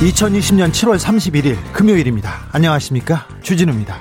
2020년 0.00 0.72
7월 0.72 0.98
31일 0.98 1.56
금요일입니다. 1.72 2.48
안녕하십니까? 2.52 3.26
주진우입니다. 3.40 3.96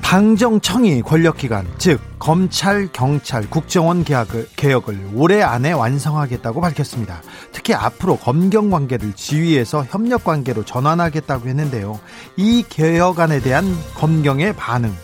당정청이 0.00 1.02
권력기관, 1.02 1.66
즉 1.76 2.00
검찰, 2.18 2.88
경찰, 2.92 3.48
국정원 3.50 4.04
개혁을, 4.04 4.48
개혁을 4.56 5.10
올해 5.14 5.42
안에 5.42 5.72
완성하겠다고 5.72 6.62
밝혔습니다. 6.62 7.20
특히 7.52 7.74
앞으로 7.74 8.16
검경 8.16 8.70
관계를 8.70 9.12
지휘해서 9.12 9.84
협력 9.84 10.24
관계로 10.24 10.64
전환하겠다고 10.64 11.46
했는데요. 11.46 12.00
이 12.36 12.64
개혁안에 12.66 13.40
대한 13.40 13.66
검경의 13.96 14.54
반응, 14.54 14.94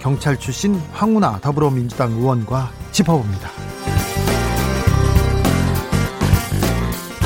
경찰 0.00 0.38
출신 0.38 0.76
황운하 0.92 1.40
더불어민주당 1.40 2.12
의원과 2.12 2.70
짚어봅니다. 2.90 3.65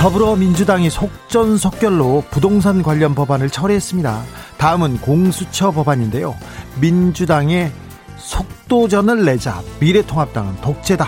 더불어민주당이 0.00 0.88
속전속결로 0.88 2.24
부동산 2.30 2.82
관련 2.82 3.14
법안을 3.14 3.50
처리했습니다. 3.50 4.22
다음은 4.56 4.96
공수처 5.02 5.72
법안인데요. 5.72 6.34
민주당의 6.80 7.70
속도전을 8.16 9.26
내자 9.26 9.60
미래통합당은 9.78 10.62
독재다. 10.62 11.04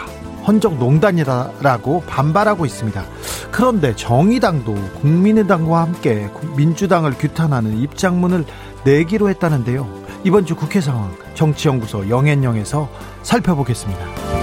헌정 0.46 0.78
농단이다라고 0.78 2.02
반발하고 2.02 2.66
있습니다. 2.66 3.02
그런데 3.50 3.96
정의당도 3.96 4.74
국민의당과 5.00 5.80
함께 5.80 6.28
민주당을 6.56 7.12
규탄하는 7.12 7.78
입장문을 7.78 8.44
내기로 8.84 9.30
했다는데요. 9.30 9.88
이번 10.24 10.44
주 10.44 10.54
국회 10.54 10.82
상황 10.82 11.16
정치연구소 11.32 12.10
영앤영에서 12.10 12.90
살펴보겠습니다. 13.22 14.41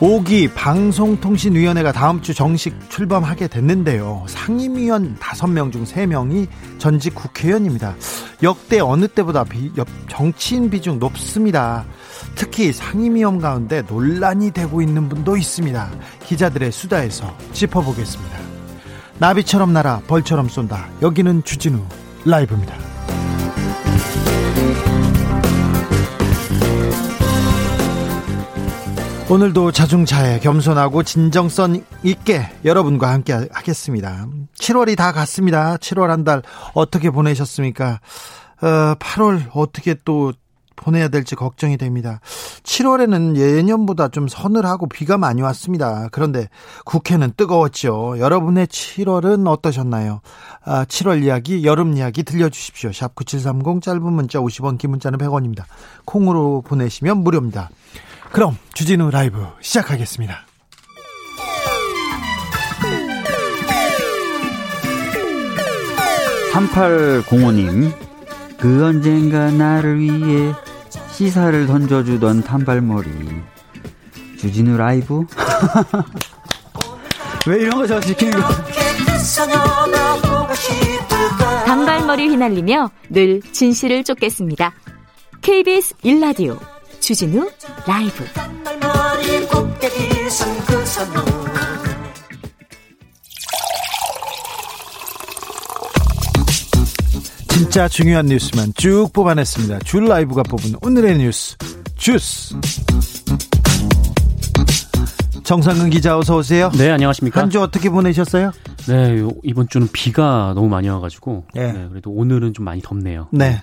5기 0.00 0.54
방송통신위원회가 0.54 1.90
다음 1.90 2.22
주 2.22 2.32
정식 2.32 2.88
출범하게 2.88 3.48
됐는데요. 3.48 4.24
상임위원 4.28 5.16
5명 5.16 5.72
중 5.72 5.82
3명이 5.82 6.46
전직 6.78 7.16
국회의원입니다. 7.16 7.96
역대 8.44 8.78
어느 8.78 9.08
때보다 9.08 9.42
비, 9.42 9.72
정치인 10.08 10.70
비중 10.70 11.00
높습니다. 11.00 11.84
특히 12.36 12.72
상임위원 12.72 13.40
가운데 13.40 13.82
논란이 13.82 14.52
되고 14.52 14.80
있는 14.80 15.08
분도 15.08 15.36
있습니다. 15.36 15.90
기자들의 16.24 16.70
수다에서 16.70 17.36
짚어보겠습니다. 17.52 18.38
나비처럼 19.18 19.72
날아 19.72 20.02
벌처럼 20.06 20.48
쏜다. 20.48 20.90
여기는 21.02 21.42
주진우 21.42 21.80
라이브입니다. 22.24 22.76
오늘도 29.30 29.72
자중차에 29.72 30.40
겸손하고 30.40 31.02
진정성 31.02 31.84
있게 32.02 32.48
여러분과 32.64 33.10
함께 33.12 33.34
하겠습니다. 33.52 34.26
7월이 34.58 34.96
다 34.96 35.12
갔습니다. 35.12 35.76
7월 35.76 36.06
한 36.06 36.24
달 36.24 36.42
어떻게 36.72 37.10
보내셨습니까? 37.10 38.00
어, 38.62 38.94
8월 38.94 39.50
어떻게 39.52 39.94
또 40.06 40.32
보내야 40.76 41.08
될지 41.08 41.34
걱정이 41.34 41.76
됩니다. 41.76 42.20
7월에는 42.62 43.36
예년보다 43.36 44.08
좀 44.08 44.28
서늘하고 44.28 44.88
비가 44.88 45.18
많이 45.18 45.42
왔습니다. 45.42 46.08
그런데 46.10 46.48
국회는 46.86 47.32
뜨거웠죠. 47.36 48.16
여러분의 48.18 48.66
7월은 48.68 49.46
어떠셨나요? 49.46 50.22
아, 50.64 50.84
7월 50.86 51.22
이야기, 51.22 51.64
여름 51.64 51.96
이야기 51.96 52.22
들려주십시오. 52.22 52.92
샵 52.92 53.14
9730 53.14 53.82
짧은 53.82 54.02
문자 54.10 54.38
50원, 54.38 54.78
긴 54.78 54.90
문자는 54.90 55.18
100원입니다. 55.18 55.64
콩으로 56.06 56.62
보내시면 56.62 57.18
무료입니다. 57.18 57.68
그럼 58.32 58.56
주진우 58.74 59.10
라이브 59.10 59.46
시작하겠습니다. 59.60 60.46
삼팔공호님 66.52 67.92
그 68.58 68.84
언젠가 68.84 69.50
나를 69.50 70.00
위해 70.00 70.52
시사를 71.12 71.66
던져주던 71.66 72.42
단발머리 72.42 73.08
주진우 74.38 74.76
라이브 74.76 75.24
왜 77.46 77.60
이런 77.60 77.78
거 77.78 77.86
저 77.86 78.00
시키는 78.00 78.40
거 78.40 78.48
단발머리 81.66 82.28
휘날리며 82.28 82.90
늘 83.10 83.40
진실을 83.52 84.02
쫓겠습니다. 84.04 84.72
KBS 85.42 85.94
일라디오 86.02 86.58
주진우 87.08 87.50
라이브 87.86 88.22
진짜 97.48 97.88
중요한 97.88 98.26
뉴스만 98.26 98.72
쭉 98.76 99.08
뽑아냈습니다. 99.12 99.80
줄 99.80 100.06
라이브가 100.06 100.42
뽑은 100.44 100.74
오늘의 100.82 101.18
뉴스 101.18 101.56
주스 101.96 102.54
정상근 105.44 105.88
기자 105.90 106.18
어서 106.18 106.36
오세요. 106.36 106.70
네 106.76 106.90
안녕하십니까. 106.90 107.40
한 107.40 107.48
주 107.50 107.60
어떻게 107.62 107.88
보내셨어요? 107.88 108.52
네 108.86 109.26
이번 109.42 109.66
주는 109.68 109.88
비가 109.92 110.52
너무 110.54 110.68
많이 110.68 110.88
와가지고 110.90 111.44
네. 111.54 111.72
네, 111.72 111.88
그래도 111.88 112.10
오늘은 112.10 112.52
좀 112.52 112.66
많이 112.66 112.82
덥네요. 112.82 113.28
네. 113.32 113.62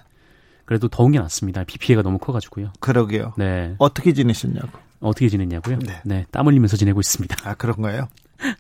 그래도 0.66 0.88
더운 0.88 1.12
게 1.12 1.20
낫습니다. 1.20 1.64
비 1.64 1.78
피해가 1.78 2.02
너무 2.02 2.18
커가지고요. 2.18 2.74
그러게요. 2.80 3.34
네. 3.38 3.76
어떻게 3.78 4.14
지내셨냐고. 4.14 4.70
어떻게 5.00 5.30
지냈냐고요? 5.30 5.80
네. 5.80 6.02
네. 6.03 6.26
땀 6.31 6.48
흘리면서 6.48 6.78
지내고 6.78 7.00
있습니다. 7.00 7.36
아, 7.50 7.53
그런가요? 7.53 8.08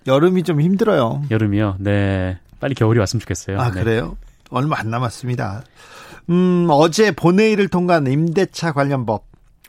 여름이 0.05 0.43
좀 0.43 0.61
힘들어요. 0.61 1.23
여름이요? 1.31 1.77
네. 1.79 2.37
빨리 2.59 2.75
겨울이 2.75 2.99
왔으면 2.99 3.19
좋겠어요. 3.21 3.59
아, 3.59 3.71
네. 3.71 3.81
그래요? 3.81 4.17
얼마 4.51 4.79
안 4.79 4.89
남았습니다. 4.89 5.63
음, 6.29 6.67
어제 6.69 7.11
본회의를 7.11 7.67
통과한 7.67 8.07
임대차 8.07 8.71
관련 8.73 9.05
법. 9.05 9.25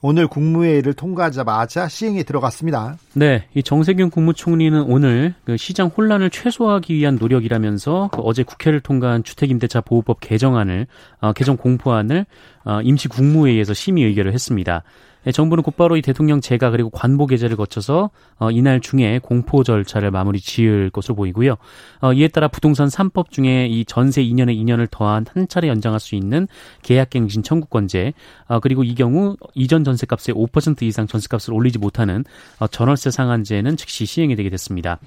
오늘 0.08 0.28
국무회의를 0.28 0.94
통과하자마자 0.94 1.88
시행에 1.88 2.22
들어갔습니다. 2.22 2.96
네, 3.14 3.48
이 3.54 3.62
정세균 3.64 4.10
국무총리는 4.10 4.80
오늘 4.82 5.34
그 5.44 5.56
시장 5.56 5.88
혼란을 5.88 6.30
최소화하기 6.30 6.94
위한 6.94 7.16
노력이라면서 7.16 8.10
그 8.12 8.20
어제 8.20 8.44
국회를 8.44 8.78
통과한 8.78 9.24
주택임대차 9.24 9.80
보호법 9.80 10.20
개정안을 10.20 10.86
어, 11.20 11.32
개정 11.32 11.56
공포안을 11.56 12.24
어, 12.64 12.80
임시 12.82 13.08
국무회의에서 13.08 13.74
심의 13.74 14.04
의결을 14.04 14.32
했습니다. 14.32 14.84
네, 15.26 15.32
정부는 15.32 15.64
곧바로 15.64 15.96
이 15.96 16.02
대통령 16.02 16.40
재가 16.40 16.70
그리고 16.70 16.88
관보 16.88 17.26
게재를 17.26 17.56
거쳐서 17.56 18.10
어, 18.38 18.52
이날 18.52 18.78
중에 18.78 19.18
공포 19.20 19.64
절차를 19.64 20.12
마무리 20.12 20.38
지을 20.38 20.90
것으로 20.90 21.16
보이고요. 21.16 21.56
어, 22.00 22.12
이에 22.12 22.28
따라 22.28 22.46
부동산 22.46 22.86
3법 22.86 23.32
중에 23.32 23.66
이 23.66 23.84
전세 23.84 24.22
2년에 24.22 24.56
2년을 24.56 24.86
더한 24.88 25.26
한 25.34 25.48
차례 25.48 25.66
연장할 25.66 25.98
수 25.98 26.14
있는 26.14 26.46
계약갱신 26.82 27.42
청구권제 27.42 28.12
어, 28.46 28.60
그리고 28.60 28.84
이 28.84 28.94
경우 28.94 29.36
이전 29.54 29.82
전세값의 29.82 30.32
5% 30.36 30.82
이상 30.82 31.08
전세값을 31.08 31.52
올리지 31.52 31.80
못하는 31.80 32.24
어, 32.60 32.68
전월세 32.68 33.10
상한제는 33.10 33.76
즉시 33.76 34.06
시행이 34.06 34.36
되게 34.36 34.48
됐습니다. 34.48 35.00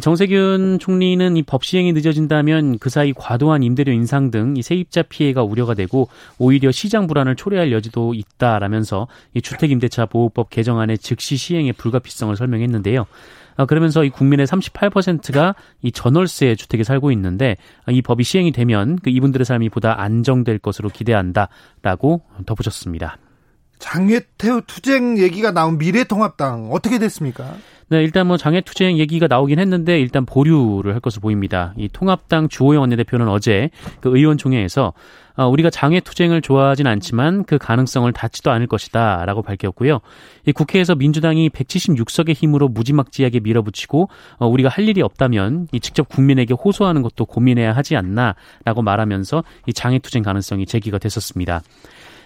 정세균 0.00 0.78
총리는 0.78 1.36
이 1.36 1.42
법 1.42 1.64
시행이 1.64 1.92
늦어진다면 1.92 2.78
그 2.78 2.88
사이 2.88 3.12
과도한 3.12 3.62
임대료 3.62 3.92
인상 3.92 4.30
등 4.30 4.54
이 4.56 4.62
세입자 4.62 5.02
피해가 5.02 5.42
우려가 5.42 5.74
되고 5.74 6.08
오히려 6.38 6.70
시장 6.72 7.06
불안을 7.06 7.36
초래할 7.36 7.72
여지도 7.72 8.14
있다라면서 8.14 9.06
이 9.34 9.42
주택임대차 9.42 10.06
보호법 10.06 10.50
개정안의 10.50 10.98
즉시 10.98 11.36
시행의 11.36 11.74
불가피성을 11.74 12.34
설명했는데요. 12.36 13.06
아, 13.56 13.66
그러면서 13.66 14.02
이 14.04 14.08
국민의 14.08 14.46
38%가 14.46 15.54
이 15.82 15.92
전월세 15.92 16.54
주택에 16.54 16.84
살고 16.84 17.12
있는데 17.12 17.56
이 17.90 18.00
법이 18.00 18.24
시행이 18.24 18.52
되면 18.52 18.98
그 19.02 19.10
이분들의 19.10 19.44
삶이 19.44 19.68
보다 19.68 20.00
안정될 20.00 20.58
것으로 20.58 20.88
기대한다라고 20.88 22.22
덧붙였습니다. 22.46 23.18
장외태우 23.82 24.62
투쟁 24.64 25.18
얘기가 25.18 25.50
나온 25.50 25.76
미래통합당 25.76 26.68
어떻게 26.70 27.00
됐습니까? 27.00 27.56
네, 27.88 28.02
일단 28.02 28.26
뭐 28.26 28.38
장애투쟁 28.38 28.96
얘기가 28.96 29.26
나오긴 29.26 29.58
했는데 29.58 30.00
일단 30.00 30.24
보류를 30.24 30.94
할 30.94 31.00
것으로 31.00 31.20
보입니다. 31.20 31.74
이 31.76 31.88
통합당 31.92 32.48
주호영 32.48 32.80
원내대표는 32.80 33.28
어제 33.28 33.68
그 34.00 34.16
의원총회에서 34.16 34.94
어, 35.36 35.48
우리가 35.48 35.68
장애투쟁을 35.68 36.42
좋아하진 36.42 36.86
않지만 36.86 37.44
그 37.44 37.58
가능성을 37.58 38.10
닫지도 38.12 38.50
않을 38.52 38.66
것이다 38.66 39.24
라고 39.26 39.42
밝혔고요. 39.42 40.00
이 40.46 40.52
국회에서 40.52 40.94
민주당이 40.94 41.50
176석의 41.50 42.34
힘으로 42.34 42.68
무지막지하게 42.68 43.40
밀어붙이고 43.40 44.08
어, 44.38 44.46
우리가 44.46 44.68
할 44.68 44.88
일이 44.88 45.02
없다면 45.02 45.68
이 45.72 45.80
직접 45.80 46.08
국민에게 46.08 46.54
호소하는 46.54 47.02
것도 47.02 47.26
고민해야 47.26 47.72
하지 47.72 47.96
않나 47.96 48.36
라고 48.64 48.80
말하면서 48.80 49.42
이 49.66 49.72
장애투쟁 49.72 50.22
가능성이 50.22 50.66
제기가 50.66 50.98
됐었습니다. 50.98 51.62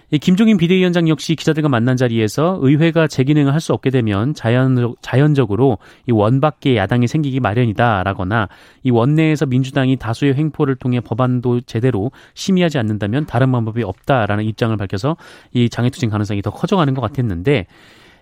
이 0.09 0.19
김종인 0.19 0.55
비대위원장 0.55 1.09
역시 1.09 1.35
기자들과 1.35 1.67
만난 1.67 1.97
자리에서 1.97 2.59
의회가 2.61 3.07
제 3.07 3.23
기능을 3.25 3.53
할 3.53 3.57
수 3.59 3.73
없게 3.73 3.89
되면 3.89 4.33
자연, 4.33 4.95
자연적으로 5.01 5.79
이 6.07 6.11
원밖에 6.11 6.77
야당이 6.77 7.07
생기기 7.07 7.39
마련이다라거나 7.41 8.47
이 8.83 8.91
원내에서 8.91 9.47
민주당이 9.47 9.97
다수의 9.97 10.35
횡포를 10.35 10.75
통해 10.75 11.01
법안도 11.01 11.61
제대로 11.61 12.11
심의하지 12.35 12.77
않는다면 12.77 13.25
다른 13.25 13.51
방법이 13.51 13.83
없다라는 13.83 14.45
입장을 14.45 14.77
밝혀서 14.77 15.17
이 15.53 15.69
장애투쟁 15.69 16.09
가능성이 16.11 16.41
더 16.41 16.51
커져가는 16.51 16.93
것 16.93 17.01
같았는데 17.01 17.65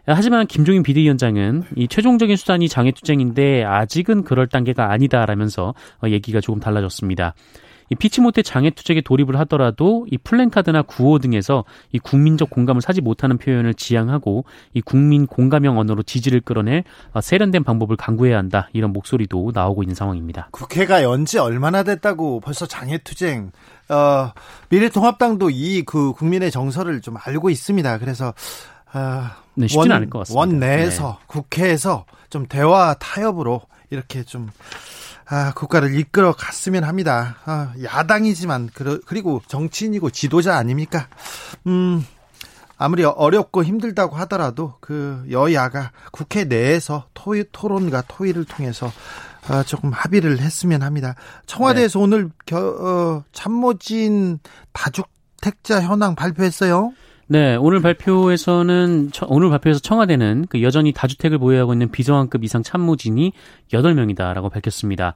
하지만 0.08 0.48
김종인 0.48 0.84
비대위원장은 0.84 1.64
이 1.76 1.88
최종적인 1.88 2.36
수단이 2.36 2.70
장애투쟁인데 2.70 3.64
아직은 3.64 4.24
그럴 4.24 4.48
단계가 4.48 4.92
아니다라면서 4.92 5.74
얘기가 6.06 6.42
조금 6.42 6.60
달라졌습니다. 6.60 7.34
이 7.90 7.96
피치 7.96 8.22
못해 8.22 8.42
장애 8.42 8.70
투쟁에 8.70 9.02
돌입을 9.02 9.38
하더라도 9.40 10.06
이 10.12 10.18
플랜카드나 10.18 10.82
구호 10.82 11.20
등에서 11.20 11.64
이 11.92 12.00
국민적 12.00 12.50
공감을 12.50 12.82
사지 12.82 13.02
못하는 13.02 13.38
표현을 13.38 13.74
지양하고 13.74 14.46
이 14.74 14.82
국민 14.82 15.28
공감형 15.28 15.78
언어로 15.78 16.04
지지를 16.04 16.42
끌어낼 16.42 16.84
어, 17.14 17.22
세련된 17.22 17.64
방법을 17.64 17.96
강구해야 17.96 18.38
한다 18.38 18.70
이런 18.74 18.92
목소리도 18.92 19.52
나오고 19.54 19.84
있는 19.84 19.96
상황입니다. 19.96 20.50
국회가 20.52 21.04
연지 21.04 21.38
얼마나 21.38 21.84
됐다고 21.84 22.40
벌써 22.40 22.66
장애 22.66 22.98
투쟁 22.98 23.52
어, 23.88 24.32
미래통합당도 24.70 25.50
이 25.52 25.84
그 25.86 26.14
국민의 26.14 26.52
정서를 26.52 27.02
좀 27.02 27.16
알고 27.20 27.50
있습니다. 27.50 27.98
그래서 28.00 28.34
어, 28.94 29.24
네, 29.56 29.68
쉽지는 29.68 29.92
원, 29.92 29.98
않을 29.98 30.10
것 30.10 30.20
같습니다. 30.20 30.40
원내에서 30.40 31.18
네. 31.20 31.26
국회에서 31.28 32.06
좀 32.30 32.48
대화 32.48 32.96
타협으로 32.96 33.62
이렇게 33.92 34.24
좀 34.24 34.50
아, 35.28 35.54
국가를 35.54 35.98
이끌어 35.98 36.34
갔으면 36.34 36.84
합니다. 36.84 37.38
아, 37.46 37.74
야당이지만 37.82 38.70
그리고 39.06 39.42
정치인이고 39.48 40.12
지도자 40.12 40.58
아닙니까? 40.58 41.08
음. 41.68 42.06
아무리 42.78 43.04
어렵고 43.06 43.64
힘들다고 43.64 44.18
하더라도 44.18 44.76
그 44.82 45.26
여야가 45.32 45.92
국회 46.12 46.44
내에서 46.44 47.08
토의, 47.14 47.46
토론과 47.52 48.04
토의를 48.08 48.44
통해서 48.44 48.92
어, 49.50 49.64
조금 49.64 49.92
합의를 49.92 50.40
했으면 50.40 50.82
합니다. 50.82 51.16
청와대에서 51.46 52.00
네. 52.00 52.04
오늘 52.04 52.30
겨, 52.46 52.58
어, 52.58 53.24
참모진 53.32 54.40
다주택자 54.74 55.84
현황 55.84 56.16
발표했어요. 56.16 56.92
네, 57.28 57.56
오늘 57.56 57.82
발표에서는 57.82 59.10
오늘 59.28 59.50
발표에서 59.50 59.80
청와대는 59.80 60.46
그 60.48 60.62
여전히 60.62 60.92
다주택을 60.92 61.40
보유하고 61.40 61.74
있는 61.74 61.90
비서관급 61.90 62.44
이상 62.44 62.62
참모진이 62.62 63.34
8명이다라고 63.72 64.52
밝혔습니다. 64.52 65.16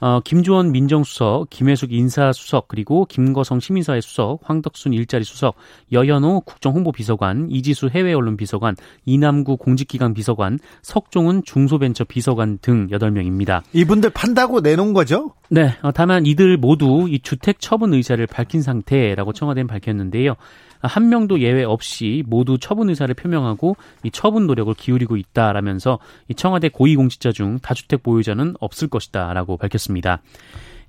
어, 0.00 0.18
김주원 0.24 0.72
민정수석, 0.72 1.48
김혜숙 1.48 1.92
인사수석, 1.92 2.66
그리고 2.66 3.04
김거성 3.04 3.60
시민사회 3.60 4.00
수석, 4.00 4.40
황덕순 4.42 4.94
일자리 4.94 5.22
수석, 5.22 5.54
여현호 5.92 6.40
국정홍보비서관, 6.40 7.48
이지수 7.50 7.90
해외언론비서관, 7.94 8.74
이남구 9.04 9.58
공직기강 9.58 10.14
비서관, 10.14 10.58
석종은 10.82 11.42
중소벤처 11.44 12.02
비서관 12.02 12.58
등 12.60 12.88
8명입니다. 12.88 13.62
이분들 13.74 14.10
판다고 14.10 14.60
내놓은 14.60 14.92
거죠? 14.92 15.34
네, 15.50 15.76
어, 15.82 15.92
다만 15.92 16.26
이들 16.26 16.56
모두 16.56 17.06
이 17.08 17.20
주택 17.20 17.60
처분 17.60 17.94
의사를 17.94 18.26
밝힌 18.26 18.60
상태라고 18.60 19.32
청와대는 19.32 19.68
밝혔는데요. 19.68 20.34
한 20.82 21.08
명도 21.08 21.40
예외 21.40 21.64
없이 21.64 22.22
모두 22.26 22.58
처분 22.58 22.88
의사를 22.90 23.12
표명하고 23.14 23.76
이 24.02 24.10
처분 24.10 24.46
노력을 24.46 24.72
기울이고 24.74 25.16
있다라면서 25.16 25.98
이 26.28 26.34
청와대 26.34 26.68
고위공직자 26.68 27.32
중 27.32 27.58
다주택 27.60 28.02
보유자는 28.02 28.54
없을 28.60 28.88
것이다라고 28.88 29.56
밝혔습니다. 29.56 30.20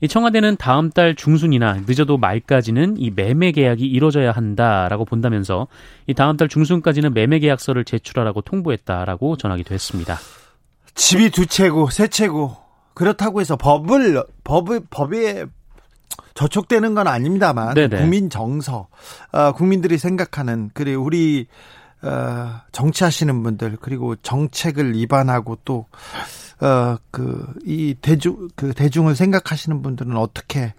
이 0.02 0.08
청와대는 0.10 0.58
다음 0.58 0.90
달 0.90 1.16
중순이나 1.16 1.84
늦어도 1.88 2.18
말까지는 2.18 2.98
이 2.98 3.10
매매 3.10 3.54
계약이 3.54 3.86
이뤄져야 3.86 4.32
한다라고 4.32 5.06
본다면서 5.06 5.68
이 6.08 6.14
다음 6.14 6.36
달 6.36 6.50
중순까지는 6.50 7.14
매매 7.14 7.40
계약서를 7.40 7.86
제출하라고 7.86 8.42
통보했다라고 8.42 9.38
전하기도 9.38 9.74
했습니다. 9.74 10.18
집이 10.96 11.30
두 11.30 11.46
채고 11.46 11.90
세 11.90 12.08
채고 12.08 12.58
그렇다고 12.94 13.40
해서 13.40 13.56
법을 13.56 14.22
법을 14.44 14.82
법에 14.90 15.46
저촉되는 16.34 16.94
건 16.96 17.08
아닙니다만 17.08 17.74
네네. 17.74 17.98
국민 17.98 18.30
정서, 18.30 18.88
어, 19.32 19.52
국민들이 19.54 19.98
생각하는 19.98 20.72
그리고 20.74 21.04
우리 21.04 21.48
어, 22.02 22.62
정치하시는 22.72 23.44
분들 23.44 23.78
그리고 23.80 24.16
정책을 24.18 24.94
위반하고 24.94 25.58
또 25.64 25.86
어, 26.60 26.98
그, 27.12 27.46
이 27.66 27.96
대중, 28.02 28.48
그 28.56 28.74
대중을 28.74 29.16
생각하시는 29.16 29.82
분들은 29.82 30.16
어떻게, 30.16 30.74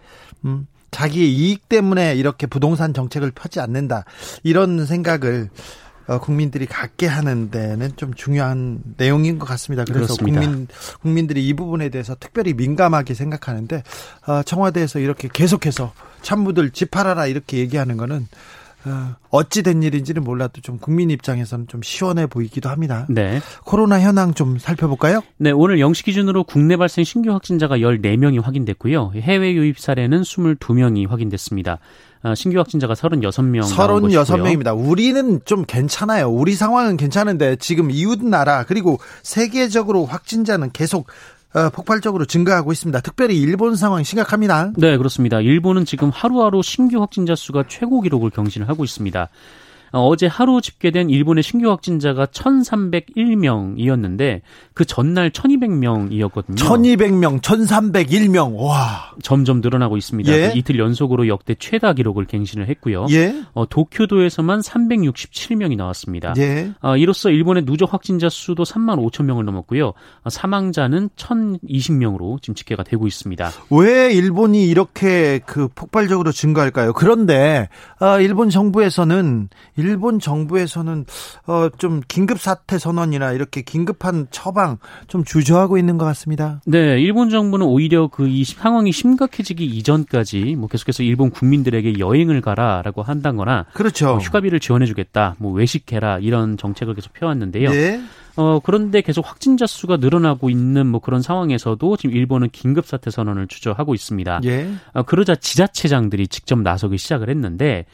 음, 0.45 0.67
자기의 0.91 1.33
이익 1.33 1.69
때문에 1.69 2.15
이렇게 2.15 2.47
부동산 2.47 2.95
정책을 2.95 3.33
펴지 3.33 3.61
않는다. 3.61 4.05
이런 4.45 4.87
생각을 4.87 5.51
어, 5.51 5.84
국민들이 6.21 6.67
갖게 6.67 7.07
하는 7.07 7.51
데는 7.51 7.93
좀 7.97 8.15
중요한 8.15 8.81
내용인 8.97 9.39
것 9.39 9.47
같습니다. 9.47 9.85
그래서 9.85 10.15
그렇습니다. 10.15 10.41
국민 10.41 10.69
국민들이 11.01 11.47
이 11.47 11.55
부분에 11.55 11.89
대해서 11.89 12.15
특별히 12.19 12.55
민감하게 12.55 13.15
생각하는데 13.15 13.83
어, 14.27 14.43
청와대에서 14.43 14.99
이렇게 14.99 15.29
계속해서 15.33 15.93
참모들 16.23 16.71
집 16.71 16.91
팔아라 16.91 17.27
이렇게 17.27 17.59
얘기하는 17.59 17.97
거는 17.97 18.27
어, 18.87 19.17
어찌 19.31 19.63
된 19.63 19.83
일인지는 19.83 20.23
몰라도 20.23 20.61
좀 20.61 20.79
국민 20.79 21.11
입장에서는 21.11 21.69
좀 21.69 21.83
시원해 21.83 22.27
보이기도 22.27 22.69
합니다. 22.69 23.07
네. 23.09 23.41
코로나 23.65 24.01
현황 24.01 24.35
좀 24.35 24.59
살펴볼까요? 24.59 25.23
네, 25.39 25.51
오늘 25.51 25.79
0시 25.79 26.05
기준으로 26.05 26.45
국내 26.45 26.77
발생 26.77 27.03
신규 27.05 27.33
확진자가 27.33 27.79
14명이 27.79 28.43
확인됐고요. 28.43 29.13
해외 29.17 29.55
유입 29.55 29.79
사례는 29.79 30.23
22명이 30.23 31.09
확인됐습니다. 31.09 31.79
아, 32.25 32.35
신규 32.35 32.59
확진자가 32.59 32.95
36명 32.95 33.63
36명입니다. 34.25 34.89
우리는 34.89 35.41
좀 35.45 35.65
괜찮아요. 35.67 36.31
우리 36.31 36.55
상황은 36.55 36.97
괜찮은데 36.97 37.57
지금 37.57 37.91
이웃 37.91 38.25
나라 38.25 38.65
그리고 38.65 38.99
세계적으로 39.23 40.07
확진자는 40.07 40.71
계속 40.73 41.07
어, 41.55 41.69
폭발적으로 41.69 42.25
증가하고 42.25 42.73
있습니다. 42.73 43.01
특별히 43.01 43.39
일본 43.39 43.77
상황 43.77 44.03
심각합니다. 44.03 44.73
네, 44.77 44.97
그렇습니다. 44.97 45.41
일본은 45.41 45.85
지금 45.85 46.11
하루하루 46.11 46.63
신규 46.63 47.01
확진자 47.01 47.35
수가 47.37 47.65
최고 47.69 48.01
기록을 48.01 48.31
경신을 48.31 48.69
하고 48.71 48.85
있습니다. 48.85 49.29
어, 49.95 50.07
어제 50.09 50.27
하루 50.27 50.61
집계된 50.61 51.09
일본의 51.09 51.45
신규 51.45 51.71
확진자가 51.71 52.27
1,301명이었는데 52.27 54.41
그 54.75 54.85
전날 54.85 55.31
1,200명이었거든요. 55.31 56.57
1,200명, 56.57 57.41
1,301명. 57.41 58.57
와. 58.57 59.13
점점 59.23 59.61
늘어나고 59.61 59.97
있습니다. 59.97 60.33
예? 60.33 60.51
그 60.51 60.59
이틀 60.59 60.81
연속으로 60.81 61.29
역대 61.29 61.55
최다 61.55 61.93
기록을 61.93 62.25
갱신을 62.25 62.69
했고요. 62.71 63.07
예? 63.11 63.45
어, 63.53 63.69
도쿄도에서만 63.69 64.59
367명이 64.61 65.77
나왔습니다. 65.77 66.35
예? 66.39 66.73
어, 66.81 66.97
이로써 66.97 67.31
일본의 67.31 67.65
누적 67.65 67.95
확진자 67.95 68.29
수도 68.29 68.65
3만 68.65 68.99
5천 68.99 69.27
명을 69.27 69.45
넘었고요. 69.45 69.93
어, 70.25 70.29
사망자는 70.29 71.11
1,020명으로 71.11 72.43
지금 72.43 72.57
집계가 72.57 72.83
되고 72.83 73.07
있습니다. 73.07 73.49
왜 73.71 74.13
일본이 74.13 74.67
이렇게 74.67 75.39
그 75.47 75.69
폭발적으로 75.73 76.33
증가할까요? 76.33 76.95
그런데 76.95 77.69
어, 78.01 78.19
일본 78.19 78.51
정부에서는 78.51 79.51
일본 79.85 80.19
정부에서는 80.19 81.07
어, 81.47 81.69
좀 81.79 82.03
긴급 82.09 82.41
사태 82.41 82.79
선언이나 82.79 83.33
이렇게 83.33 83.63
긴급한 83.63 84.27
처방 84.31 84.79
좀 85.07 85.25
주저하고 85.25 85.79
있는 85.79 85.97
것 85.97 86.05
같습니다. 86.05 86.61
네, 86.67 87.01
일본 87.01 87.31
정부는 87.31 87.65
오히려 87.67 88.09
그 88.09 88.35
이 88.35 88.43
상황이 88.45 88.91
심각해지기 88.91 89.65
이전까지 89.65 90.57
뭐 90.57 90.69
계속해서 90.69 91.03
일본 91.05 91.31
국민들에게 91.31 91.99
여행을 91.99 92.41
가라라고 92.41 93.03
한다거나 93.03 93.67
그렇죠. 93.73 94.07
뭐 94.07 94.19
휴가비를 94.19 94.59
지원해주겠다, 94.59 95.37
뭐 95.39 95.53
외식해라 95.53 96.19
이런 96.19 96.57
정책을 96.57 96.95
계속 96.95 97.13
펴왔는데요. 97.13 97.71
네. 97.71 98.03
어, 98.37 98.59
그런데 98.61 99.01
계속 99.01 99.29
확진자 99.29 99.67
수가 99.67 99.99
늘어나고 99.99 100.51
있는 100.51 100.87
뭐 100.89 101.01
그런 101.01 101.23
상황에서도 101.23 101.97
지금 101.97 102.17
일본은 102.17 102.51
긴급 102.51 102.87
사태 102.87 103.11
선언을 103.11 103.47
주저하고 103.47 103.95
있습니다. 103.95 104.41
예. 104.45 104.71
어, 104.93 105.03
그러자 105.03 105.37
지자체장들이 105.37 106.27
직접 106.29 106.59
나서기 106.59 106.99
시작을 106.99 107.29
했는데 107.31 107.87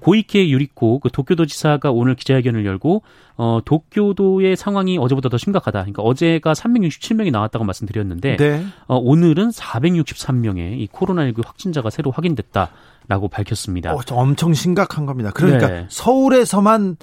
고이케 0.00 0.50
유리코 0.50 1.00
그 1.00 1.10
도쿄도지사가 1.10 1.90
오늘 1.90 2.14
기자회견을 2.14 2.64
열고 2.64 3.02
어, 3.36 3.60
도쿄도의 3.64 4.56
상황이 4.56 4.98
어제보다 4.98 5.28
더 5.28 5.36
심각하다. 5.36 5.80
그러니까 5.80 6.02
어제가 6.02 6.52
367명이 6.52 7.32
나왔다고 7.32 7.64
말씀드렸는데 7.64 8.36
네. 8.36 8.64
어, 8.86 8.96
오늘은 8.96 9.48
463명의 9.48 10.78
이 10.78 10.88
코로나19 10.92 11.44
확진자가 11.44 11.90
새로 11.90 12.10
확인됐다라고 12.12 13.28
밝혔습니다. 13.28 13.94
어, 13.94 14.00
엄청 14.10 14.54
심각한 14.54 15.06
겁니다. 15.06 15.30
그러니까 15.34 15.68
네. 15.68 15.86
서울에서만 15.88 16.96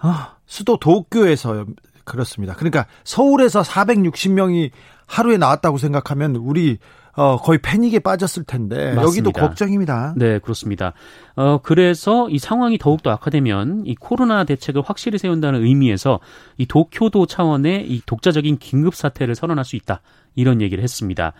아, 0.00 0.36
수도 0.46 0.78
도쿄에서 0.78 1.66
그렇습니다. 2.08 2.54
그러니까 2.54 2.86
서울에서 3.04 3.62
460명이 3.62 4.70
하루에 5.06 5.36
나왔다고 5.36 5.78
생각하면 5.78 6.36
우리 6.36 6.78
어, 7.18 7.36
거의 7.36 7.58
패닉에 7.60 7.98
빠졌을 7.98 8.44
텐데 8.44 8.94
맞습니다. 8.94 9.02
여기도 9.02 9.32
걱정입니다. 9.32 10.14
네, 10.16 10.38
그렇습니다. 10.38 10.92
어, 11.34 11.58
그래서 11.60 12.28
이 12.30 12.38
상황이 12.38 12.78
더욱더 12.78 13.10
악화되면 13.10 13.82
이 13.86 13.96
코로나 13.96 14.44
대책을 14.44 14.82
확실히 14.84 15.18
세운다는 15.18 15.64
의미에서 15.64 16.20
이 16.58 16.66
도쿄도 16.66 17.26
차원의 17.26 17.90
이 17.90 18.02
독자적인 18.06 18.58
긴급 18.58 18.94
사태를 18.94 19.34
선언할 19.34 19.64
수 19.64 19.74
있다. 19.74 20.00
이런 20.36 20.60
얘기를 20.60 20.84
했습니다. 20.84 21.32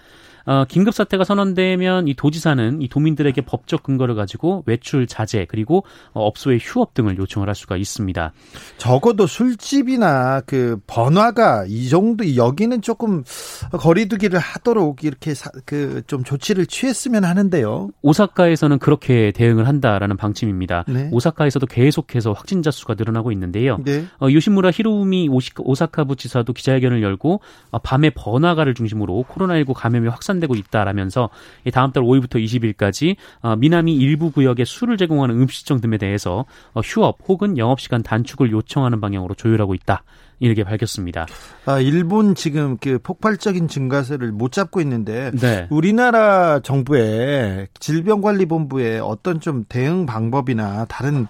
어, 0.49 0.65
긴급 0.67 0.95
사태가 0.95 1.23
선언되면 1.23 2.09
이 2.09 2.15
도지사는 2.15 2.83
이 2.83 2.89
도민들에게 2.89 3.41
법적 3.43 3.85
근거를 3.85 4.15
가지고 4.15 4.65
외출 4.67 5.07
자제 5.07 5.47
그리고 5.49 5.85
어, 6.15 6.25
업소의 6.27 6.59
휴업 6.61 6.95
등을 6.95 7.19
요청을 7.19 7.47
할 7.47 7.55
수가 7.55 7.77
있습니다. 7.77 8.33
적어도 8.79 9.29
술집이나 9.29 10.41
그 10.47 10.81
번화가 10.89 11.67
이 11.69 11.89
정도 11.89 12.35
여기는 12.35 12.83
조금 12.83 13.23
거리두기를 13.71 14.41
하도록 14.41 15.05
이렇게 15.05 15.35
그 15.65 16.03
좀 16.09 16.25
조치를 16.25 16.67
취했으면 16.67 17.25
하는데요. 17.25 17.91
오사카에서는 18.03 18.79
그렇게 18.79 19.31
대응을 19.33 19.69
한다라는 19.69 20.17
방침입니다. 20.17 20.85
네. 20.89 21.09
오사카에서도 21.13 21.67
계속해서 21.67 22.33
확진자 22.33 22.71
수가 22.71 22.95
늘어나고 22.95 23.31
있는데요. 23.33 23.79
네. 23.85 24.05
어, 24.21 24.29
요시무라 24.31 24.71
히로우미 24.71 25.29
오사카 25.59 26.05
부 26.05 26.17
지사도 26.17 26.53
기자회견을 26.53 27.03
열고 27.03 27.41
어, 27.71 27.79
밤에 27.79 28.11
번화가를 28.11 28.75
중심으로 28.75 29.25
코로나19 29.29 29.75
감염이 29.75 30.09
확산 30.09 30.38
확산되고 30.39 30.55
있다라면서 30.55 31.31
다음 31.73 31.93
달 31.93 32.03
5일부터 32.03 32.43
20일까지 32.43 33.17
어, 33.43 33.57
미나미 33.57 33.95
일부 33.95 34.31
구역에 34.31 34.65
술을 34.65 34.97
제공하는 34.97 35.35
음식점 35.35 35.81
등에 35.81 35.99
대해서 35.99 36.47
어, 36.73 36.81
휴업 36.81 37.19
혹은 37.29 37.59
영업시간 37.59 38.03
단축을 38.03 38.51
요청하는 38.53 39.01
방향으로 39.01 39.35
조율하고 39.35 39.75
있다. 39.75 40.03
이렇게 40.41 40.63
밝혔습니다. 40.63 41.27
아, 41.67 41.81
일본 41.81 42.37
지금 42.37 42.77
그 42.79 43.01
폭발적인 43.03 43.67
증가세를 43.67 44.31
못 44.31 44.53
잡고 44.53 44.81
있는데 44.83 45.33
네. 45.33 45.67
우리나라 45.69 46.61
정부의 46.61 47.67
질병관리본부의 47.81 49.01
어떤 49.01 49.41
좀 49.41 49.65
대응 49.69 50.07
방법이나 50.07 50.85
다른 50.85 51.27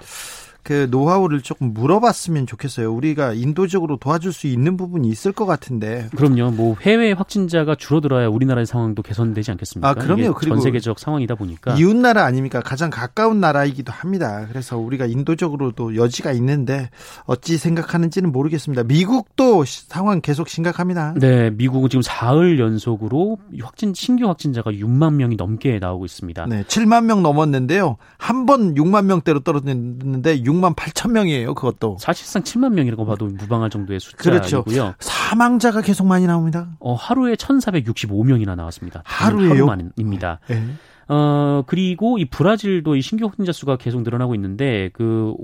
그 0.63 0.87
노하우를 0.91 1.41
조금 1.41 1.73
물어봤으면 1.73 2.47
좋겠어요. 2.47 2.93
우리가 2.93 3.33
인도적으로 3.33 3.97
도와줄 3.97 4.33
수 4.33 4.47
있는 4.47 4.77
부분이 4.77 5.09
있을 5.09 5.33
것 5.33 5.47
같은데. 5.47 6.09
그럼요. 6.15 6.51
뭐 6.51 6.77
해외 6.83 7.13
확진자가 7.13 7.75
줄어들어야 7.75 8.29
우리나라의 8.29 8.67
상황도 8.67 9.03
개선되지 9.03 9.51
않겠습니까? 9.53 9.89
아, 9.89 9.95
그럼요. 9.95 10.35
그리고 10.35 10.57
전 10.57 10.61
세계적 10.61 10.99
상황이다 10.99 11.37
보니까 11.37 11.75
이웃 11.77 11.97
나라 11.97 12.25
아닙니까? 12.25 12.61
가장 12.61 12.91
가까운 12.91 13.41
나라이기도 13.41 13.93
합니다. 13.93 14.47
그래서 14.49 14.77
우리가 14.77 15.07
인도적으로도 15.07 15.97
여지가 15.97 16.33
있는데 16.33 16.91
어찌 17.25 17.57
생각하는지는 17.57 18.31
모르겠습니다. 18.33 18.83
미국도 18.85 19.65
상황 19.67 20.21
계속 20.21 20.49
심각합니다. 20.49 21.15
네, 21.19 21.51
미국은 21.51 21.89
지금 21.89 22.03
사흘 22.03 22.59
연속으로 22.61 23.39
확진 23.63 23.95
신규 23.95 24.29
확진자가 24.29 24.73
6만 24.73 25.15
명이 25.15 25.37
넘게 25.37 25.79
나오고 25.79 26.05
있습니다. 26.05 26.47
네, 26.47 26.65
7만 26.65 27.05
명 27.05 27.23
넘었는데요. 27.23 27.97
한 28.19 28.49
번 28.49 28.75
6만 28.77 29.05
명대로 29.05 29.41
떨어졌는데 29.41 30.43
6 30.45 30.58
6만 30.59 30.75
8천 30.75 31.13
명이에요. 31.13 31.55
그것도. 31.55 31.97
사실상 32.01 32.43
7만 32.43 32.73
명이라고 32.73 33.07
봐도 33.07 33.27
무방할 33.27 33.71
정도의 33.71 34.01
숫자이고요. 34.01 34.65
그렇죠. 34.65 34.95
사망자가 35.01 35.81
계속 35.81 36.07
많이 36.07 36.27
나옵니다. 36.27 36.69
어, 36.81 36.95
하루에 36.95 37.35
1,465명이나 37.35 38.57
나왔습니다. 38.57 39.03
하루에요? 39.05 39.51
하루만입니다. 39.51 40.41
네. 40.49 40.63
어, 41.09 41.63
그리고 41.67 42.19
이 42.19 42.27
브라질도 42.27 42.95
이 42.95 43.01
신규 43.01 43.25
확진자 43.27 43.53
수가 43.53 43.77
계속 43.77 44.03
늘어나고 44.03 44.35
있는데 44.35 44.91
그 44.93 45.35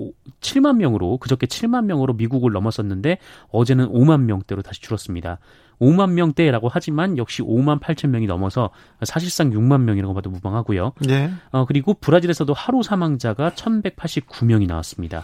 7만 0.41 0.77
명으로 0.77 1.17
그저께 1.17 1.47
7만 1.47 1.85
명으로 1.85 2.13
미국을 2.13 2.51
넘었었는데 2.51 3.17
어제는 3.49 3.89
5만 3.89 4.21
명대로 4.21 4.61
다시 4.61 4.81
줄었습니다. 4.81 5.39
5만 5.81 6.11
명대라고 6.11 6.69
하지만 6.71 7.17
역시 7.17 7.41
5만 7.41 7.81
8천 7.81 8.09
명이 8.09 8.27
넘어서 8.27 8.69
사실상 9.03 9.49
6만 9.49 9.81
명이라고 9.81 10.13
봐도 10.13 10.29
무방하고요. 10.29 10.93
네. 11.01 11.31
어, 11.51 11.65
그리고 11.65 11.95
브라질에서도 11.95 12.53
하루 12.53 12.83
사망자가 12.83 13.49
1,189명이 13.49 14.67
나왔습니다. 14.67 15.23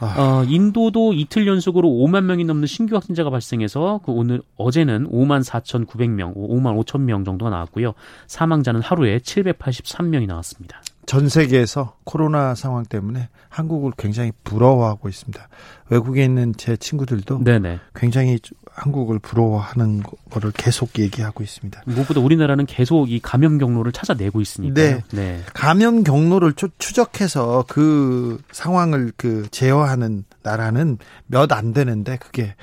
아. 0.00 0.14
어, 0.18 0.44
인도도 0.44 1.12
이틀 1.12 1.46
연속으로 1.46 1.88
5만 1.88 2.24
명이 2.24 2.44
넘는 2.44 2.66
신규 2.66 2.94
확진자가 2.94 3.30
발생해서 3.30 4.00
그 4.04 4.12
오늘 4.12 4.40
어제는 4.56 5.10
5만 5.10 5.44
4,900명, 5.44 6.34
5만 6.34 6.82
5천 6.82 7.00
명 7.02 7.24
정도가 7.24 7.50
나왔고요. 7.50 7.92
사망자는 8.26 8.80
하루에 8.80 9.18
783명이 9.18 10.26
나왔습니다. 10.26 10.80
전 11.10 11.28
세계에서 11.28 11.96
코로나 12.04 12.54
상황 12.54 12.84
때문에 12.84 13.30
한국을 13.48 13.90
굉장히 13.98 14.30
부러워하고 14.44 15.08
있습니다. 15.08 15.48
외국에 15.88 16.24
있는 16.24 16.54
제 16.56 16.76
친구들도 16.76 17.42
네네. 17.42 17.80
굉장히 17.96 18.38
한국을 18.70 19.18
부러워하는 19.18 20.04
거를 20.30 20.52
계속 20.52 21.00
얘기하고 21.00 21.42
있습니다. 21.42 21.82
무엇보다 21.84 22.20
우리나라는 22.20 22.64
계속 22.64 23.10
이 23.10 23.18
감염 23.18 23.58
경로를 23.58 23.90
찾아내고 23.90 24.40
있으니까. 24.40 24.74
네. 24.74 25.02
네. 25.10 25.40
감염 25.52 26.04
경로를 26.04 26.52
추적해서 26.78 27.64
그 27.66 28.40
상황을 28.52 29.10
그 29.16 29.48
제어하는 29.50 30.22
나라는 30.44 30.98
몇 31.26 31.50
안 31.50 31.72
되는데 31.72 32.18
그게 32.18 32.54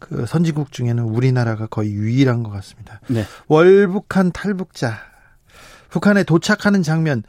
그 0.00 0.26
선진국 0.26 0.72
중에는 0.72 1.04
우리나라가 1.04 1.68
거의 1.68 1.92
유일한 1.92 2.42
것 2.42 2.50
같습니다. 2.50 3.00
네. 3.06 3.24
월북한 3.46 4.32
탈북자 4.32 5.11
북한에 5.92 6.24
도착하는 6.24 6.82
장면, 6.82 7.22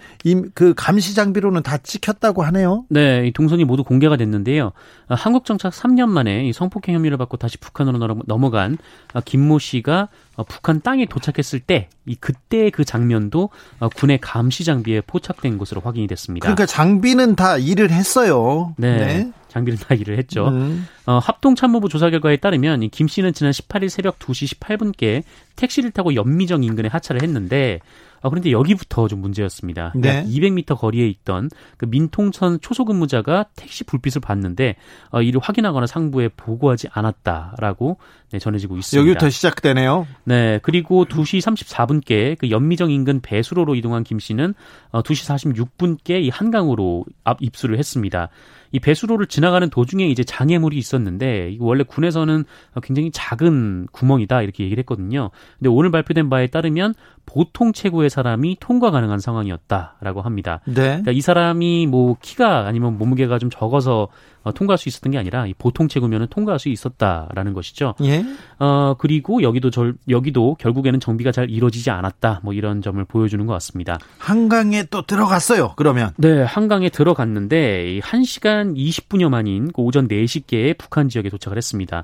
그 0.54 0.74
감시 0.74 1.16
장비로는 1.16 1.64
다 1.64 1.78
찍혔다고 1.78 2.44
하네요. 2.44 2.86
네, 2.88 3.28
이 3.28 3.34
동선이 3.34 3.66
모두 3.66 3.84
공개가 3.84 4.16
됐는데요. 4.16 4.72
아, 5.10 5.16
한국 5.16 5.44
정착 5.44 5.74
3년 5.74 6.08
만에 6.08 6.48
이 6.48 6.54
성폭행 6.54 6.96
혐의를 6.96 7.18
받고 7.18 7.36
다시 7.36 7.58
북한으로 7.58 8.22
넘어간 8.26 8.78
아, 9.14 9.20
김모 9.20 9.60
씨가 9.60 10.08
어, 10.38 10.44
북한 10.46 10.82
땅에 10.82 11.06
도착했을 11.06 11.60
때, 11.60 11.90
이 12.06 12.16
그때 12.16 12.70
그 12.70 12.86
장면도 12.86 13.50
어, 13.82 13.90
군의 13.90 14.18
감시 14.22 14.64
장비에 14.64 15.02
포착된 15.02 15.58
것으로 15.58 15.82
확인이 15.82 16.08
됐습니다. 16.08 16.46
그러니까 16.46 16.66
장비는 16.66 17.36
다 17.36 17.58
일을 17.58 17.92
했어요. 17.92 18.74
네. 18.78 18.98
네. 18.98 19.32
장비를 19.50 19.78
다 19.78 19.94
일을 19.94 20.18
했죠. 20.18 20.48
음. 20.48 20.88
어, 21.06 21.20
합동참모부 21.20 21.90
조사 21.90 22.10
결과에 22.10 22.38
따르면 22.38 22.82
이김 22.82 23.10
씨는 23.10 23.34
지난 23.34 23.52
18일 23.52 23.90
새벽 23.90 24.20
2시 24.20 24.58
18분께 24.58 25.24
택시를 25.58 25.92
타고 25.92 26.16
연미정 26.16 26.64
인근에 26.64 26.88
하차를 26.88 27.22
했는데 27.22 27.80
아, 28.24 28.30
그런데 28.30 28.52
여기부터 28.52 29.10
좀 29.10 29.20
문제였습니다. 29.20 29.92
네. 29.96 30.24
200m 30.26 30.78
거리에 30.78 31.08
있던 31.08 31.50
그 31.78 31.86
민통선 31.86 32.62
초소 32.62 32.86
근무자가 32.86 33.46
택시 33.56 33.84
불빛을 33.84 34.22
봤는데 34.22 34.78
어, 35.12 35.22
이를 35.22 35.42
확인하거나 35.44 35.86
상부에 35.86 36.30
보고하지 36.30 36.88
않았다라고 36.94 37.98
네, 38.32 38.40
전해지고 38.40 38.78
있습니다. 38.78 39.02
여기부터 39.02 39.30
시작되네요. 39.30 40.08
네. 40.24 40.60
그리고 40.64 41.06
2시 41.06 41.42
34분께 41.42 42.38
그 42.40 42.50
연미정 42.50 42.92
인근 42.92 43.20
배수로로 43.20 43.76
이동한 43.76 44.06
김 44.06 44.20
씨는 44.20 44.56
어, 44.92 45.02
2시 45.04 45.54
46분께 45.68 46.24
이 46.24 46.30
한강으로 46.30 47.06
앞 47.26 47.42
입수를 47.42 47.78
했습니다. 47.78 48.30
이 48.74 48.80
배수로를 48.80 49.28
지나가는 49.28 49.70
도중에 49.70 50.08
이제 50.08 50.24
장애물이 50.24 50.78
있었는데 50.78 51.52
이거 51.52 51.66
원래 51.66 51.84
군에서는 51.84 52.44
굉장히 52.82 53.12
작은 53.12 53.88
구멍이다 53.92 54.42
이렇게 54.42 54.64
얘기를 54.64 54.82
했거든요. 54.82 55.30
근데 55.60 55.70
오늘 55.70 55.92
발표된 55.92 56.30
바에 56.30 56.48
따르면 56.48 56.96
보통 57.26 57.74
체구의 57.74 58.10
사람이 58.10 58.58
통과 58.60 58.92
가능한 58.92 59.20
상황이었다라고 59.20 60.22
합니다. 60.22 60.60
네. 60.66 60.74
그러니까 60.74 61.12
이 61.12 61.22
사람이 61.22 61.88
뭐 61.88 62.18
키가 62.22 62.68
아니면 62.68 62.98
몸무게가 62.98 63.40
좀 63.40 63.50
적어서 63.50 64.10
어, 64.44 64.52
통과할 64.52 64.78
수 64.78 64.90
있었던 64.90 65.12
게 65.12 65.18
아니라 65.18 65.48
이 65.48 65.54
보통 65.58 65.88
체구면은 65.88 66.28
통과할 66.30 66.60
수 66.60 66.70
있었다라는 66.70 67.54
것이죠. 67.54 67.96
예. 68.04 68.26
어 68.60 68.96
그리고 68.98 69.42
여기도 69.42 69.70
절 69.70 69.96
여기도 70.10 70.56
결국에는 70.60 71.00
정비가 71.00 71.32
잘 71.32 71.50
이루어지지 71.50 71.90
않았다. 71.90 72.42
뭐 72.44 72.54
이런 72.54 72.82
점을 72.82 73.04
보여주는 73.06 73.46
것 73.46 73.54
같습니다. 73.54 73.98
한강에 74.18 74.84
또 74.90 75.06
들어갔어요. 75.06 75.74
그러면 75.78 76.12
네 76.18 76.44
한강에 76.44 76.90
들어갔는데 76.90 78.02
1 78.14 78.26
시간 78.26 78.74
20분여 78.74 79.30
만인 79.30 79.72
그 79.72 79.82
오전 79.82 80.08
4시께 80.08 80.78
북한 80.78 81.08
지역에 81.08 81.30
도착을 81.30 81.58
했습니다. 81.58 82.04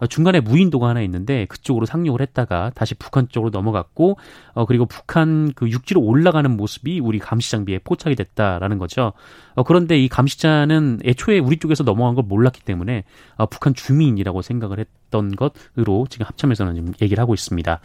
어, 0.00 0.06
중간에 0.06 0.40
무인도가 0.40 0.88
하나 0.88 1.00
있는데 1.02 1.46
그쪽으로 1.46 1.86
상륙을 1.86 2.20
했다가 2.20 2.72
다시 2.74 2.94
북한 2.94 3.28
쪽으로 3.28 3.50
넘어갔고 3.50 4.16
어 4.54 4.66
그리고 4.66 4.86
북한 4.86 5.52
그 5.54 5.68
육지로 5.68 6.00
올라가는 6.00 6.50
모습이 6.50 7.00
우리 7.00 7.18
감시 7.18 7.50
장비에 7.50 7.78
포착이 7.84 8.16
됐다라는 8.16 8.78
거죠. 8.78 9.12
어 9.54 9.62
그런데 9.62 9.98
이 9.98 10.08
감시자는 10.08 11.00
애초에 11.04 11.38
우리 11.38 11.58
쪽에서 11.58 11.84
넘어간 11.84 12.14
걸 12.14 12.24
몰랐기 12.26 12.62
때문에 12.62 13.04
어 13.36 13.46
북한 13.46 13.74
주민이라고 13.74 14.42
생각을 14.42 14.78
했던 14.78 15.34
것으로 15.36 16.06
지금 16.08 16.26
합참에서는 16.26 16.74
지금 16.74 16.92
얘기를 17.00 17.20
하고 17.20 17.34
있습니다. 17.34 17.80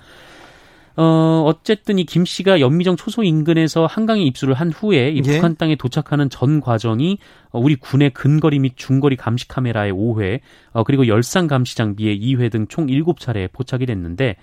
어, 0.97 1.43
어쨌든 1.45 1.99
이 1.99 2.05
김 2.05 2.23
씨가 2.23 2.59
연미정 2.61 2.95
초소 2.95 3.23
인근에서 3.23 3.85
한강에 3.85 4.21
입수를 4.23 4.53
한 4.53 4.71
후에 4.71 5.09
이 5.09 5.17
예. 5.25 5.33
북한 5.33 5.55
땅에 5.57 5.75
도착하는 5.75 6.29
전 6.29 6.61
과정이 6.61 7.17
어, 7.51 7.59
우리 7.59 7.75
군의 7.75 8.11
근거리 8.11 8.59
및 8.59 8.73
중거리 8.77 9.15
감시 9.17 9.47
카메라의 9.47 9.91
5회, 9.91 10.39
어, 10.71 10.83
그리고 10.83 11.07
열상 11.07 11.47
감시 11.47 11.75
장비의 11.75 12.19
2회 12.19 12.51
등 12.51 12.67
총 12.69 12.87
7차례 12.87 13.51
포착이 13.51 13.85
됐는데 13.85 14.37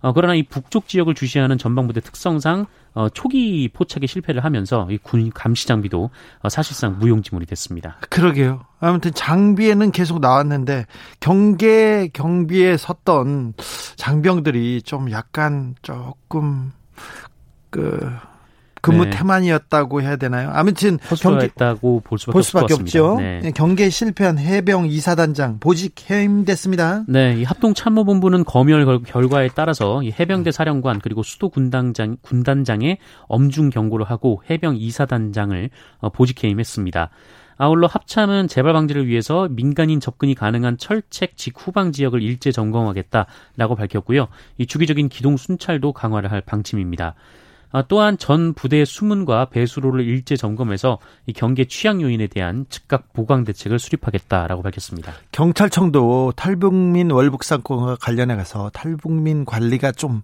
어, 0.00 0.12
그러나 0.12 0.34
이 0.34 0.42
북쪽 0.42 0.88
지역을 0.88 1.14
주시하는 1.14 1.58
전방부대 1.58 2.00
특성상 2.00 2.66
어, 2.94 3.08
초기 3.10 3.68
포착에 3.72 4.06
실패를 4.06 4.44
하면서 4.44 4.86
이 4.90 4.98
군 4.98 5.30
감시 5.30 5.66
장비도 5.66 6.10
어, 6.42 6.48
사실상 6.48 6.98
무용지물이 6.98 7.46
됐습니다. 7.46 7.96
그러게요. 8.10 8.64
아무튼 8.80 9.12
장비에는 9.14 9.90
계속 9.92 10.20
나왔는데 10.20 10.86
경계 11.20 12.08
경비에 12.12 12.76
섰던 12.76 13.54
장병들이 13.96 14.82
좀 14.82 15.10
약간 15.10 15.74
조금 15.82 16.72
그 17.70 18.10
근무 18.86 19.04
네. 19.04 19.10
태만이었다고 19.10 20.00
해야 20.02 20.16
되나요? 20.16 20.50
아무튼 20.52 20.98
경계했다고 20.98 22.00
볼 22.04 22.18
수밖에, 22.18 22.32
볼 22.32 22.42
수밖에 22.42 22.74
없죠. 22.74 23.16
네. 23.18 23.40
네. 23.42 23.50
경계에 23.50 23.90
실패한 23.90 24.38
해병 24.38 24.86
이사단장 24.86 25.58
보직 25.58 26.08
해임됐습니다. 26.08 27.04
네, 27.08 27.34
이 27.36 27.42
합동 27.44 27.74
참모본부는 27.74 28.44
검열 28.44 29.02
결과에 29.02 29.48
따라서 29.54 30.02
이 30.02 30.12
해병대 30.18 30.52
사령관 30.52 31.00
그리고 31.00 31.22
수도 31.24 31.48
군단장 31.48 32.18
군단장에 32.22 32.98
엄중 33.22 33.70
경고를 33.70 34.06
하고 34.06 34.42
해병 34.48 34.76
이사단장을 34.76 35.70
어, 35.98 36.10
보직 36.10 36.44
해임했습니다. 36.44 37.10
아울러 37.58 37.86
합참은 37.86 38.48
재발 38.48 38.74
방지를 38.74 39.08
위해서 39.08 39.48
민간인 39.50 39.98
접근이 39.98 40.34
가능한 40.34 40.76
철책 40.78 41.36
직후방 41.36 41.92
지역을 41.92 42.22
일제 42.22 42.52
점검하겠다라고 42.52 43.74
밝혔고요. 43.76 44.28
이 44.58 44.66
주기적인 44.66 45.08
기동 45.08 45.36
순찰도 45.36 45.92
강화를 45.92 46.30
할 46.30 46.42
방침입니다. 46.42 47.14
아, 47.76 47.82
또한 47.86 48.16
전 48.16 48.54
부대의 48.54 48.86
수문과 48.86 49.50
배수로를 49.50 50.02
일제 50.02 50.34
점검해서 50.34 50.96
이 51.26 51.34
경계 51.34 51.66
취약 51.66 52.00
요인에 52.00 52.26
대한 52.26 52.64
즉각 52.70 53.12
보강 53.12 53.44
대책을 53.44 53.78
수립하겠다라고 53.78 54.62
밝혔습니다. 54.62 55.12
경찰청도 55.30 56.32
탈북민 56.36 57.10
월북 57.10 57.44
사건과 57.44 57.96
관련해 58.00 58.34
가서 58.34 58.70
탈북민 58.72 59.44
관리가 59.44 59.92
좀 59.92 60.22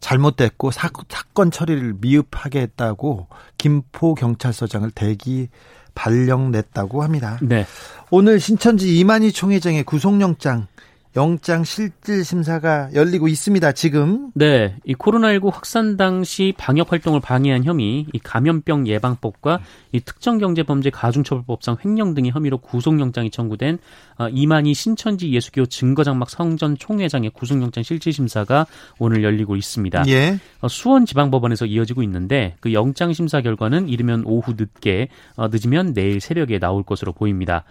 잘못됐고 0.00 0.70
사, 0.70 0.88
사건 1.10 1.50
처리를 1.50 1.96
미흡하게 2.00 2.62
했다고 2.62 3.28
김포 3.58 4.14
경찰서장을 4.14 4.90
대기 4.92 5.48
발령 5.94 6.52
냈다고 6.52 7.02
합니다. 7.02 7.38
네. 7.42 7.66
오늘 8.10 8.40
신천지 8.40 8.98
이만희 8.98 9.32
총회장의 9.32 9.82
구속영장 9.82 10.68
영장 11.16 11.62
실질 11.62 12.24
심사가 12.24 12.88
열리고 12.92 13.28
있습니다. 13.28 13.70
지금. 13.72 14.30
네, 14.34 14.76
이 14.84 14.94
코로나19 14.94 15.52
확산 15.52 15.96
당시 15.96 16.52
방역 16.58 16.90
활동을 16.90 17.20
방해한 17.20 17.62
혐의, 17.62 18.06
이 18.12 18.18
감염병 18.18 18.88
예방법과 18.88 19.60
이 19.92 20.00
특정경제범죄 20.00 20.90
가중처벌법상 20.90 21.76
횡령 21.84 22.14
등의 22.14 22.32
혐의로 22.32 22.58
구속영장이 22.58 23.30
청구된 23.30 23.78
어, 24.18 24.28
이만희 24.28 24.74
신천지 24.74 25.30
예수교 25.30 25.66
증거장막 25.66 26.30
성전 26.30 26.76
총회장의 26.76 27.30
구속영장 27.30 27.84
실질 27.84 28.12
심사가 28.12 28.66
오늘 28.98 29.22
열리고 29.22 29.54
있습니다. 29.54 30.04
예. 30.08 30.40
어, 30.60 30.68
수원지방법원에서 30.68 31.66
이어지고 31.66 32.02
있는데 32.02 32.56
그 32.58 32.72
영장 32.72 33.12
심사 33.12 33.40
결과는 33.40 33.88
이르면 33.88 34.24
오후 34.26 34.54
늦게, 34.56 35.08
어, 35.36 35.46
늦으면 35.46 35.94
내일 35.94 36.20
새벽에 36.20 36.58
나올 36.58 36.82
것으로 36.82 37.12
보입니다. 37.12 37.64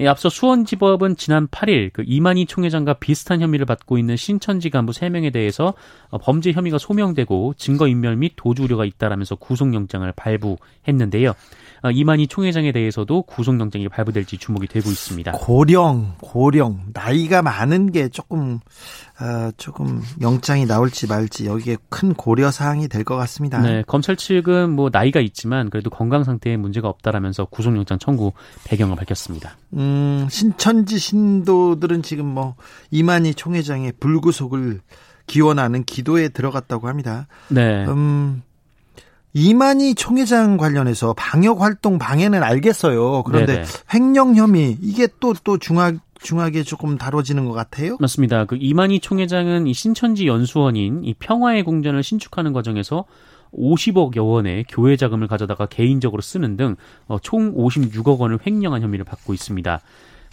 예, 0.00 0.06
앞서 0.06 0.28
수원지법은 0.28 1.16
지난 1.16 1.48
8일 1.48 1.90
그 1.92 2.04
이만희 2.06 2.46
총회장과 2.46 2.94
비슷한 2.94 3.40
혐의를 3.40 3.66
받고 3.66 3.98
있는 3.98 4.16
신천지 4.16 4.70
간부 4.70 4.92
3명에 4.92 5.32
대해서 5.32 5.74
어, 6.10 6.18
범죄 6.18 6.52
혐의가 6.52 6.78
소명되고 6.78 7.54
증거인멸 7.56 8.16
및 8.16 8.34
도주 8.36 8.62
우려가 8.62 8.84
있다라면서 8.84 9.36
구속영장을 9.36 10.10
발부했는데요. 10.12 11.34
어, 11.82 11.90
이만희 11.90 12.28
총회장에 12.28 12.70
대해서도 12.70 13.22
구속영장이 13.22 13.88
발부될지 13.88 14.38
주목이 14.38 14.68
되고 14.68 14.88
있습니다. 14.88 15.32
고령, 15.32 16.14
고령, 16.20 16.90
나이가 16.92 17.42
많은 17.42 17.90
게 17.90 18.08
조금 18.08 18.60
어, 19.20 19.50
조금 19.56 20.00
영장이 20.20 20.66
나올지 20.66 21.08
말지 21.08 21.46
여기에 21.46 21.78
큰 21.88 22.14
고려 22.14 22.50
사항이 22.52 22.86
될 22.88 23.04
것 23.04 23.16
같습니다. 23.16 23.60
네, 23.60 23.82
검찰 23.86 24.16
측은 24.16 24.70
뭐 24.70 24.90
나이가 24.92 25.18
있지만 25.20 25.70
그래도 25.70 25.90
건강 25.90 26.22
상태에 26.24 26.56
문제가 26.56 26.88
없다라면서 26.88 27.46
구속영장 27.46 27.98
청구 27.98 28.32
배경을 28.64 28.96
밝혔습니다. 28.96 29.56
음, 29.74 30.26
신천지 30.30 30.98
신도들은 30.98 32.02
지금 32.02 32.26
뭐 32.26 32.54
이만희 32.90 33.34
총회장의 33.34 33.94
불구속을 33.98 34.80
기원하는 35.26 35.84
기도에 35.84 36.28
들어갔다고 36.28 36.88
합니다. 36.88 37.26
네. 37.48 37.84
음, 37.86 38.42
이만희 39.34 39.94
총회장 39.94 40.56
관련해서 40.56 41.14
방역 41.16 41.60
활동 41.60 41.98
방해는 41.98 42.42
알겠어요. 42.42 43.22
그런데 43.24 43.54
네네. 43.54 43.66
횡령 43.94 44.36
혐의 44.36 44.78
이게 44.80 45.06
또또 45.20 45.34
또 45.44 45.58
중하 45.58 45.92
중하게 46.20 46.62
조금 46.64 46.98
다뤄지는 46.98 47.44
것 47.44 47.52
같아요. 47.52 47.96
맞습니다. 48.00 48.44
그 48.44 48.56
이만희 48.58 49.00
총회장은 49.00 49.66
이 49.66 49.74
신천지 49.74 50.26
연수원인 50.26 51.04
이 51.04 51.14
평화의 51.14 51.62
궁전을 51.62 52.02
신축하는 52.02 52.52
과정에서 52.52 53.04
50억여 53.52 54.26
원의 54.26 54.64
교회 54.68 54.96
자금을 54.96 55.26
가져다가 55.26 55.66
개인적으로 55.66 56.20
쓰는 56.20 56.56
등총 56.56 56.76
어, 57.06 57.18
56억 57.18 58.18
원을 58.18 58.38
횡령한 58.46 58.82
혐의를 58.82 59.04
받고 59.04 59.32
있습니다. 59.32 59.80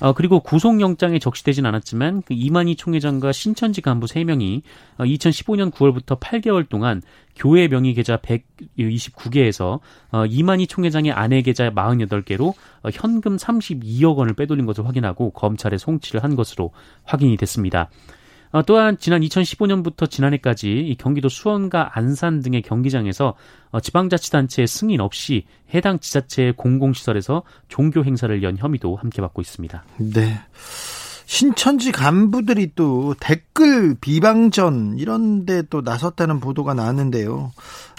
어, 0.02 0.14
그리고 0.14 0.40
구속영장에 0.40 1.20
적시되진 1.20 1.66
않았지만 1.66 2.24
그 2.24 2.34
이만희 2.34 2.76
총회장과 2.76 3.32
신천지 3.32 3.82
간부 3.82 4.08
3명이 4.08 4.62
어, 4.98 5.04
2015년 5.04 5.72
9월부터 5.72 6.20
8개월 6.20 6.68
동안 6.68 7.02
교회 7.36 7.68
명의 7.68 7.94
계좌 7.94 8.18
129개에서 8.18 9.80
어, 10.12 10.26
이만희 10.26 10.68
총회장의 10.68 11.12
아내 11.12 11.42
계좌 11.42 11.70
48개로 11.72 12.54
어, 12.84 12.90
현금 12.92 13.38
32억 13.38 14.16
원을 14.16 14.34
빼돌린 14.34 14.66
것을 14.66 14.86
확인하고 14.86 15.32
검찰에 15.32 15.78
송치를 15.78 16.24
한 16.24 16.36
것으로 16.36 16.72
확인이 17.04 17.38
됐습니다. 17.38 17.90
어, 18.56 18.62
또한 18.64 18.98
지난 18.98 19.20
2015년부터 19.20 20.10
지난해까지 20.10 20.72
이 20.72 20.96
경기도 20.96 21.28
수원과 21.28 21.92
안산 21.94 22.40
등의 22.42 22.62
경기장에서 22.62 23.34
어, 23.72 23.80
지방자치단체의 23.82 24.66
승인 24.66 25.02
없이 25.02 25.44
해당 25.74 26.00
지자체의 26.00 26.54
공공시설에서 26.54 27.44
종교 27.68 28.06
행사를 28.06 28.42
연 28.44 28.56
혐의도 28.56 28.96
함께 28.96 29.22
받고 29.22 29.42
있습니다. 29.42 29.84
네. 30.14 30.40
신천지 31.26 31.92
간부들이 31.92 32.72
또 32.76 33.14
댓글 33.20 33.94
비방전 34.00 35.00
이런 35.00 35.46
데 35.46 35.62
또 35.70 35.82
나섰다는 35.82 36.40
보도가 36.40 36.74
나왔는데요. 36.74 37.52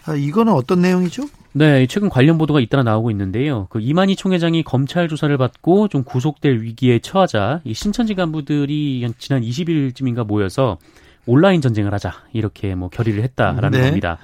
아, 0.06 0.14
이거는 0.14 0.52
어떤 0.52 0.80
내용이죠? 0.80 1.24
네, 1.52 1.86
최근 1.86 2.08
관련 2.08 2.38
보도가 2.38 2.60
잇따라 2.60 2.82
나오고 2.82 3.10
있는데요. 3.10 3.66
그 3.70 3.80
이만희 3.80 4.16
총회장이 4.16 4.62
검찰 4.62 5.08
조사를 5.08 5.36
받고 5.36 5.88
좀 5.88 6.04
구속될 6.04 6.60
위기에 6.60 6.98
처하자 6.98 7.62
이 7.64 7.74
신천지 7.74 8.14
간부들이 8.14 9.06
지난 9.18 9.42
20일쯤인가 9.42 10.26
모여서 10.26 10.78
온라인 11.24 11.60
전쟁을 11.60 11.92
하자 11.92 12.12
이렇게 12.32 12.74
뭐 12.74 12.88
결의를 12.88 13.22
했다라는 13.22 13.70
네. 13.70 13.86
겁니다. 13.86 14.18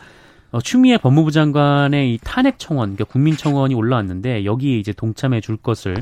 어, 0.53 0.61
추미애 0.61 0.99
법무부 0.99 1.31
장관의 1.31 2.15
이 2.15 2.19
탄핵 2.23 2.59
청원, 2.59 2.95
그러니까 2.95 3.05
국민 3.05 3.37
청원이 3.37 3.75
올라왔는데 3.75 4.45
여기에 4.45 4.79
이제 4.79 4.93
동참해 4.93 5.41
줄 5.41 5.57
것을 5.57 5.97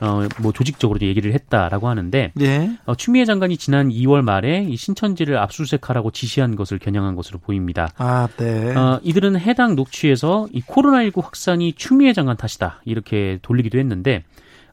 어, 0.00 0.28
뭐 0.40 0.52
조직적으로 0.52 1.00
얘기를 1.00 1.32
했다라고 1.32 1.88
하는데 1.88 2.32
네. 2.34 2.78
어, 2.84 2.94
추미애 2.94 3.24
장관이 3.24 3.56
지난 3.56 3.88
2월 3.88 4.22
말에 4.22 4.64
이 4.68 4.76
신천지를 4.76 5.38
압수수색하라고 5.38 6.10
지시한 6.10 6.54
것을 6.54 6.78
겨냥한 6.78 7.16
것으로 7.16 7.38
보입니다. 7.38 7.90
아, 7.96 8.28
네. 8.36 8.74
어, 8.74 9.00
이들은 9.02 9.40
해당 9.40 9.74
녹취에서 9.74 10.48
이 10.52 10.60
코로나19 10.62 11.22
확산이 11.22 11.72
추미애 11.72 12.12
장관 12.12 12.36
탓이다 12.36 12.82
이렇게 12.84 13.38
돌리기도 13.42 13.78
했는데 13.78 14.22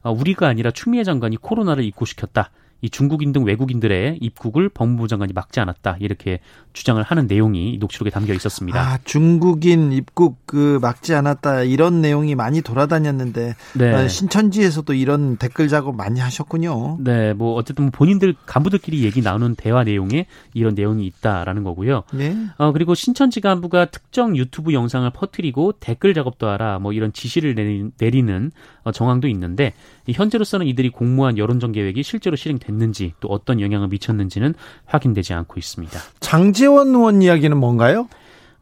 어, 0.02 0.12
우리가 0.12 0.46
아니라 0.46 0.70
추미애 0.70 1.02
장관이 1.02 1.38
코로나를 1.38 1.82
입고시켰다. 1.84 2.50
이 2.84 2.90
중국인 2.90 3.32
등 3.32 3.44
외국인들의 3.44 4.18
입국을 4.20 4.68
법무부 4.68 5.08
장관이 5.08 5.32
막지 5.32 5.58
않았다 5.58 5.96
이렇게 6.00 6.40
주장을 6.74 7.02
하는 7.02 7.26
내용이 7.26 7.78
녹취록에 7.80 8.10
담겨 8.10 8.34
있었습니다. 8.34 8.78
아 8.78 8.98
중국인 9.04 9.90
입국 9.90 10.36
그 10.44 10.78
막지 10.82 11.14
않았다 11.14 11.62
이런 11.62 12.02
내용이 12.02 12.34
많이 12.34 12.60
돌아다녔는데 12.60 13.54
네. 13.72 13.94
아, 13.94 14.06
신천지에서도 14.06 14.92
이런 14.92 15.38
댓글 15.38 15.68
작업 15.68 15.96
많이 15.96 16.20
하셨군요. 16.20 16.98
네, 17.00 17.32
뭐 17.32 17.54
어쨌든 17.54 17.90
본인들 17.90 18.34
간부들끼리 18.44 19.02
얘기 19.02 19.22
나누는 19.22 19.54
대화 19.54 19.82
내용에 19.82 20.26
이런 20.52 20.74
내용이 20.74 21.06
있다라는 21.06 21.64
거고요. 21.64 22.02
네. 22.12 22.36
어, 22.58 22.72
그리고 22.72 22.94
신천지 22.94 23.40
간부가 23.40 23.86
특정 23.86 24.36
유튜브 24.36 24.74
영상을 24.74 25.08
퍼뜨리고 25.08 25.72
댓글 25.80 26.12
작업도 26.12 26.48
하라 26.48 26.80
뭐 26.80 26.92
이런 26.92 27.14
지시를 27.14 27.54
내리는 27.96 28.52
어, 28.82 28.92
정황도 28.92 29.26
있는데 29.28 29.72
현재로서는 30.12 30.66
이들이 30.66 30.90
공모한 30.90 31.38
여론전 31.38 31.72
계획이 31.72 32.02
실제로 32.02 32.36
실행됐는지 32.36 33.14
또 33.20 33.28
어떤 33.28 33.60
영향을 33.60 33.88
미쳤는지는 33.88 34.54
확인되지 34.86 35.34
않고 35.34 35.54
있습니다. 35.58 35.98
장재원 36.20 36.88
의원 36.88 37.22
이야기는 37.22 37.56
뭔가요? 37.56 38.08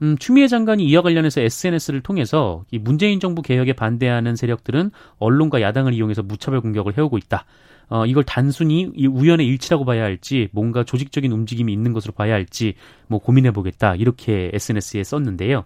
음, 0.03 0.17
추미애 0.19 0.49
장관이 0.49 0.85
이와 0.85 1.03
관련해서 1.03 1.41
SNS를 1.41 2.01
통해서 2.01 2.65
이 2.71 2.79
문재인 2.79 3.21
정부 3.21 3.41
개혁에 3.41 3.73
반대하는 3.73 4.35
세력들은 4.35 4.91
언론과 5.19 5.61
야당을 5.63 5.95
이용해서 5.95 6.23
무차별 6.23 6.61
공격을 6.61 6.99
해오고 6.99 7.19
있다. 7.19 7.45
어, 7.89 8.07
이걸 8.07 8.25
단순히 8.25 8.91
우연의 8.97 9.47
일치라고 9.47 9.85
봐야 9.85 10.03
할지 10.03 10.49
뭔가 10.53 10.83
조직적인 10.83 11.31
움직임이 11.31 11.73
있는 11.73 11.93
것으로 11.93 12.15
봐야 12.15 12.33
할지 12.33 12.75
뭐 13.07 13.19
고민해 13.19 13.53
보겠다 13.53 13.95
이렇게 13.95 14.51
SNS에 14.55 15.05
썼는데요. 15.05 15.65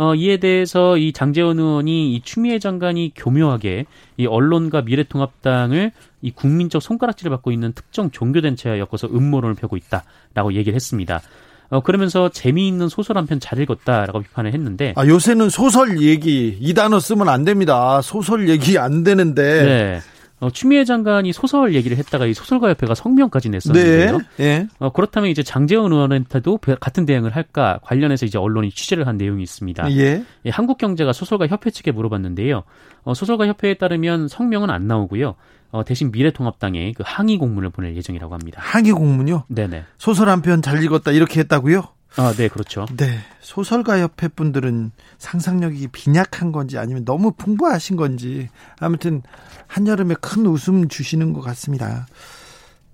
어, 0.00 0.14
이에 0.14 0.38
대해서 0.38 0.96
이 0.96 1.12
장재원 1.12 1.58
의원이 1.58 2.14
이 2.14 2.22
추미애 2.22 2.58
장관이 2.58 3.12
교묘하게 3.14 3.84
이 4.16 4.26
언론과 4.26 4.80
미래통합당을 4.82 5.92
이 6.22 6.30
국민적 6.30 6.80
손가락질을 6.80 7.28
받고 7.28 7.52
있는 7.52 7.72
특정 7.74 8.10
종교단체와 8.10 8.78
엮어서 8.78 9.08
음모론을 9.08 9.56
펴고 9.56 9.76
있다라고 9.76 10.54
얘기를 10.54 10.74
했습니다. 10.74 11.20
어, 11.68 11.80
그러면서 11.82 12.30
재미있는 12.30 12.88
소설 12.88 13.18
한 13.18 13.26
편 13.26 13.38
잘 13.40 13.58
읽었다라고 13.60 14.22
비판을 14.22 14.54
했는데. 14.54 14.94
아, 14.96 15.06
요새는 15.06 15.50
소설 15.50 16.00
얘기, 16.00 16.56
이 16.58 16.72
단어 16.72 16.98
쓰면 16.98 17.28
안 17.28 17.44
됩니다. 17.44 18.00
소설 18.00 18.48
얘기 18.48 18.78
안 18.78 19.04
되는데. 19.04 19.64
네. 19.64 20.00
어, 20.40 20.50
추미애 20.50 20.84
장관이 20.84 21.32
소설 21.32 21.74
얘기를 21.74 21.96
했다가 21.98 22.26
이 22.26 22.32
소설가 22.34 22.70
협회가 22.70 22.94
성명까지 22.94 23.50
냈었는데요. 23.50 24.18
네. 24.18 24.24
네. 24.36 24.66
어, 24.78 24.90
그렇다면 24.90 25.28
이제 25.30 25.42
장재원 25.42 25.92
의원한테도 25.92 26.58
같은 26.80 27.04
대응을 27.06 27.36
할까 27.36 27.78
관련해서 27.82 28.24
이제 28.26 28.38
언론이 28.38 28.70
취재를 28.70 29.06
한 29.06 29.16
내용이 29.18 29.42
있습니다. 29.42 29.90
예. 29.96 30.24
예, 30.46 30.50
한국경제가 30.50 31.12
소설가 31.12 31.46
협회 31.46 31.70
측에 31.70 31.92
물어봤는데요. 31.92 32.62
어, 33.04 33.14
소설가 33.14 33.46
협회에 33.46 33.74
따르면 33.74 34.28
성명은 34.28 34.70
안 34.70 34.86
나오고요. 34.86 35.34
어, 35.72 35.84
대신 35.84 36.10
미래통합당에 36.10 36.92
그 36.96 37.02
항의 37.06 37.36
공문을 37.36 37.70
보낼 37.70 37.94
예정이라고 37.96 38.34
합니다. 38.34 38.60
항의 38.64 38.92
공문요? 38.92 39.44
네네. 39.48 39.84
소설 39.98 40.28
한 40.28 40.42
편 40.42 40.62
잘 40.62 40.82
읽었다 40.82 41.12
이렇게 41.12 41.40
했다고요? 41.40 41.82
아, 42.16 42.32
네, 42.36 42.48
그렇죠. 42.48 42.86
네. 42.96 43.18
소설가 43.40 43.98
협회 44.00 44.28
분들은 44.28 44.92
상상력이 45.18 45.88
빈약한 45.88 46.52
건지 46.52 46.78
아니면 46.78 47.04
너무 47.04 47.32
풍부하신 47.32 47.96
건지 47.96 48.48
아무튼 48.78 49.22
한여름에 49.66 50.16
큰 50.20 50.46
웃음 50.46 50.88
주시는 50.88 51.32
것 51.32 51.40
같습니다. 51.40 52.06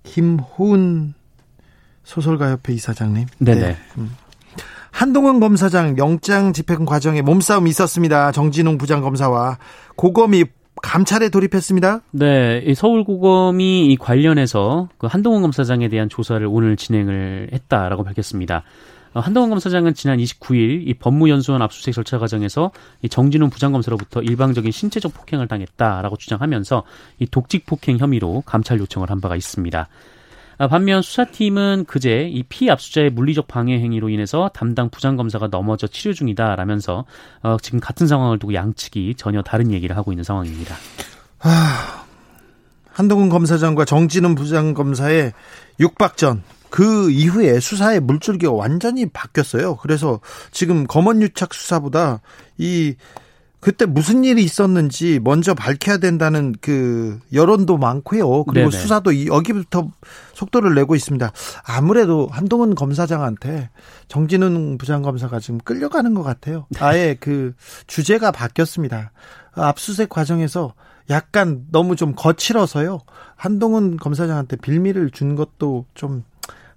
김호은 0.03 1.13
소설가 2.03 2.51
협회 2.51 2.73
이사장님. 2.73 3.27
네네. 3.39 3.61
네. 3.61 3.77
음. 3.97 4.15
한동훈 4.91 5.39
검사장 5.39 5.97
영장 5.97 6.53
집행 6.53 6.85
과정에 6.85 7.21
몸싸움이 7.21 7.69
있었습니다. 7.69 8.31
정진웅 8.31 8.77
부장검사와 8.77 9.57
고검이 9.95 10.45
감찰에 10.81 11.29
돌입했습니다. 11.29 12.01
네, 12.11 12.73
서울고검이 12.73 13.87
이 13.87 13.97
관련해서 13.97 14.89
그 14.97 15.07
한동훈 15.07 15.41
검사장에 15.41 15.89
대한 15.89 16.09
조사를 16.09 16.45
오늘 16.49 16.77
진행을 16.77 17.49
했다라고 17.53 18.03
밝혔습니다. 18.03 18.63
어, 19.17 19.19
한동훈 19.19 19.49
검사장은 19.49 19.95
지난 19.95 20.19
29일 20.19 20.87
이 20.87 20.93
법무연수원 20.93 21.63
압수수색 21.63 21.95
절차 21.95 22.19
과정에서 22.19 22.71
이 23.01 23.09
정진훈 23.09 23.49
부장검사로부터 23.49 24.21
일방적인 24.21 24.71
신체적 24.71 25.11
폭행을 25.11 25.47
당했다라고 25.47 26.17
주장하면서 26.17 26.83
이 27.17 27.25
독직 27.25 27.65
폭행 27.65 27.97
혐의로 27.97 28.43
감찰 28.45 28.77
요청을 28.77 29.09
한 29.09 29.19
바가 29.19 29.35
있습니다. 29.35 29.87
아, 30.59 30.67
반면 30.67 31.01
수사팀은 31.01 31.85
그제 31.87 32.29
이 32.31 32.43
피압수자의 32.43 33.09
물리적 33.09 33.47
방해 33.47 33.79
행위로 33.79 34.09
인해서 34.09 34.51
담당 34.53 34.89
부장검사가 34.89 35.47
넘어져 35.47 35.87
치료 35.87 36.13
중이다라면서 36.13 37.05
어, 37.41 37.57
지금 37.59 37.79
같은 37.79 38.05
상황을 38.05 38.37
두고 38.37 38.53
양측이 38.53 39.15
전혀 39.17 39.41
다른 39.41 39.71
얘기를 39.71 39.97
하고 39.97 40.11
있는 40.11 40.23
상황입니다. 40.23 40.75
아, 41.39 42.05
한동훈 42.91 43.29
검사장과 43.29 43.85
정진훈 43.85 44.35
부장검사의 44.35 45.33
육박전 45.79 46.43
그 46.69 47.09
이후에 47.11 47.59
수사의 47.59 47.99
물줄기가 48.01 48.51
완전히 48.51 49.05
바뀌었어요. 49.07 49.77
그래서 49.77 50.19
지금 50.51 50.85
검언유착 50.85 51.53
수사보다 51.53 52.21
이 52.57 52.95
그때 53.59 53.85
무슨 53.85 54.23
일이 54.23 54.43
있었는지 54.43 55.19
먼저 55.23 55.53
밝혀야 55.53 55.97
된다는 55.97 56.53
그 56.61 57.19
여론도 57.33 57.77
많고요. 57.77 58.43
그리고 58.45 58.69
네네. 58.69 58.81
수사도 58.81 59.25
여기부터 59.25 59.89
속도를 60.33 60.75
내고 60.75 60.95
있습니다. 60.95 61.31
아무래도 61.65 62.27
한동훈 62.31 62.75
검사장한테 62.75 63.69
정진훈 64.07 64.77
부장검사가 64.77 65.39
지금 65.39 65.57
끌려가는 65.59 66.13
것 66.13 66.23
같아요. 66.23 66.67
아예 66.79 67.17
그 67.19 67.55
주제가 67.87 68.31
바뀌었습니다. 68.31 69.11
압수수색 69.53 70.09
과정에서 70.09 70.73
약간 71.09 71.65
너무 71.71 71.95
좀 71.95 72.13
거칠어서요. 72.15 72.99
한동훈 73.35 73.97
검사장한테 73.97 74.57
빌미를 74.57 75.09
준 75.09 75.35
것도 75.35 75.85
좀 75.93 76.23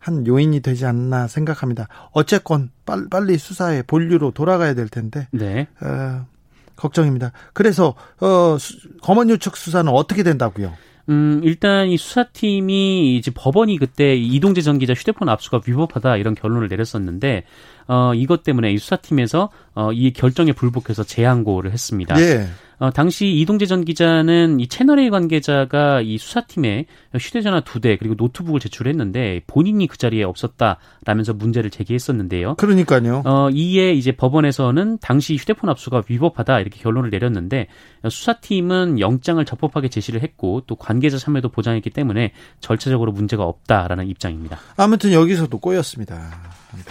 한 0.01 0.27
요인이 0.27 0.61
되지 0.61 0.87
않나 0.87 1.29
생각합니다. 1.29 1.87
어쨌건 2.13 2.71
빨리 3.11 3.39
수사에 3.39 3.83
본류로 3.83 4.33
돌아가야 4.33 4.75
될 4.75 4.89
텐데. 4.89 5.29
네. 5.31 5.69
어, 5.81 6.27
걱정입니다. 6.75 7.33
그래서 7.53 7.95
어, 8.21 8.57
검언 9.03 9.31
유착 9.31 9.57
수사는 9.57 9.93
어떻게 9.93 10.23
된다고요? 10.23 10.73
음, 11.11 11.41
일단 11.45 11.89
이 11.89 11.97
수사팀이 11.97 13.17
이제 13.17 13.31
법원이 13.35 13.79
그때 13.79 14.15
이동재 14.17 14.63
전 14.63 14.79
기자 14.79 14.95
휴대폰 14.95 15.29
압수가 15.29 15.63
위법하다 15.67 16.17
이런 16.17 16.35
결론을 16.35 16.69
내렸었는데 16.69 17.45
어, 17.89 18.13
이것 18.15 18.43
때문에 18.43 18.73
이 18.73 18.79
수사팀에서 18.79 19.51
어, 19.75 19.93
이 19.93 20.13
결정에 20.13 20.53
불복해서 20.53 21.05
재항고를 21.05 21.73
했습니다. 21.73 22.21
예. 22.21 22.49
어, 22.79 22.91
당시 22.91 23.29
이동재 23.29 23.67
전 23.67 23.85
기자는 23.85 24.59
이 24.59 24.67
채널A 24.67 25.11
관계자가 25.11 26.01
이 26.01 26.17
수사팀에 26.17 26.87
휴대전화 27.15 27.61
두 27.61 27.81
대 27.81 27.97
그리고 27.97 28.15
노트북을 28.17 28.59
제출했는데 28.59 29.43
본인이 29.47 29.87
그 29.87 29.99
자리에 29.99 30.23
없었다라면서 30.23 31.35
문제를 31.35 31.69
제기했었는데요. 31.71 32.55
그러니까요. 32.55 33.23
어, 33.27 33.51
이에 33.51 33.93
이제 33.93 34.13
법원에서는 34.13 34.99
당시 35.03 35.37
휴대폰 35.37 35.69
압수가 35.69 36.05
위법하다 36.09 36.61
이렇게 36.61 36.81
결론을 36.81 37.11
내렸는데 37.11 37.67
수사팀은 38.09 38.99
영장을 38.99 39.43
적법하게 39.45 39.89
제시를 39.89 40.23
했고 40.23 40.63
또 40.67 40.77
관계자 40.77 41.19
참여도 41.19 41.51
보장했기 41.51 41.91
때문에 41.91 42.33
절차적으로 42.61 43.13
문제가 43.13 43.45
없다라는 43.45 44.09
입장입니다. 44.09 44.59
아무튼 44.77 45.13
여기서도 45.13 45.59
꼬였습니다. 45.59 46.17
네. 46.75 46.83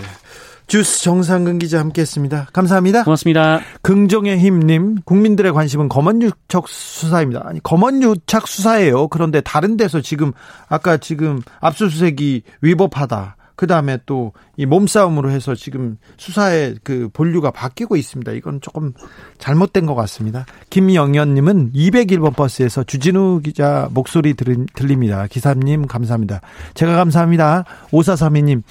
주스 0.70 1.02
정상근 1.04 1.60
기자 1.60 1.80
함께했습니다. 1.80 2.48
감사합니다. 2.54 3.04
고맙습니다. 3.04 3.60
긍정의 3.82 4.40
힘님 4.40 5.02
국민들의 5.04 5.52
관심은 5.52 5.90
검언유착 5.90 6.68
수사입니다. 6.68 7.42
아니 7.44 7.62
검언유착 7.62 8.48
수사예요. 8.48 9.10
그런데 9.10 9.42
다른 9.42 9.76
데서 9.76 10.00
지금 10.00 10.32
아까 10.70 10.98
지금 10.98 11.42
압수수색이 11.60 12.44
위법하다. 12.62 13.36
그 13.56 13.68
다음에 13.68 13.98
또 14.06 14.32
이 14.60 14.66
몸싸움으로 14.66 15.32
해서 15.32 15.56
지금 15.56 15.96
수사의 16.18 16.76
그 16.84 17.08
본류가 17.14 17.52
바뀌고 17.52 17.96
있습니다. 17.96 18.34
이건 18.34 18.60
조금 18.60 18.92
잘못된 19.38 19.86
것 19.86 19.96
같습니다. 19.96 20.46
김영현님은 20.70 21.72
201번 21.72 22.36
버스에서 22.36 22.84
주진우 22.84 23.40
기자 23.42 23.88
목소리 23.94 24.34
들립니다. 24.34 25.28
기사님 25.28 25.88
감사합니다. 25.88 26.42
제가 26.74 26.98
감사합니다. 26.98 27.64
5432님 27.92 28.64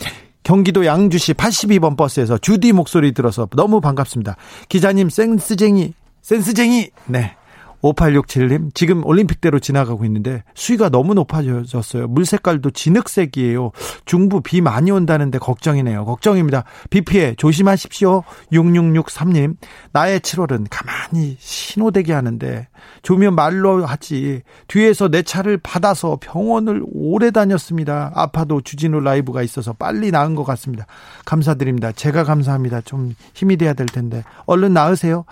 경기도 0.49 0.87
양주시 0.87 1.35
82번 1.35 1.95
버스에서 1.95 2.39
주디 2.39 2.73
목소리 2.73 3.13
들어서 3.13 3.47
너무 3.55 3.83
반갑습니다. 3.83 4.37
기자님 4.71 5.11
센스쟁이, 5.11 5.93
센스쟁이! 6.23 6.89
네. 7.05 7.37
5867님, 7.83 8.75
지금 8.75 9.05
올림픽대로 9.05 9.59
지나가고 9.59 10.05
있는데 10.05 10.43
수위가 10.55 10.89
너무 10.89 11.15
높아졌어요. 11.15 12.09
물 12.09 12.25
색깔도 12.25 12.71
진흙색이에요. 12.71 13.73
중부 14.05 14.41
비 14.41 14.61
많이 14.61 14.91
온다는데 14.91 15.39
걱정이네요. 15.39 16.05
걱정입니다. 16.05 16.65
비 16.91 17.03
피해 17.03 17.35
조심하십시오. 17.37 18.25
6663님, 18.53 19.57
나의 19.93 20.21
7월은 20.21 20.67
가만히 20.71 21.37
신호대기 21.39 22.13
하는데 22.13 22.69
조면 23.03 23.35
말로 23.35 23.85
하지. 23.87 24.43
뒤에서 24.67 25.09
내 25.09 25.23
차를 25.23 25.59
받아서 25.59 26.19
병원을 26.21 26.85
오래 26.93 27.31
다녔습니다. 27.31 28.13
아파도 28.15 28.61
주진우 28.61 29.01
라이브가 29.01 29.43
있어서 29.43 29.73
빨리 29.73 30.11
나은 30.11 30.35
것 30.35 30.45
같습니다. 30.45 30.87
감사드립니다. 31.25 31.93
제가 31.93 32.25
감사합니다. 32.25 32.81
좀 32.83 33.15
힘이 33.35 33.57
돼야 33.57 33.73
될 33.73 33.87
텐데. 33.87 34.25
얼른 34.47 34.73
나으세요. 34.73 35.25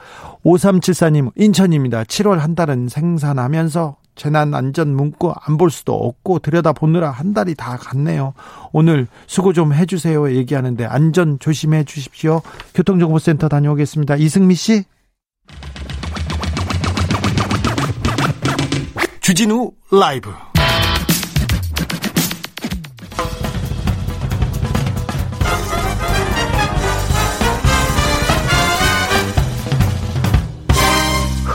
5374님, 0.47 1.33
인천입니다. 1.35 2.05
7월 2.05 2.37
6개월 2.37 2.39
한 2.39 2.55
달은 2.55 2.89
생산하면서 2.89 3.97
재난 4.15 4.55
안전 4.55 4.95
문구 4.95 5.33
안 5.35 5.57
볼 5.59 5.71
수도 5.71 5.95
없고 5.95 6.39
들여다 6.39 6.73
보느라 6.73 7.11
한 7.11 7.35
달이 7.35 7.55
다 7.55 7.77
갔네요. 7.77 8.33
오늘 8.73 9.07
수고 9.27 9.53
좀 9.53 9.73
해주세요 9.75 10.35
얘기하는데 10.37 10.85
안전 10.85 11.39
조심해 11.39 11.85
주십시오. 11.85 12.43
교통정보센터 12.75 13.49
다녀오겠습니다. 13.49 14.17
이승미 14.17 14.55
씨. 14.55 14.85
주진우 19.21 19.73
라이브. 19.91 20.31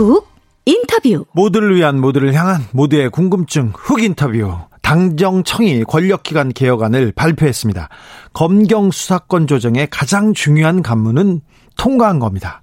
훅 0.01 0.27
인터뷰. 0.65 1.25
모두를 1.33 1.75
위한 1.75 1.99
모두를 1.99 2.33
향한 2.33 2.61
모두의 2.71 3.09
궁금증 3.09 3.71
흑 3.75 4.01
인터뷰. 4.01 4.57
당정청이 4.81 5.83
권력기관 5.85 6.49
개혁안을 6.53 7.13
발표했습니다. 7.15 7.89
검경 8.33 8.91
수사권 8.91 9.47
조정의 9.47 9.87
가장 9.89 10.33
중요한 10.33 10.81
관문은 10.81 11.41
통과한 11.77 12.19
겁니다. 12.19 12.61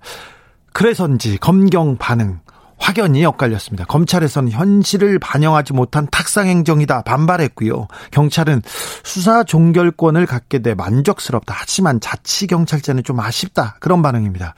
그래서인지 0.72 1.38
검경 1.38 1.96
반응 1.96 2.40
확연히 2.78 3.24
엇갈렸습니다. 3.24 3.84
검찰에서는 3.86 4.50
현실을 4.50 5.18
반영하지 5.18 5.72
못한 5.72 6.06
탁상 6.10 6.46
행정이다 6.46 7.02
반발했고요. 7.02 7.88
경찰은 8.12 8.62
수사 9.04 9.44
종결권을 9.44 10.26
갖게 10.26 10.60
돼 10.60 10.74
만족스럽다. 10.74 11.54
하지만 11.56 12.00
자치 12.00 12.46
경찰제는 12.46 13.02
좀 13.04 13.20
아쉽다. 13.20 13.76
그런 13.80 14.02
반응입니다. 14.02 14.54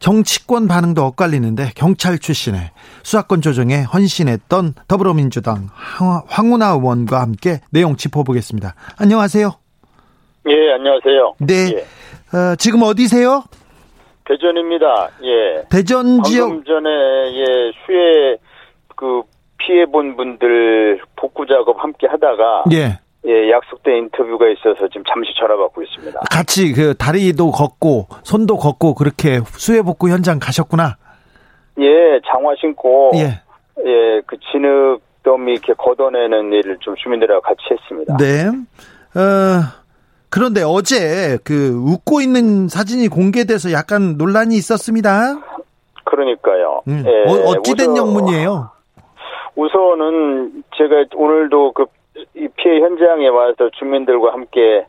정치권 0.00 0.66
반응도 0.66 1.04
엇갈리는데 1.06 1.72
경찰 1.74 2.18
출신의 2.18 2.72
수사권 3.04 3.40
조정에 3.40 3.82
헌신했던 3.82 4.74
더불어민주당 4.88 5.68
황운하 6.26 6.70
의원과 6.70 7.20
함께 7.20 7.60
내용 7.70 7.96
짚어보겠습니다. 7.96 8.74
안녕하세요. 8.98 9.52
예, 10.48 10.72
안녕하세요. 10.74 11.34
네. 11.38 11.76
예. 11.76 12.36
어, 12.36 12.56
지금 12.56 12.82
어디세요? 12.82 13.44
대전입니다. 14.24 15.10
예. 15.22 15.62
대전 15.70 16.22
지역. 16.22 16.48
방금 16.48 16.64
전에 16.64 16.88
예, 16.88 17.72
수해 17.84 18.36
그 18.96 19.22
피해 19.58 19.86
본 19.86 20.16
분들 20.16 21.00
복구 21.16 21.46
작업 21.46 21.82
함께 21.82 22.06
하다가 22.06 22.64
예. 22.72 22.98
예, 23.24 23.50
약속된 23.50 23.96
인터뷰가 23.98 24.48
있어서 24.48 24.88
지금 24.88 25.04
잠시 25.12 25.32
전화 25.38 25.56
받고 25.56 25.82
있습니다. 25.82 26.20
같이 26.30 26.72
그 26.72 26.94
다리도 26.94 27.52
걷고 27.52 28.06
손도 28.24 28.56
걷고 28.56 28.94
그렇게 28.94 29.40
수해 29.46 29.82
복구 29.82 30.08
현장 30.08 30.38
가셨구나. 30.40 30.96
예, 31.78 32.20
장화 32.26 32.54
신고 32.60 33.12
예. 33.14 33.40
예, 33.84 34.20
그 34.26 34.36
진흙 34.50 35.00
더미 35.22 35.52
이렇게 35.52 35.72
걷어내는 35.74 36.52
일을 36.52 36.78
좀 36.80 36.94
주민들하고 36.96 37.40
같이 37.42 37.60
했습니다. 37.70 38.16
네. 38.16 38.46
어, 39.14 39.81
그런데 40.32 40.62
어제 40.64 41.38
그 41.44 41.70
웃고 41.84 42.22
있는 42.22 42.66
사진이 42.68 43.08
공개돼서 43.08 43.70
약간 43.72 44.16
논란이 44.16 44.54
있었습니다. 44.56 45.38
그러니까 46.04 46.50
음. 46.88 47.04
예, 47.06 47.30
어, 47.30 47.32
어찌된 47.50 47.90
우선- 47.90 47.96
영문이에요? 47.96 48.70
우선은 49.56 50.64
제가 50.76 51.04
오늘도 51.14 51.72
그이 51.72 52.48
피해 52.56 52.80
현장에 52.80 53.28
와서 53.28 53.68
주민들과 53.78 54.32
함께 54.32 54.86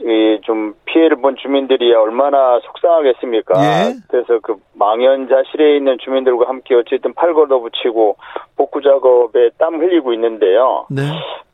이좀 0.00 0.74
피해를 0.86 1.18
본 1.20 1.36
주민들이야 1.36 1.98
얼마나 1.98 2.58
속상하겠습니까? 2.60 3.54
예. 3.62 3.94
그래서 4.08 4.40
그 4.42 4.56
망연자실에 4.74 5.76
있는 5.76 5.96
주민들과 5.98 6.48
함께 6.48 6.74
어쨌든 6.74 7.12
팔 7.14 7.34
걷어붙이고 7.34 8.16
복구 8.56 8.80
작업에 8.82 9.50
땀 9.58 9.80
흘리고 9.80 10.12
있는데요. 10.14 10.86
네. 10.90 11.02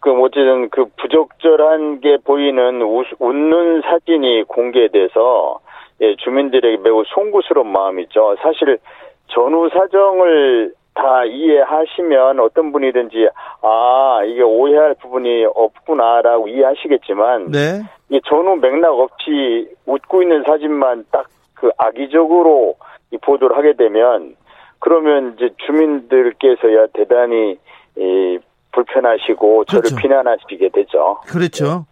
그 0.01 0.13
어쨌든 0.23 0.71
그 0.71 0.87
부적절한 0.97 2.01
게 2.01 2.19
보이는 2.25 2.81
우- 2.83 3.05
웃는 3.19 3.83
사진이 3.83 4.45
공개돼서 4.45 5.59
예, 6.01 6.15
주민들에게 6.17 6.79
매우 6.83 7.03
송구스러운 7.09 7.67
마음이죠. 7.73 8.37
사실 8.41 8.79
전후 9.27 9.69
사정을 9.69 10.73
다 10.95 11.25
이해하시면 11.25 12.41
어떤 12.41 12.73
분이든지 12.73 13.29
아 13.63 14.21
이게 14.25 14.43
오해할 14.43 14.95
부분이 15.01 15.45
없구나라고 15.55 16.49
이해하시겠지만 16.49 17.51
네. 17.53 17.83
이 18.11 18.21
전후 18.27 18.57
맥락 18.57 18.93
없이 18.99 19.69
웃고 19.87 20.23
있는 20.23 20.43
사진만 20.45 21.05
딱 21.11 21.27
그 21.61 21.71
악의적으로 21.77 22.77
이 23.11 23.19
보도를 23.19 23.57
하게 23.57 23.75
되면 23.75 24.37
그러면 24.79 25.35
이제 25.35 25.51
주민들께서야 25.67 26.87
대단히 26.95 27.59
이 27.97 28.39
불편하시고 28.73 29.65
저를 29.65 29.83
그렇죠. 29.83 29.97
비난하시게 29.97 30.69
되죠. 30.69 31.21
그렇죠. 31.27 31.87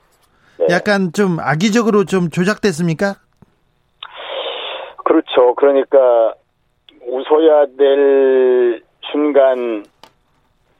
네. 0.59 0.67
약간 0.71 1.13
좀 1.13 1.39
악의적으로 1.41 2.05
좀 2.05 2.31
조작됐습니까? 2.31 3.17
그렇죠. 5.05 5.55
그러니까 5.57 6.35
웃어야 7.07 7.67
될 7.77 8.83
순간 9.11 9.85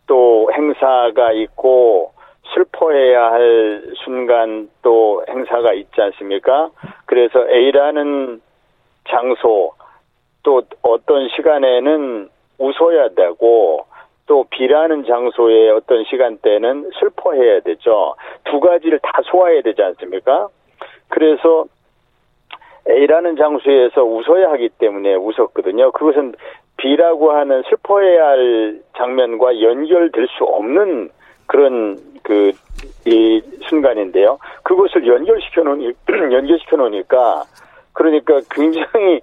또 0.07 0.49
행사가 0.53 1.33
있고 1.33 2.13
슬퍼해야 2.55 3.33
할 3.33 3.83
순간 4.05 4.69
또 4.83 5.25
행사가 5.29 5.73
있지 5.75 6.01
않습니까? 6.01 6.71
그래서 7.07 7.49
A라는 7.49 8.41
장소 9.09 9.73
또 10.43 10.63
어떤 10.83 11.29
시간에는 11.29 12.29
웃어야 12.59 13.09
되고 13.11 13.87
또 14.27 14.45
B라는 14.51 15.05
장소의 15.05 15.71
어떤 15.71 16.05
시간대는 16.05 16.91
슬퍼해야 16.99 17.61
되죠. 17.61 18.15
두 18.45 18.61
가지를 18.61 18.99
다 19.01 19.13
소화해야 19.25 19.63
되지 19.63 19.83
않습니까? 19.83 20.49
그래서 21.09 21.67
A라는 22.89 23.37
장소에서 23.37 24.05
웃어야 24.05 24.51
하기 24.53 24.71
때문에 24.79 25.15
웃었거든요. 25.15 25.93
그것은 25.93 26.35
B라고 26.77 27.33
하는 27.33 27.63
슬퍼해야 27.69 28.27
할 28.27 28.81
장면과 28.97 29.61
연결될 29.61 30.29
수 30.29 30.45
없는 30.45 31.11
그런 31.47 31.99
그, 32.23 32.53
이 33.05 33.41
순간인데요. 33.69 34.39
그것을 34.63 35.07
연결시켜 35.07 35.63
놓으니, 35.63 35.93
연결시켜 36.33 36.77
놓으니까, 36.77 37.45
그러니까 37.93 38.41
굉장히 38.51 39.21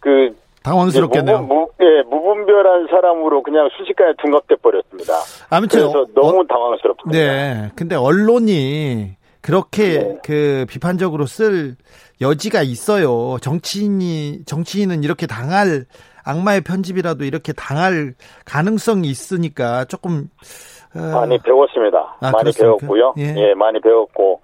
그, 0.00 0.34
당황스럽겠네요. 0.62 1.40
무분, 1.42 1.56
무, 1.56 1.68
예, 1.80 2.02
무분별한 2.02 2.88
사람으로 2.88 3.42
그냥 3.42 3.68
순식간에 3.76 4.12
둔갑돼 4.22 4.56
버렸습니다. 4.56 5.14
아무튼 5.48 5.80
그래서 5.80 6.00
어, 6.00 6.06
너무 6.14 6.40
어, 6.40 6.44
당황스럽습니다. 6.46 7.18
네. 7.18 7.70
근데 7.76 7.96
언론이 7.96 9.16
그렇게 9.40 9.98
네. 9.98 10.18
그 10.22 10.66
비판적으로 10.68 11.24
쓸 11.26 11.76
여지가 12.20 12.62
있어요. 12.62 13.38
정치인이 13.40 14.44
정치인은 14.44 15.02
이렇게 15.02 15.26
당할 15.26 15.86
악마의 16.24 16.60
편집이라도 16.60 17.24
이렇게 17.24 17.54
당할 17.54 18.14
가능성이 18.44 19.08
있으니까 19.08 19.86
조금 19.86 20.28
어, 20.42 20.79
많이 20.94 21.38
배웠습니다. 21.38 22.16
아, 22.20 22.30
많이 22.30 22.52
그렇습니까? 22.52 22.78
배웠고요. 22.78 23.14
예. 23.18 23.34
예. 23.36 23.54
많이 23.54 23.80
배웠고 23.80 24.40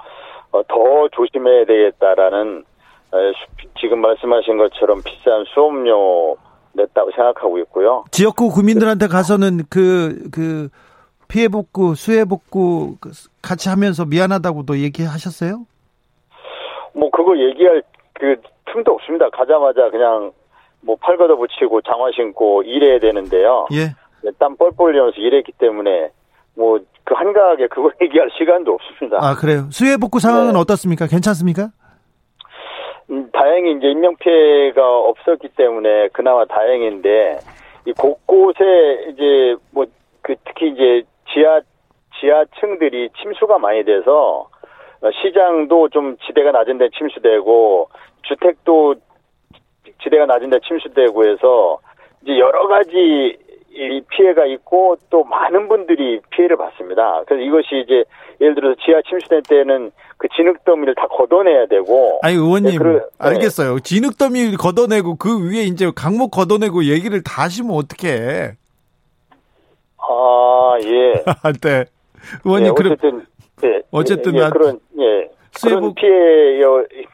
어, 0.52 0.62
더 0.64 1.08
조심해야 1.12 1.64
되겠다라는 1.64 2.64
어, 3.12 3.16
수- 3.32 3.68
지금 3.80 4.00
말씀하신 4.00 4.56
것처럼 4.58 5.02
비싼 5.04 5.44
수업료 5.54 6.36
냈다고 6.72 7.10
생각하고 7.12 7.58
있고요. 7.60 8.04
지역구 8.10 8.50
구민들한테 8.50 9.06
가서는 9.08 9.60
그, 9.70 10.28
그, 10.30 10.68
피해 11.28 11.48
복구, 11.48 11.94
수해 11.94 12.24
복구 12.24 12.96
그 13.00 13.10
같이 13.42 13.68
하면서 13.68 14.04
미안하다고도 14.04 14.78
얘기하셨어요? 14.78 15.64
뭐 16.94 17.10
그거 17.10 17.36
얘기할 17.36 17.82
그 18.14 18.36
틈도 18.72 18.92
없습니다. 18.92 19.28
가자마자 19.30 19.90
그냥 19.90 20.32
뭐 20.82 20.96
팔 21.00 21.16
걷어 21.16 21.34
붙이고 21.36 21.80
장화 21.82 22.10
신고 22.14 22.62
일해야 22.62 22.98
되는데요. 23.00 23.66
예. 23.72 23.94
땀 24.38 24.56
뻘뻘 24.56 24.88
흘리면서 24.94 25.16
일했기 25.18 25.52
때문에 25.58 26.10
뭐 26.56 26.78
그 27.04 27.14
한가하게 27.14 27.68
그거 27.68 27.90
얘기할 28.02 28.28
시간도 28.36 28.72
없습니다. 28.74 29.18
아, 29.20 29.36
그래요. 29.36 29.70
수해 29.70 29.96
복구 29.96 30.18
상황은 30.18 30.54
네. 30.54 30.58
어떻습니까? 30.58 31.06
괜찮습니까? 31.06 31.68
음, 33.10 33.30
다행히 33.32 33.76
이제 33.78 33.86
인명 33.86 34.16
피해가 34.16 34.82
없었기 34.82 35.50
때문에 35.56 36.08
그나마 36.08 36.44
다행인데 36.46 37.38
이 37.86 37.92
곳곳에 37.92 38.64
이제 39.12 39.54
뭐 39.70 39.86
그 40.26 40.34
특히 40.44 40.70
이제 40.70 41.04
지하 41.32 41.60
지하층들이 42.18 43.10
침수가 43.22 43.58
많이 43.58 43.84
돼서 43.84 44.48
어, 45.00 45.10
시장도 45.22 45.90
좀 45.90 46.16
지대가 46.26 46.50
낮은 46.50 46.78
데 46.78 46.88
침수되고 46.98 47.88
주택도 48.22 48.96
지대가 50.02 50.26
낮은 50.26 50.50
데 50.50 50.58
침수되고 50.66 51.28
해서 51.28 51.78
이제 52.22 52.36
여러 52.40 52.66
가지 52.66 53.38
이 53.78 54.00
피해가 54.08 54.46
있고 54.46 54.96
또 55.10 55.22
많은 55.24 55.68
분들이 55.68 56.20
피해를 56.30 56.56
받습니다. 56.56 57.22
그래서 57.26 57.42
이것이 57.44 57.82
이제 57.84 58.04
예를 58.40 58.54
들어서 58.54 58.74
지하 58.84 59.00
침수된 59.08 59.42
때는 59.48 59.90
그 60.16 60.28
진흙 60.34 60.64
더미를 60.64 60.94
다 60.94 61.06
걷어내야 61.08 61.66
되고 61.66 62.18
아니, 62.22 62.34
의원님. 62.36 62.70
네, 62.72 62.78
그래- 62.78 62.94
네. 62.94 63.00
알겠어요. 63.18 63.80
진흙더미 63.80 64.56
걷어내고 64.56 65.16
그 65.16 65.50
위에 65.50 65.62
이제 65.64 65.90
강목 65.94 66.30
걷어내고 66.30 66.84
얘기를 66.84 67.22
다 67.22 67.42
하시면 67.42 67.70
어떡해. 67.76 68.52
아, 69.98 70.78
예. 70.82 71.24
네. 71.62 71.84
의원님, 72.44 72.68
예, 72.70 72.74
그럼, 72.74 72.92
어쨌든, 72.92 73.26
예. 73.64 73.82
어쨌든 73.90 74.34
예, 74.36 74.40
나- 74.40 74.50
그런, 74.50 74.80
예. 74.98 75.28
그런 75.62 75.94
피해, 75.94 76.12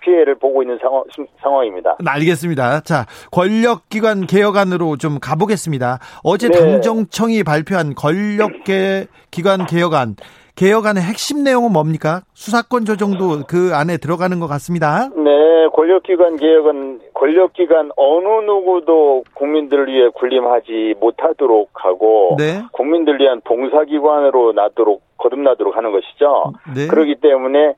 피해를 0.00 0.34
보고 0.34 0.62
있는 0.62 0.78
상황, 0.80 1.04
상황입니다. 1.42 1.96
알겠습니다. 2.04 2.80
자, 2.80 3.06
권력기관 3.30 4.26
개혁안으로 4.26 4.96
좀 4.96 5.18
가보겠습니다. 5.20 5.98
어제 6.24 6.48
네. 6.48 6.58
당정청이 6.58 7.44
발표한 7.44 7.94
권력기관 7.94 9.66
개혁안. 9.68 10.16
개혁안의 10.54 11.02
핵심 11.02 11.44
내용은 11.44 11.72
뭡니까? 11.72 12.22
수사권 12.34 12.84
조정도 12.84 13.44
그 13.48 13.70
안에 13.74 13.96
들어가는 13.96 14.38
것 14.38 14.48
같습니다. 14.48 15.08
네, 15.16 15.32
권력기관 15.72 16.36
개혁은 16.36 17.00
권력기관 17.14 17.90
어느 17.96 18.28
누구도 18.44 19.24
국민들을 19.32 19.86
위해 19.88 20.10
군림하지 20.14 20.96
못하도록 21.00 21.70
하고 21.72 22.36
네. 22.38 22.62
국민들 22.72 23.18
위한 23.18 23.40
봉사기관으로 23.44 24.52
나도록 24.52 25.02
거듭나도록 25.16 25.74
하는 25.74 25.90
것이죠. 25.92 26.52
네. 26.74 26.86
그렇기 26.86 27.16
때문에 27.22 27.74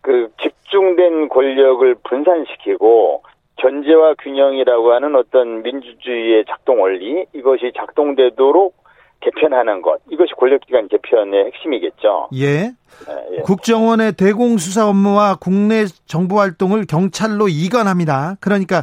그 0.00 0.28
집중된 0.40 1.28
권력을 1.28 1.94
분산시키고 2.04 3.22
견제와 3.56 4.14
균형이라고 4.14 4.92
하는 4.92 5.14
어떤 5.16 5.62
민주주의의 5.62 6.44
작동 6.48 6.80
원리 6.80 7.26
이것이 7.34 7.72
작동되도록 7.76 8.74
개편하는 9.20 9.82
것 9.82 10.00
이것이 10.10 10.32
권력기관 10.38 10.88
개편의 10.88 11.46
핵심이겠죠. 11.46 12.30
예. 12.34 12.46
예, 12.46 13.36
예. 13.36 13.42
국정원의 13.42 14.12
대공수사 14.12 14.88
업무와 14.88 15.36
국내 15.40 15.84
정보 16.06 16.38
활동을 16.38 16.86
경찰로 16.88 17.48
이관합니다. 17.48 18.36
그러니까 18.40 18.82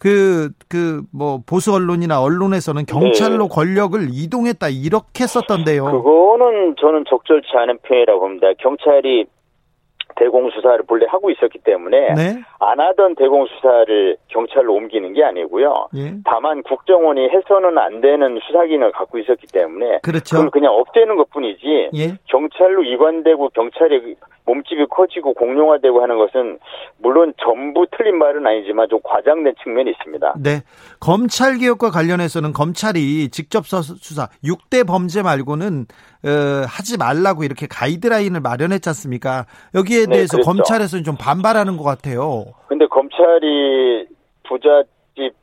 그, 0.00 0.48
그, 0.66 1.02
뭐, 1.12 1.40
보수 1.46 1.74
언론이나 1.74 2.22
언론에서는 2.22 2.86
경찰로 2.86 3.48
네. 3.48 3.54
권력을 3.54 4.00
이동했다, 4.10 4.68
이렇게 4.70 5.26
썼던데요. 5.26 5.84
그거는 5.84 6.74
저는 6.80 7.04
적절치 7.06 7.48
않은 7.52 7.80
표현이라고 7.86 8.18
봅니다. 8.18 8.46
경찰이 8.60 9.26
대공수사를 10.20 10.84
본래 10.86 11.06
하고 11.08 11.30
있었기 11.30 11.58
때문에 11.64 12.14
네. 12.14 12.42
안 12.60 12.78
하던 12.78 13.14
대공수사를 13.16 14.16
경찰로 14.28 14.74
옮기는 14.74 15.14
게 15.14 15.24
아니고요. 15.24 15.88
예. 15.96 16.14
다만 16.24 16.62
국정원이 16.62 17.28
해서는 17.30 17.78
안 17.78 18.00
되는 18.02 18.38
수사기능을 18.46 18.92
갖고 18.92 19.18
있었기 19.18 19.46
때문에 19.52 20.00
그렇죠. 20.02 20.36
그걸 20.36 20.50
그냥 20.50 20.72
없애는 20.74 21.16
것뿐이지 21.16 21.90
예. 21.94 22.18
경찰로 22.26 22.84
이관되고 22.84 23.48
경찰의 23.54 24.16
몸집이 24.46 24.86
커지고 24.90 25.32
공룡화되고 25.34 26.02
하는 26.02 26.18
것은 26.18 26.58
물론 26.98 27.32
전부 27.42 27.86
틀린 27.96 28.18
말은 28.18 28.46
아니지만 28.46 28.88
좀 28.88 28.98
과장된 29.04 29.54
측면이 29.62 29.90
있습니다. 29.90 30.34
네. 30.42 30.62
검찰 30.98 31.56
개혁과 31.58 31.90
관련해서는 31.90 32.52
검찰이 32.52 33.30
직접 33.30 33.66
서- 33.66 33.80
수사 33.82 34.28
6대 34.44 34.86
범죄 34.86 35.22
말고는 35.22 35.86
어, 36.24 36.66
하지 36.68 36.98
말라고 36.98 37.44
이렇게 37.44 37.66
가이드라인을 37.66 38.40
마련했지 38.40 38.88
않습니까? 38.90 39.46
여기에 39.74 40.06
네, 40.06 40.12
대해서 40.12 40.36
그랬죠. 40.36 40.46
검찰에서는 40.46 41.04
좀 41.04 41.16
반발하는 41.16 41.76
것 41.76 41.84
같아요. 41.84 42.44
근데 42.68 42.86
검찰이 42.86 44.06
부잣집 44.48 45.34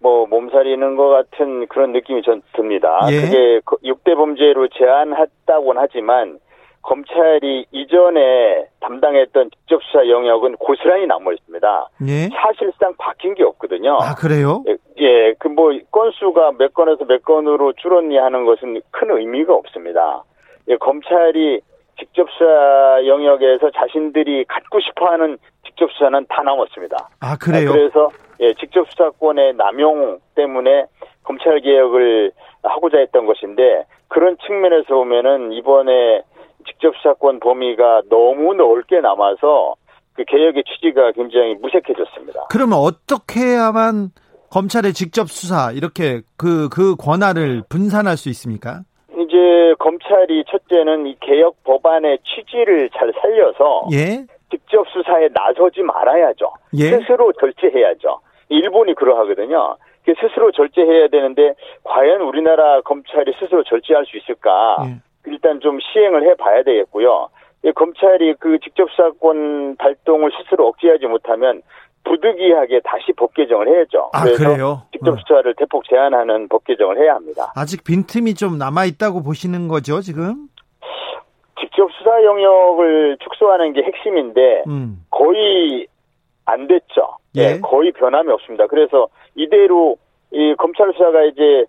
뭐 0.00 0.26
몸살이는 0.26 0.96
것 0.96 1.08
같은 1.08 1.66
그런 1.68 1.92
느낌이 1.92 2.22
전 2.22 2.42
듭니다. 2.54 3.00
예. 3.10 3.20
그게 3.20 3.60
6대 3.84 4.14
범죄로 4.16 4.68
제한했다고는 4.68 5.80
하지만 5.80 6.38
검찰이 6.84 7.66
이전에 7.72 8.66
담당했던 8.80 9.50
직접 9.50 9.82
수사 9.84 10.06
영역은 10.06 10.56
고스란히 10.56 11.06
남아 11.06 11.32
있습니다. 11.32 11.88
예. 12.08 12.28
사실상 12.28 12.94
바뀐 12.98 13.34
게 13.34 13.42
없거든요. 13.42 13.96
아, 14.00 14.14
그래요? 14.14 14.62
예, 14.68 14.76
예, 14.98 15.32
그뭐 15.38 15.72
건수가 15.90 16.52
몇 16.58 16.74
건에서 16.74 17.04
몇 17.06 17.22
건으로 17.24 17.72
줄었냐 17.72 18.22
하는 18.22 18.44
것은 18.44 18.80
큰 18.90 19.10
의미가 19.10 19.54
없습니다. 19.54 20.22
예, 20.68 20.76
검찰이 20.76 21.60
직접 21.98 22.28
수사 22.30 23.06
영역에서 23.06 23.70
자신들이 23.70 24.44
갖고 24.44 24.78
싶어하는 24.80 25.38
직접 25.64 25.90
수사는 25.92 26.26
다 26.28 26.42
남았습니다. 26.42 27.08
아, 27.20 27.36
그래요? 27.36 27.72
그래서 27.72 28.10
예, 28.40 28.52
직접 28.54 28.86
수사권의 28.90 29.54
남용 29.54 30.18
때문에 30.34 30.84
검찰 31.22 31.60
개혁을 31.60 32.32
하고자 32.62 32.98
했던 32.98 33.24
것인데 33.24 33.86
그런 34.08 34.36
측면에서 34.46 34.94
보면은 34.94 35.52
이번에 35.52 36.22
직접 36.66 36.94
수사권 36.96 37.40
범위가 37.40 38.02
너무 38.08 38.54
넓게 38.54 39.00
남아서 39.00 39.74
그 40.14 40.24
개혁의 40.24 40.64
취지가 40.64 41.12
굉장히 41.12 41.54
무색해졌습니다. 41.54 42.46
그러면 42.50 42.78
어떻게 42.78 43.40
해야만 43.40 44.10
검찰의 44.50 44.92
직접 44.92 45.28
수사 45.28 45.72
이렇게 45.72 46.22
그그 46.36 46.96
권한을 46.96 47.64
분산할 47.68 48.16
수 48.16 48.28
있습니까? 48.28 48.82
이제 49.12 49.74
검찰이 49.78 50.44
첫째는 50.48 51.06
이 51.06 51.16
개혁 51.20 51.62
법안의 51.64 52.18
취지를 52.22 52.90
잘 52.90 53.12
살려서 53.20 53.88
예. 53.92 54.24
직접 54.50 54.86
수사에 54.88 55.28
나서지 55.34 55.82
말아야죠. 55.82 56.52
예. 56.78 56.90
스스로 56.90 57.32
절제해야죠. 57.32 58.20
일본이 58.48 58.94
그러하거든요. 58.94 59.76
그 60.04 60.14
스스로 60.20 60.52
절제해야 60.52 61.08
되는데 61.08 61.54
과연 61.82 62.20
우리나라 62.20 62.80
검찰이 62.82 63.32
스스로 63.40 63.64
절제할 63.64 64.04
수 64.06 64.16
있을까? 64.18 64.76
예. 64.86 65.00
일단 65.26 65.60
좀 65.60 65.78
시행을 65.80 66.22
해봐야 66.30 66.62
되겠고요. 66.62 67.28
이 67.64 67.72
검찰이 67.72 68.34
그 68.38 68.58
직접 68.60 68.90
수사권 68.90 69.76
발동을 69.76 70.30
스스로 70.38 70.68
억제하지 70.68 71.06
못하면 71.06 71.62
부득이하게 72.04 72.80
다시 72.84 73.12
법 73.16 73.32
개정을 73.32 73.68
해야죠. 73.68 74.10
아, 74.12 74.24
그래요? 74.24 74.82
직접 74.92 75.12
어. 75.12 75.16
수사를 75.16 75.54
대폭 75.54 75.84
제한하는 75.88 76.48
법 76.48 76.64
개정을 76.64 76.98
해야 76.98 77.14
합니다. 77.14 77.52
아직 77.56 77.82
빈틈이 77.84 78.34
좀 78.34 78.58
남아 78.58 78.84
있다고 78.84 79.22
보시는 79.22 79.68
거죠, 79.68 80.00
지금? 80.00 80.48
직접 81.58 81.90
수사 81.92 82.22
영역을 82.22 83.16
축소하는 83.20 83.72
게 83.72 83.82
핵심인데 83.82 84.64
음. 84.66 85.04
거의 85.10 85.86
안 86.44 86.66
됐죠. 86.66 87.16
예. 87.36 87.54
예, 87.54 87.60
거의 87.60 87.92
변함이 87.92 88.30
없습니다. 88.32 88.66
그래서 88.66 89.08
이대로 89.34 89.96
이 90.30 90.54
검찰 90.58 90.92
수사가 90.92 91.22
이제 91.24 91.42
에, 91.42 91.64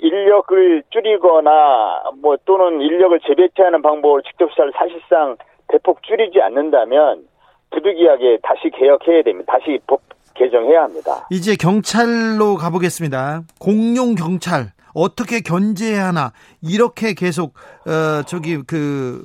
인력을 0.00 0.82
줄이거나 0.90 2.02
뭐 2.20 2.36
또는 2.44 2.80
인력을 2.80 3.20
재배치하는 3.26 3.82
방법으로 3.82 4.22
직접 4.22 4.50
수사를 4.50 4.72
사실상 4.76 5.36
대폭 5.68 6.02
줄이지 6.02 6.40
않는다면 6.40 7.24
부득이하게 7.70 8.38
다시 8.42 8.70
개혁해야 8.70 9.22
됩니다. 9.22 9.52
다시 9.52 9.78
법 9.86 10.00
개정해야 10.34 10.82
합니다. 10.82 11.26
이제 11.30 11.54
경찰로 11.54 12.56
가보겠습니다. 12.56 13.42
공룡 13.60 14.14
경찰 14.14 14.72
어떻게 14.94 15.40
견제해야 15.40 16.06
하나 16.06 16.32
이렇게 16.62 17.14
계속 17.14 17.54
어 17.86 18.22
저기 18.26 18.62
그 18.66 19.22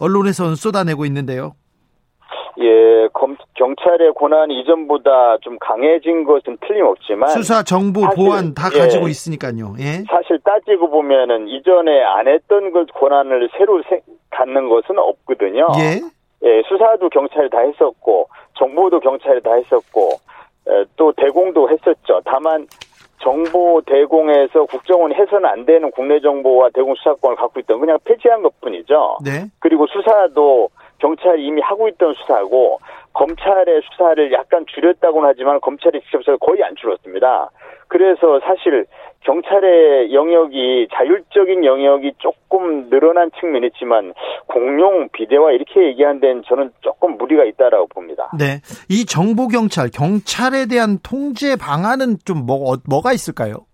언론에서는 0.00 0.54
쏟아내고 0.54 1.04
있는데요. 1.06 1.54
예, 2.60 3.08
검, 3.12 3.36
경찰의 3.58 4.14
권한이 4.14 4.60
이전보다 4.60 5.38
좀 5.40 5.58
강해진 5.58 6.24
것은 6.24 6.56
틀림없지만 6.66 7.28
수사 7.30 7.62
정보 7.64 8.02
사실, 8.02 8.16
보안 8.24 8.54
다 8.54 8.70
예. 8.72 8.78
가지고 8.78 9.08
있으니까요. 9.08 9.74
예. 9.80 10.04
사실 10.08 10.38
따지고 10.44 10.88
보면은 10.90 11.48
이전에 11.48 12.02
안 12.04 12.28
했던 12.28 12.70
것 12.70 12.86
권한을 12.94 13.48
새로 13.58 13.82
세- 13.88 14.00
갖는 14.30 14.68
것은 14.68 14.96
없거든요. 14.98 15.66
예. 15.80 16.00
예, 16.48 16.62
수사도 16.68 17.08
경찰이 17.08 17.50
다 17.50 17.58
했었고 17.60 18.28
정보도 18.56 19.00
경찰이 19.00 19.42
다 19.42 19.54
했었고 19.54 20.10
에, 20.68 20.84
또 20.96 21.12
대공도 21.16 21.68
했었죠. 21.70 22.20
다만 22.24 22.66
정보 23.20 23.82
대공에서 23.86 24.66
국정원이 24.66 25.14
해서는 25.16 25.44
안 25.46 25.66
되는 25.66 25.90
국내 25.90 26.20
정보와 26.20 26.68
대공 26.72 26.94
수사권을 26.94 27.36
갖고 27.36 27.58
있던 27.58 27.80
그냥 27.80 27.98
폐지한 28.04 28.42
것뿐이죠. 28.42 29.18
네. 29.24 29.46
그리고 29.58 29.88
수사도 29.88 30.68
경찰이 30.98 31.44
이미 31.44 31.60
하고 31.60 31.88
있던 31.88 32.14
수사고 32.14 32.78
검찰의 33.12 33.82
수사를 33.90 34.32
약간 34.32 34.64
줄였다고는 34.66 35.28
하지만 35.28 35.60
검찰의 35.60 36.00
직접 36.02 36.18
수사가 36.18 36.38
거의 36.38 36.62
안 36.62 36.74
줄었습니다. 36.76 37.50
그래서 37.88 38.38
사실 38.40 38.86
경찰의 39.20 40.12
영역이 40.12 40.88
자율적인 40.92 41.64
영역이 41.64 42.12
조금 42.18 42.88
늘어난 42.90 43.30
측면이 43.40 43.66
있지만 43.68 44.14
공룡 44.46 45.08
비대화 45.12 45.50
이렇게 45.52 45.86
얘기한 45.86 46.20
데는 46.20 46.42
저는 46.46 46.70
조금 46.80 47.16
무리가 47.18 47.44
있다라고 47.44 47.88
봅니다. 47.88 48.30
네. 48.38 48.60
이 48.88 49.04
정보 49.04 49.48
경찰 49.48 49.90
경찰에 49.90 50.66
대한 50.66 50.98
통제 51.02 51.56
방안은 51.56 52.18
좀 52.24 52.46
뭐, 52.46 52.72
어, 52.72 52.76
뭐가 52.88 53.12
있을까요? 53.12 53.66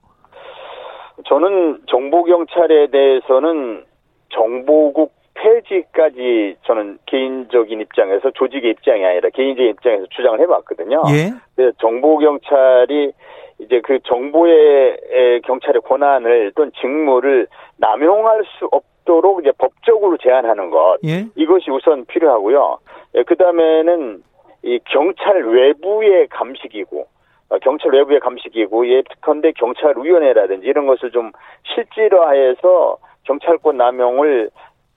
저는 1.26 1.80
정보 1.88 2.24
경찰에 2.24 2.88
대해서는 2.90 3.84
정보국 4.30 5.13
폐지까지 5.44 6.56
저는 6.64 6.98
개인적인 7.06 7.80
입장에서 7.80 8.30
조직의 8.30 8.70
입장이 8.70 9.04
아니라 9.04 9.28
개인적인 9.28 9.70
입장에서 9.72 10.06
주장을 10.06 10.40
해봤거든요. 10.40 11.02
예. 11.10 11.32
그래서 11.54 11.76
정보 11.80 12.18
경찰이 12.18 13.12
이제 13.58 13.80
그 13.84 13.98
정보의 14.04 14.96
에, 15.10 15.40
경찰의 15.40 15.82
권한을 15.82 16.52
또는 16.56 16.72
직무를 16.80 17.46
남용할 17.76 18.42
수 18.58 18.68
없도록 18.72 19.40
이제 19.40 19.52
법적으로 19.58 20.16
제한하는 20.16 20.70
것 20.70 20.98
예. 21.04 21.26
이것이 21.36 21.70
우선 21.70 22.06
필요하고요. 22.06 22.78
그 23.26 23.36
다음에는 23.36 24.22
이 24.62 24.80
경찰 24.86 25.42
외부의 25.42 26.26
감식이고 26.28 27.06
어, 27.50 27.58
경찰 27.58 27.92
외부의 27.92 28.20
감식이고 28.20 28.88
예컨대 28.88 29.52
경찰위원회라든지 29.52 30.66
이런 30.66 30.86
것을 30.86 31.10
좀 31.10 31.32
실질화해서 31.74 32.96
경찰권 33.24 33.76
남용을 33.76 34.50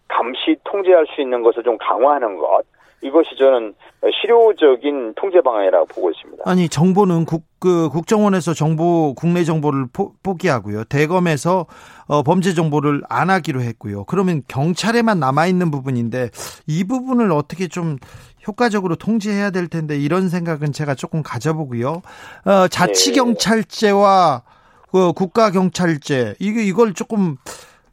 감시 0.08 0.58
통제할 0.64 1.06
수 1.14 1.22
있는 1.22 1.44
것을 1.44 1.64
좀 1.64 1.78
강화하는 1.78 2.38
것 2.38 2.64
이것이 3.02 3.36
저는 3.38 3.76
실효적인 4.22 5.14
통제 5.16 5.42
방안이라고 5.42 5.86
보고 5.86 6.10
있습니다. 6.10 6.44
아니 6.46 6.68
정보는 6.68 7.26
국, 7.26 7.44
그 7.60 7.90
국정원에서 7.90 8.54
정보 8.54 9.14
국내 9.14 9.44
정보를 9.44 9.88
포, 9.94 10.14
포기하고요. 10.24 10.84
대검에서 10.86 11.68
어, 12.08 12.24
범죄 12.24 12.54
정보를 12.54 13.04
안 13.08 13.30
하기로 13.30 13.62
했고요. 13.62 14.06
그러면 14.06 14.42
경찰에만 14.48 15.20
남아 15.20 15.48
있는 15.48 15.70
부분인데 15.70 16.30
이 16.66 16.84
부분을 16.86 17.32
어떻게 17.32 17.68
좀 17.68 17.98
효과적으로 18.48 18.96
통제해야 18.96 19.52
될 19.52 19.68
텐데 19.68 19.98
이런 19.98 20.30
생각은 20.30 20.72
제가 20.72 20.96
조금 20.96 21.22
가져보고요. 21.22 22.02
어, 22.46 22.68
자치 22.70 23.14
경찰제와 23.14 24.42
그 24.92 25.14
국가 25.14 25.52
경찰제 25.52 26.34
이거 26.40 26.62
이걸 26.62 26.94
조금 26.94 27.38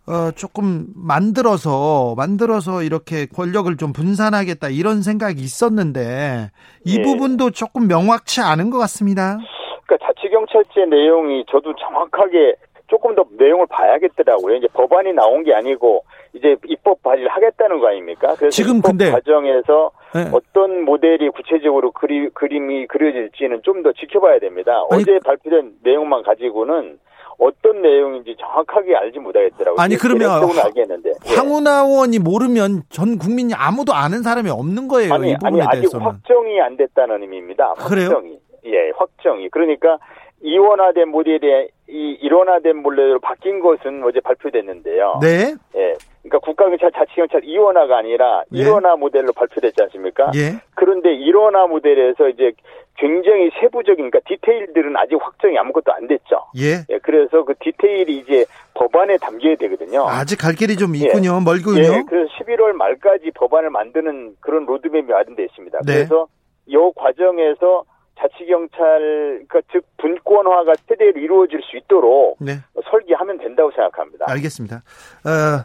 어, 0.06 0.30
조금 0.32 0.86
만들어서, 0.94 2.14
만들어서 2.16 2.82
이렇게 2.82 3.26
권력을 3.26 3.74
좀 3.76 3.92
분산하겠다 3.92 4.68
이런 4.68 5.02
생각이 5.02 5.40
있었는데, 5.40 6.50
이 6.84 6.98
예. 6.98 7.02
부분도 7.02 7.50
조금 7.50 7.88
명확치 7.88 8.40
않은 8.42 8.70
것 8.70 8.78
같습니다. 8.78 9.38
그러니까 9.86 10.06
자치경찰제 10.06 10.86
내용이 10.90 11.44
저도 11.50 11.74
정확하게 11.76 12.54
조금 12.88 13.14
더 13.14 13.24
내용을 13.38 13.66
봐야겠더라고요. 13.70 14.56
이제 14.56 14.68
법안이 14.74 15.12
나온 15.14 15.42
게 15.42 15.54
아니고 15.54 16.04
이제 16.34 16.54
입법 16.68 17.02
발의를 17.02 17.30
하겠다는 17.30 17.80
거 17.80 17.88
아닙니까? 17.88 18.34
그래서 18.36 18.50
지금 18.50 18.76
입법 18.76 18.90
근데- 18.90 19.10
과정에서 19.10 19.90
네. 20.14 20.30
어떤 20.32 20.84
모델이 20.84 21.30
구체적으로 21.30 21.92
그리, 21.92 22.28
그림이 22.30 22.86
그려질지는 22.88 23.62
좀 23.62 23.82
더 23.82 23.92
지켜봐야 23.92 24.38
됩니다. 24.38 24.72
아니- 24.90 25.02
어제 25.02 25.18
발표된 25.24 25.76
내용만 25.82 26.22
가지고는 26.24 26.98
어떤 27.38 27.82
내용인지 27.82 28.36
정확하게 28.38 28.96
알지 28.96 29.18
못하겠더라고요. 29.18 29.80
아니, 29.82 29.96
그러면 29.96 30.30
알겠는데. 30.30 31.10
예. 31.10 31.34
황운하 31.34 31.84
의원이 31.86 32.18
모르면 32.18 32.82
전 32.90 33.18
국민이 33.18 33.54
아무도 33.54 33.92
아는 33.92 34.22
사람이 34.22 34.50
없는 34.50 34.88
거예요. 34.88 35.14
아니, 35.14 35.30
이 35.30 35.34
부분에 35.34 35.62
아니 35.62 35.68
아직 35.68 35.80
대해서는. 35.80 36.06
확정이 36.06 36.60
안 36.60 36.76
됐다는 36.76 37.22
의미입니다. 37.22 37.74
그래요? 37.74 38.10
확정이. 38.10 38.38
예, 38.66 38.90
확정이. 38.96 39.48
그러니까 39.50 39.98
이원화된 40.42 41.08
모델이 41.08 41.68
이 41.88 42.18
일원화된 42.20 42.76
모델로 42.78 43.18
바뀐 43.20 43.60
것은 43.60 44.02
어제 44.04 44.20
발표됐는데요. 44.20 45.18
네. 45.20 45.54
예. 45.76 45.94
그러니까 46.22 46.38
국가경찰 46.38 46.92
자치경찰 46.92 47.44
이원화가 47.44 47.98
아니라 47.98 48.42
예. 48.54 48.60
일원화 48.60 48.96
모델로 48.96 49.32
발표됐지 49.32 49.82
않습니까? 49.82 50.30
예. 50.34 50.60
그런데 50.74 51.12
일원화 51.14 51.66
모델에서 51.66 52.28
이제 52.28 52.52
굉장히 52.96 53.50
세부적인 53.60 54.10
그러니까 54.10 54.20
디테일들은 54.26 54.96
아직 54.96 55.16
확정이 55.20 55.58
아무것도 55.58 55.92
안 55.92 56.06
됐죠. 56.06 56.46
예. 56.56 56.84
예, 56.88 56.98
그래서 57.02 57.44
그 57.44 57.54
디테일이 57.60 58.18
이제 58.18 58.46
법안에 58.74 59.18
담겨야 59.18 59.56
되거든요. 59.56 60.06
아직 60.08 60.36
갈 60.36 60.54
길이 60.54 60.76
좀 60.76 60.94
있군요. 60.94 61.40
멀군요. 61.40 61.82
예, 61.82 62.02
그래서 62.08 62.30
11월 62.38 62.72
말까지 62.72 63.32
법안을 63.34 63.70
만드는 63.70 64.36
그런 64.40 64.64
로드맵이 64.66 65.08
마련되어 65.08 65.44
있습니다. 65.44 65.78
네. 65.86 65.94
그래서 65.94 66.28
이 66.66 66.76
과정에서 66.94 67.84
자치경찰, 68.20 69.44
그러니까 69.48 69.60
즉 69.72 69.84
분권화가 69.98 70.72
최대로 70.88 71.18
이루어질 71.18 71.60
수 71.62 71.76
있도록 71.76 72.36
네. 72.40 72.58
설계하면 72.90 73.38
된다고 73.38 73.72
생각합니다. 73.72 74.26
알겠습니다. 74.28 74.76
어, 74.76 75.64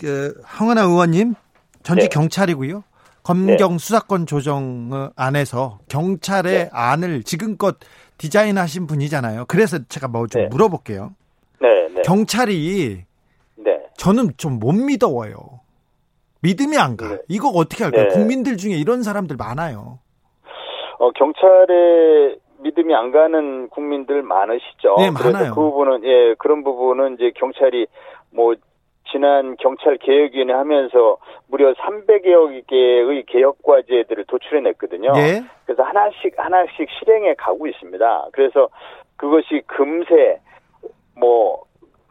그 0.00 0.40
황은하 0.44 0.84
의원님 0.84 1.34
전직 1.82 2.04
네. 2.04 2.08
경찰이고요. 2.08 2.84
검경 3.22 3.78
수사권 3.78 4.26
조정 4.26 5.10
안에서 5.16 5.78
경찰의 5.88 6.52
네. 6.52 6.70
안을 6.72 7.22
지금껏 7.22 7.76
디자인하신 8.18 8.86
분이잖아요. 8.86 9.44
그래서 9.48 9.78
제가 9.88 10.08
뭐좀 10.08 10.42
네. 10.42 10.48
물어볼게요. 10.48 11.12
네, 11.60 11.88
네, 11.94 12.02
경찰이 12.02 13.04
네. 13.56 13.78
저는 13.96 14.30
좀 14.36 14.58
못 14.58 14.72
믿어요. 14.72 15.60
믿음이 16.42 16.78
안 16.78 16.96
가. 16.96 17.08
네. 17.08 17.18
이거 17.28 17.48
어떻게 17.48 17.84
할까요? 17.84 18.08
네. 18.08 18.14
국민들 18.14 18.56
중에 18.56 18.72
이런 18.74 19.02
사람들 19.02 19.36
많아요. 19.36 19.98
어, 20.98 21.10
경찰에 21.12 22.36
믿음이 22.60 22.94
안 22.94 23.10
가는 23.10 23.68
국민들 23.70 24.22
많으시죠. 24.22 24.96
네, 24.98 25.10
그래서 25.10 25.32
많아요. 25.32 25.54
그 25.54 25.60
부분은 25.60 26.04
예 26.04 26.34
그런 26.38 26.62
부분은 26.64 27.14
이제 27.14 27.32
경찰이 27.36 27.86
뭐 28.30 28.54
지난 29.10 29.56
경찰 29.56 29.96
개혁위원회 29.98 30.52
하면서 30.52 31.18
무려 31.48 31.72
300여 31.74 32.66
개의 32.66 33.24
개혁 33.26 33.62
과제들을 33.62 34.24
도출해냈거든요. 34.26 35.12
예. 35.16 35.42
그래서 35.64 35.82
하나씩 35.82 36.34
하나씩 36.36 36.88
실행해 36.98 37.34
가고 37.34 37.66
있습니다. 37.66 38.28
그래서 38.32 38.68
그것이 39.16 39.62
금세 39.66 40.40
뭐 41.16 41.64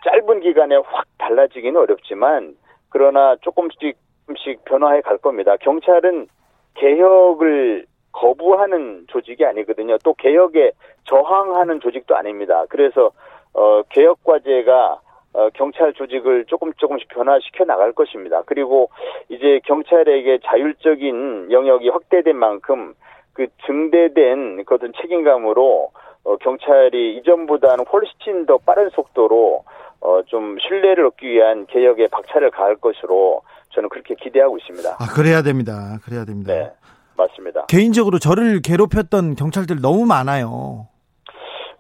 짧은 0.03 0.41
기간에 0.41 0.75
확 0.75 1.05
달라지기는 1.17 1.79
어렵지만 1.79 2.55
그러나 2.89 3.35
조금씩 3.41 3.97
조금씩 4.29 4.63
변화해 4.65 5.01
갈 5.01 5.17
겁니다. 5.17 5.57
경찰은 5.57 6.27
개혁을 6.75 7.85
거부하는 8.11 9.05
조직이 9.07 9.45
아니거든요. 9.45 9.97
또 10.03 10.13
개혁에 10.13 10.71
저항하는 11.05 11.79
조직도 11.81 12.15
아닙니다. 12.15 12.65
그래서 12.69 13.11
어 13.53 13.81
개혁 13.89 14.23
과제가 14.23 14.99
어, 15.33 15.49
경찰 15.53 15.93
조직을 15.93 16.45
조금 16.45 16.73
조금씩 16.73 17.07
변화시켜 17.09 17.65
나갈 17.65 17.91
것입니다. 17.93 18.41
그리고 18.45 18.89
이제 19.29 19.59
경찰에게 19.65 20.39
자율적인 20.43 21.51
영역이 21.51 21.89
확대된 21.89 22.35
만큼 22.35 22.93
그 23.33 23.47
증대된 23.65 24.65
그 24.65 24.75
어떤 24.75 24.91
책임감으로 24.99 25.91
어, 26.23 26.37
경찰이 26.37 27.17
이전보다는 27.17 27.85
훨씬 27.85 28.45
더 28.45 28.57
빠른 28.57 28.89
속도로 28.89 29.63
어, 30.01 30.21
좀 30.27 30.57
신뢰를 30.59 31.05
얻기 31.05 31.27
위한 31.27 31.65
개혁에 31.67 32.07
박차를 32.07 32.51
가할 32.51 32.75
것으로 32.77 33.41
저는 33.73 33.89
그렇게 33.89 34.15
기대하고 34.15 34.57
있습니다. 34.57 34.89
아, 34.99 35.05
그래야 35.15 35.41
됩니다. 35.43 35.99
그래야 36.03 36.25
됩니다. 36.25 36.53
네, 36.53 36.71
맞습니다. 37.17 37.65
개인적으로 37.67 38.17
저를 38.17 38.61
괴롭혔던 38.63 39.35
경찰들 39.35 39.81
너무 39.81 40.05
많아요. 40.05 40.87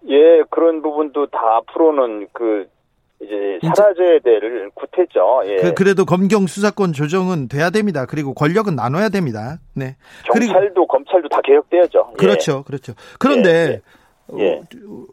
예, 0.07 0.43
그런 0.49 0.81
부분도 0.81 1.27
다 1.27 1.39
앞으로는 1.57 2.27
그 2.33 2.67
이제 3.21 3.59
사라져야 3.75 4.19
될 4.19 4.69
구태죠. 4.73 5.41
예. 5.45 5.55
그, 5.57 5.73
그래도 5.73 6.05
검경 6.05 6.47
수사권 6.47 6.93
조정은 6.93 7.49
돼야 7.49 7.69
됩니다. 7.69 8.05
그리고 8.05 8.33
권력은 8.33 8.75
나눠야 8.75 9.09
됩니다. 9.09 9.59
네. 9.73 9.97
그리고 10.31 10.53
경찰도 10.53 10.87
검찰도 10.87 11.29
다 11.29 11.41
개혁돼야죠. 11.43 12.11
예. 12.13 12.17
그렇죠, 12.17 12.63
그렇죠. 12.63 12.93
그런데 13.19 13.81
예, 14.37 14.43
예. 14.43 14.61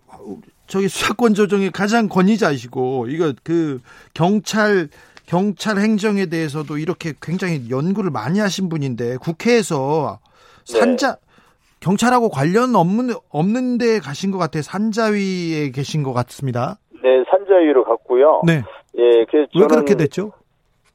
어, 0.08 0.36
저기 0.66 0.88
수사권 0.88 1.34
조정의 1.34 1.70
가장 1.70 2.08
권위자이시고 2.08 3.06
이거 3.08 3.32
그 3.42 3.80
경찰 4.14 4.88
경찰 5.26 5.78
행정에 5.78 6.26
대해서도 6.26 6.78
이렇게 6.78 7.12
굉장히 7.20 7.68
연구를 7.70 8.10
많이 8.10 8.38
하신 8.38 8.68
분인데 8.68 9.16
국회에서 9.16 10.20
네. 10.68 10.78
산자 10.78 11.16
경찰하고 11.80 12.30
관련 12.30 12.74
없는 12.74 13.14
없는데 13.30 13.98
가신 13.98 14.30
것 14.30 14.38
같아요. 14.38 14.62
산자위에 14.62 15.70
계신 15.72 16.02
것 16.02 16.12
같습니다. 16.12 16.78
네, 17.02 17.22
산자위로 17.46 17.84
갔고요. 17.84 18.42
네. 18.44 18.62
예, 18.98 19.24
그래서 19.24 19.48
왜 19.58 19.66
그렇게 19.66 19.94
됐죠? 19.94 20.32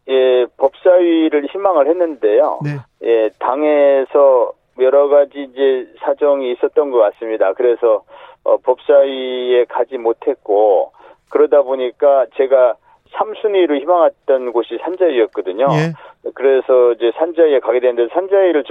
예, 0.08 0.46
법사위를 0.58 1.48
희망을 1.52 1.88
했는데요. 1.88 2.60
네. 2.64 2.78
예, 3.04 3.30
당에서 3.40 4.54
여러 4.80 5.08
가지 5.08 5.48
이제 5.52 5.88
사정이 6.00 6.52
있었던 6.54 6.92
것 6.92 7.00
같습니다. 7.00 7.54
그래서 7.54 8.04
어, 8.44 8.58
법사위에 8.58 9.66
가지 9.66 9.98
못했고 9.98 10.92
그러다 11.30 11.62
보니까 11.62 12.26
제가 12.36 12.76
3순위로 13.14 13.80
희망했던 13.82 14.52
곳이 14.54 14.80
산자위였거든요. 14.84 15.68
예. 15.72 15.94
그래서 16.36 16.92
이제 16.94 17.12
산자위에 17.18 17.60
가게 17.60 17.80
됐는데 17.80 18.14
산자위를 18.14 18.64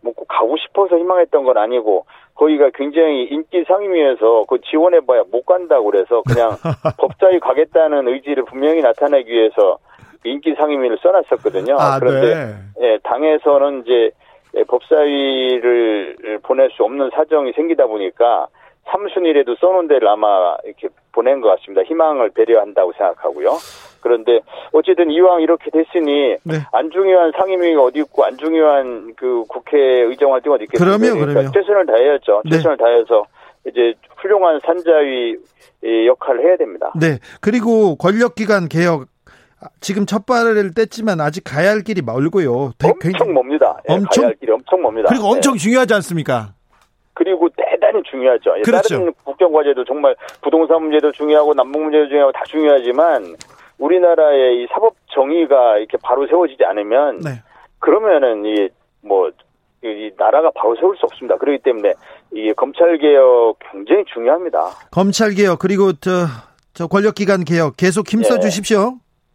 뭐꼭 0.00 0.26
가고 0.28 0.56
싶어서 0.56 0.98
희망했던 0.98 1.44
건 1.44 1.56
아니고 1.56 2.06
거기가 2.34 2.70
굉장히 2.74 3.24
인기 3.24 3.64
상임위에서 3.64 4.44
그 4.48 4.60
지원해봐야 4.62 5.24
못 5.30 5.46
간다고 5.46 5.84
그래서 5.90 6.22
그냥 6.22 6.50
법사위 6.98 7.38
가겠다는 7.40 8.08
의지를 8.08 8.44
분명히 8.44 8.82
나타내기 8.82 9.30
위해서 9.30 9.78
인기 10.24 10.54
상임위를 10.54 10.98
써놨었거든요. 11.02 11.76
아, 11.78 11.98
그런데 11.98 12.34
네. 12.34 12.54
예, 12.80 12.98
당에서는 13.02 13.82
이제 13.82 14.10
예, 14.54 14.64
법사위를 14.64 16.40
보낼 16.42 16.70
수 16.70 16.84
없는 16.84 17.10
사정이 17.14 17.52
생기다 17.52 17.86
보니까 17.86 18.48
삼순위라도 18.86 19.56
써놓은 19.56 19.88
데를 19.88 20.08
아마 20.08 20.56
이렇게 20.64 20.88
보낸 21.12 21.40
것 21.40 21.48
같습니다. 21.56 21.82
희망을 21.82 22.30
배려한다고 22.30 22.92
생각하고요. 22.96 23.56
그런데 24.00 24.40
어쨌든 24.72 25.10
이왕 25.10 25.42
이렇게 25.42 25.70
됐으니 25.70 26.36
네. 26.42 26.54
안중의원 26.72 27.32
상임위가 27.36 27.82
어디 27.82 28.00
있고 28.00 28.24
안중의원 28.24 29.14
그 29.16 29.44
국회 29.48 29.78
의정 29.78 30.32
활동 30.32 30.54
어디 30.54 30.64
있겠습니까? 30.64 30.98
그럼요, 30.98 31.14
그러니까 31.20 31.40
그럼요. 31.40 31.52
최선을 31.52 31.86
다해야죠. 31.86 32.42
네. 32.44 32.50
최선을 32.56 32.76
다해서 32.76 33.24
이제 33.68 33.94
훌륭한 34.16 34.58
산자위 34.64 35.36
의 35.84 36.06
역할을 36.06 36.44
해야 36.44 36.56
됩니다. 36.56 36.92
네. 36.98 37.18
그리고 37.40 37.96
권력기관 37.96 38.68
개혁 38.68 39.06
아, 39.60 39.66
지금 39.80 40.06
첫 40.06 40.26
발을 40.26 40.72
뗐지만 40.74 41.20
아직 41.20 41.42
가야 41.44 41.70
할 41.70 41.82
길이 41.82 42.02
멀고요. 42.02 42.72
되- 42.78 42.88
엄청 42.88 43.34
멉니다. 43.34 43.78
예, 43.88 43.92
엄청- 43.94 44.22
가야 44.22 44.26
할 44.28 44.34
길이 44.36 44.52
엄청 44.52 44.80
멉니다. 44.82 45.08
그리고 45.08 45.24
네. 45.24 45.30
엄청 45.34 45.56
중요하지 45.56 45.94
않습니까? 45.94 46.54
그리고 47.14 47.48
대단히 47.56 48.02
중요하죠. 48.02 48.54
예, 48.58 48.62
그렇죠. 48.62 48.96
다른 48.96 49.12
국정 49.24 49.52
과제도 49.52 49.84
정말 49.84 50.14
부동산 50.40 50.82
문제도 50.82 51.12
중요하고 51.12 51.54
남북 51.54 51.82
문제도 51.82 52.08
중요하고 52.08 52.32
다 52.32 52.42
중요하지만 52.46 53.36
우리나라의 53.78 54.62
이 54.62 54.66
사법 54.72 54.94
정의가 55.14 55.78
이렇게 55.78 55.98
바로 56.02 56.26
세워지지 56.26 56.64
않으면 56.64 57.20
네. 57.20 57.30
그러면은 57.78 58.44
이뭐 58.46 59.30
이 59.84 60.10
나라가 60.16 60.50
바로 60.54 60.76
세울 60.76 60.96
수 60.96 61.04
없습니다. 61.06 61.36
그렇기 61.36 61.62
때문에 61.62 61.92
이 62.32 62.52
검찰 62.56 62.96
개혁 62.98 63.56
굉장히 63.72 64.04
중요합니다. 64.12 64.70
검찰 64.90 65.30
개혁 65.32 65.58
그리고 65.58 65.92
저, 65.94 66.26
저 66.72 66.86
권력 66.86 67.16
기관 67.16 67.44
개혁 67.44 67.76
계속 67.76 68.08
힘써 68.08 68.36
예. 68.36 68.40
주십시오. 68.40 68.94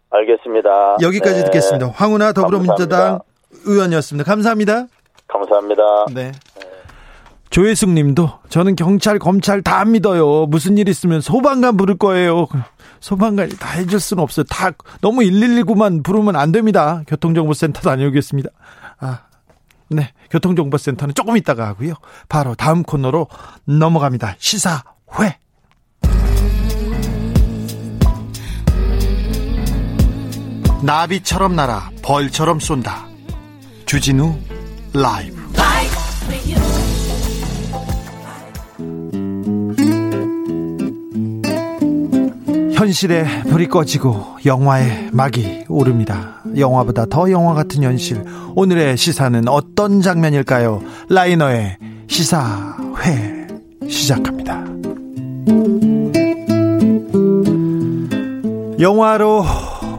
알겠습니다. 0.10 0.98
여기까지 1.02 1.40
네. 1.40 1.46
듣겠습니다. 1.46 1.90
황운하 1.90 2.32
더불어민주당 2.32 3.20
의원이었습니다. 3.66 4.30
감사합니다. 4.30 4.88
감사합니다. 5.28 5.84
네. 6.16 6.32
조혜숙 7.50 7.90
님도 7.90 8.30
저는 8.50 8.76
경찰, 8.76 9.20
검찰 9.20 9.62
다 9.62 9.86
믿어요. 9.86 10.46
무슨 10.48 10.78
일 10.78 10.90
있으면 10.90 11.22
소방관 11.22 11.78
부를 11.78 11.98
거예요. 11.98 12.48
소방관이 13.00 13.58
다 13.58 13.70
해줄 13.72 14.00
수는 14.00 14.24
없어요. 14.24 14.46
다 14.50 14.72
너무 15.02 15.22
119만 15.22 16.04
부르면 16.04 16.36
안 16.36 16.52
됩니다. 16.52 17.04
교통정보센터 17.08 17.82
다녀오겠습니다. 17.82 18.50
아, 19.00 19.20
네. 19.90 20.12
교통정보센터는 20.32 21.14
조금 21.14 21.38
있다가 21.38 21.68
하고요. 21.68 21.94
바로 22.28 22.56
다음 22.56 22.84
코너로 22.84 23.28
넘어갑니다. 23.66 24.36
시사회. 24.40 25.38
나비처럼 30.84 31.56
날아 31.56 31.90
벌처럼 32.04 32.60
쏜다. 32.60 33.08
주진우 33.86 34.38
라이브. 34.94 35.37
현실에 42.78 43.26
불이 43.50 43.70
꺼지고 43.70 44.38
영화의 44.46 45.10
막이 45.12 45.66
오릅니다. 45.68 46.44
영화보다 46.56 47.08
더 47.08 47.32
영화 47.32 47.56
같은 47.56 47.82
현실. 47.82 48.24
오늘의 48.56 48.98
시사는 48.98 49.48
어떤 49.48 50.00
장면일까요? 50.04 50.84
라이너의 51.10 51.78
시사회 52.08 53.48
시작합니다. 53.90 54.64
영화로 58.80 59.44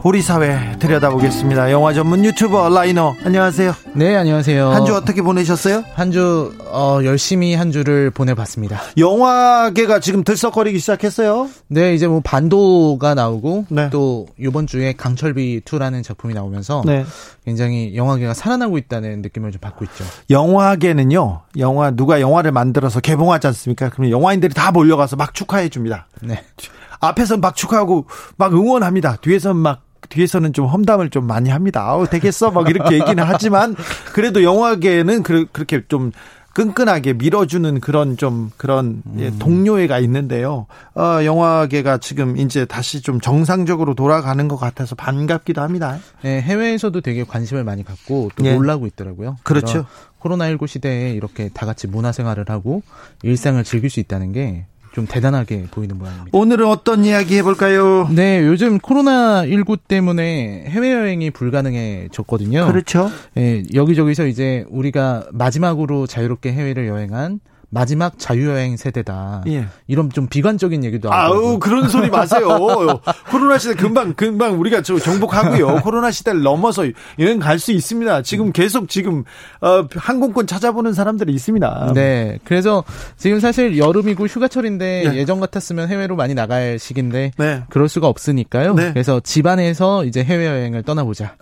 우리 0.01 0.21
사회 0.21 0.77
들여다보겠습니다. 0.79 1.71
영화 1.71 1.91
전문 1.93 2.23
유튜버 2.23 2.69
라이너 2.69 3.15
안녕하세요. 3.25 3.73
네, 3.95 4.15
안녕하세요. 4.15 4.69
한 4.69 4.85
주 4.85 4.95
어떻게 4.95 5.21
보내셨어요? 5.21 5.83
한주 5.93 6.53
어, 6.71 6.99
열심히 7.03 7.53
한 7.53 7.71
주를 7.71 8.09
보내봤습니다. 8.09 8.79
영화계가 8.97 9.99
지금 9.99 10.23
들썩거리기 10.23 10.79
시작했어요. 10.79 11.49
네, 11.67 11.93
이제 11.93 12.07
뭐 12.07 12.21
반도가 12.23 13.13
나오고 13.13 13.65
네. 13.69 13.89
또 13.89 14.25
이번 14.39 14.67
주에 14.67 14.93
강철비 14.93 15.61
2라는 15.65 16.01
작품이 16.01 16.33
나오면서 16.33 16.81
네. 16.85 17.05
굉장히 17.43 17.93
영화계가 17.95 18.33
살아나고 18.33 18.77
있다는 18.77 19.21
느낌을 19.21 19.51
좀 19.51 19.59
받고 19.59 19.83
있죠. 19.85 20.05
영화계는요, 20.29 21.41
영화, 21.57 21.91
누가 21.91 22.21
영화를 22.21 22.53
만들어서 22.53 23.01
개봉하지 23.01 23.47
않습니까? 23.47 23.89
그러면 23.89 24.11
영화인들이 24.11 24.53
다 24.53 24.71
몰려가서 24.71 25.17
막 25.17 25.33
축하해 25.33 25.67
줍니다. 25.67 26.07
네. 26.21 26.41
앞에서는 27.01 27.41
막 27.41 27.55
축하하고 27.55 28.05
막 28.37 28.53
응원합니다. 28.53 29.17
뒤에서는 29.21 29.55
막 29.55 29.81
뒤에서는 30.09 30.53
좀 30.53 30.65
험담을 30.65 31.09
좀 31.09 31.25
많이 31.25 31.49
합니다. 31.49 31.83
아우 31.87 32.07
되겠어 32.07 32.51
막 32.51 32.69
이렇게 32.69 32.95
얘기는 32.95 33.23
하지만 33.23 33.75
그래도 34.13 34.43
영화계는 34.43 35.23
그, 35.23 35.45
그렇게 35.51 35.83
좀 35.87 36.11
끈끈하게 36.53 37.13
밀어주는 37.13 37.79
그런 37.79 38.17
좀 38.17 38.51
그런 38.57 39.01
예, 39.17 39.31
동료애가 39.37 39.99
있는데요. 39.99 40.65
어, 40.95 41.23
영화계가 41.23 41.99
지금 41.99 42.37
이제 42.37 42.65
다시 42.65 43.01
좀 43.01 43.21
정상적으로 43.21 43.93
돌아가는 43.93 44.47
것 44.47 44.57
같아서 44.57 44.95
반갑기도 44.95 45.61
합니다. 45.61 45.99
네, 46.21 46.41
해외에서도 46.41 46.99
되게 47.01 47.23
관심을 47.23 47.63
많이 47.63 47.85
갖고 47.85 48.29
또 48.35 48.45
예. 48.45 48.55
놀라고 48.55 48.87
있더라고요. 48.87 49.37
그렇죠. 49.43 49.85
그래서 49.85 49.87
코로나19 50.21 50.67
시대에 50.67 51.13
이렇게 51.13 51.49
다 51.53 51.65
같이 51.65 51.87
문화 51.87 52.11
생활을 52.11 52.45
하고 52.49 52.81
일상을 53.23 53.63
즐길 53.63 53.89
수 53.89 53.99
있다는 53.99 54.33
게 54.33 54.65
좀 54.99 55.07
대단하게 55.07 55.67
보이는 55.71 55.97
모양입니다. 55.97 56.29
오늘은 56.37 56.67
어떤 56.67 57.05
이야기 57.05 57.37
해볼까요? 57.37 58.09
네, 58.11 58.45
요즘 58.45 58.79
코로나19 58.79 59.79
때문에 59.87 60.65
해외여행이 60.67 61.31
불가능해졌거든요. 61.31 62.67
그렇죠. 62.67 63.09
예, 63.37 63.63
여기저기서 63.73 64.25
이제 64.25 64.65
우리가 64.69 65.27
마지막으로 65.31 66.05
자유롭게 66.05 66.51
해외를 66.51 66.87
여행한 66.87 67.39
마지막 67.71 68.17
자유여행 68.17 68.77
세대다. 68.77 69.43
예. 69.47 69.67
이런 69.87 70.09
좀 70.09 70.27
비관적인 70.27 70.83
얘기도 70.83 71.13
아우 71.13 71.33
하고. 71.33 71.59
그런 71.59 71.87
소리 71.87 72.09
마세요. 72.09 72.47
코로나 73.29 73.57
시대 73.57 73.75
금방 73.75 74.13
금방 74.15 74.59
우리가 74.59 74.81
저 74.81 74.97
정복하고요. 74.97 75.81
코로나 75.83 76.09
시대를 76.11 76.41
넘어서 76.41 76.85
여행 77.19 77.37
갈 77.39 77.59
수 77.59 77.71
있습니다. 77.71 78.21
지금 78.21 78.51
계속 78.53 78.87
지금 78.89 79.23
어, 79.61 79.85
항공권 79.93 80.47
찾아보는 80.47 80.93
사람들이 80.93 81.33
있습니다. 81.33 81.91
네. 81.93 82.39
그래서 82.45 82.83
지금 83.17 83.39
사실 83.41 83.77
여름이고 83.77 84.25
휴가철인데 84.27 85.09
네. 85.11 85.15
예전 85.17 85.39
같았으면 85.41 85.89
해외로 85.89 86.15
많이 86.15 86.33
나갈 86.33 86.79
시기인데 86.79 87.31
네. 87.37 87.63
그럴 87.69 87.89
수가 87.89 88.07
없으니까요. 88.07 88.73
네. 88.75 88.93
그래서 88.93 89.19
집안에서 89.19 90.05
이제 90.05 90.23
해외여행을 90.23 90.83
떠나보자. 90.83 91.35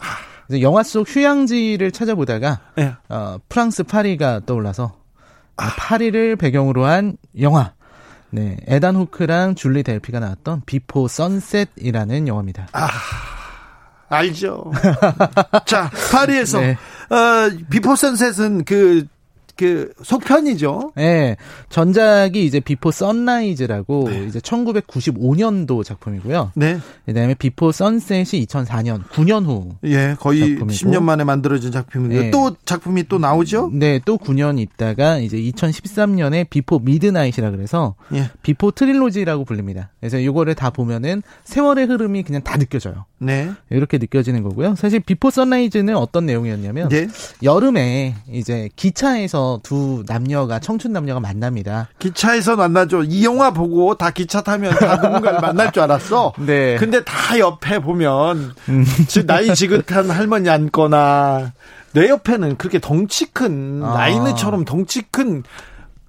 영화 0.61 0.81
속 0.81 1.07
휴양지를 1.07 1.91
찾아보다가 1.91 2.59
네. 2.75 2.93
어, 3.09 3.37
프랑스 3.49 3.83
파리가 3.83 4.41
떠올라서 4.45 4.95
아, 5.57 5.73
파리를 5.75 6.35
배경으로 6.35 6.85
한 6.85 7.17
영화. 7.39 7.73
네, 8.29 8.57
에단 8.67 8.95
호크랑 8.95 9.55
줄리 9.55 9.83
델피가 9.83 10.19
나왔던 10.19 10.63
Before 10.65 11.07
Sunset이라는 11.07 12.27
영화입니다. 12.27 12.67
알죠. 14.09 14.71
자 15.65 15.89
파리에서 16.11 16.59
네. 16.59 16.77
어, 17.09 17.51
Before 17.69 17.95
Sunset은 17.95 18.65
그 18.65 19.05
그 19.57 19.91
속편이죠. 20.03 20.93
네, 20.95 21.35
전작이 21.69 22.45
이제 22.45 22.59
Before 22.59 22.91
Sunrise라고 22.91 24.09
네. 24.09 24.25
이제 24.25 24.39
1995년도 24.39 25.83
작품이고요. 25.83 26.51
네. 26.55 26.79
그다음에 27.05 27.33
Before 27.33 27.71
Sunset이 27.71 28.45
2004년, 28.45 29.03
9년 29.09 29.45
후. 29.45 29.69
예, 29.83 30.15
거의 30.19 30.39
작품이고. 30.39 30.67
10년 30.67 31.01
만에 31.01 31.23
만들어진 31.23 31.71
작품인데 31.71 32.21
네. 32.21 32.31
또 32.31 32.55
작품이 32.65 33.07
또 33.07 33.17
나오죠? 33.17 33.71
네, 33.73 33.99
또 34.05 34.17
9년 34.17 34.59
있다가 34.59 35.17
이제 35.17 35.37
2013년에 35.37 36.49
Before 36.49 36.79
Midnight이라 36.79 37.51
그래서 37.51 37.95
예. 38.13 38.29
Before 38.43 38.71
trilogy라고 38.71 39.45
불립니다. 39.45 39.91
그래서 39.99 40.19
이거를 40.19 40.53
다 40.55 40.69
보면은 40.69 41.23
세월의 41.45 41.87
흐름이 41.87 42.23
그냥 42.23 42.43
다 42.43 42.57
느껴져요. 42.57 43.05
네. 43.19 43.51
이렇게 43.71 43.97
느껴지는 43.97 44.43
거고요. 44.43 44.75
사실 44.75 44.99
Before 44.99 45.31
Sunrise는 45.31 45.95
어떤 45.95 46.25
내용이었냐면 46.27 46.89
네. 46.89 47.07
여름에 47.41 48.15
이제 48.31 48.69
기차에서 48.75 49.59
두 49.63 50.03
남녀가 50.07 50.59
청춘 50.59 50.93
남녀가 50.93 51.19
만납니다. 51.19 51.89
기차에서 51.99 52.55
만나죠. 52.55 53.03
이 53.03 53.25
영화 53.25 53.51
보고 53.51 53.95
다 53.95 54.11
기차 54.11 54.41
타면 54.41 54.75
다 54.75 54.97
누군가를 54.97 55.39
만날 55.41 55.71
줄 55.71 55.83
알았어. 55.83 56.33
네. 56.45 56.75
근데 56.77 57.03
다 57.03 57.39
옆에 57.39 57.79
보면 57.79 58.53
지- 59.07 59.25
나이 59.25 59.53
지긋한 59.55 60.09
할머니 60.11 60.49
앉거나 60.49 61.53
내 61.93 62.09
옆에는 62.09 62.57
그렇게 62.57 62.79
덩치 62.79 63.25
큰 63.33 63.81
아. 63.83 63.93
라이너처럼 63.97 64.63
덩치 64.65 65.01
큰 65.09 65.41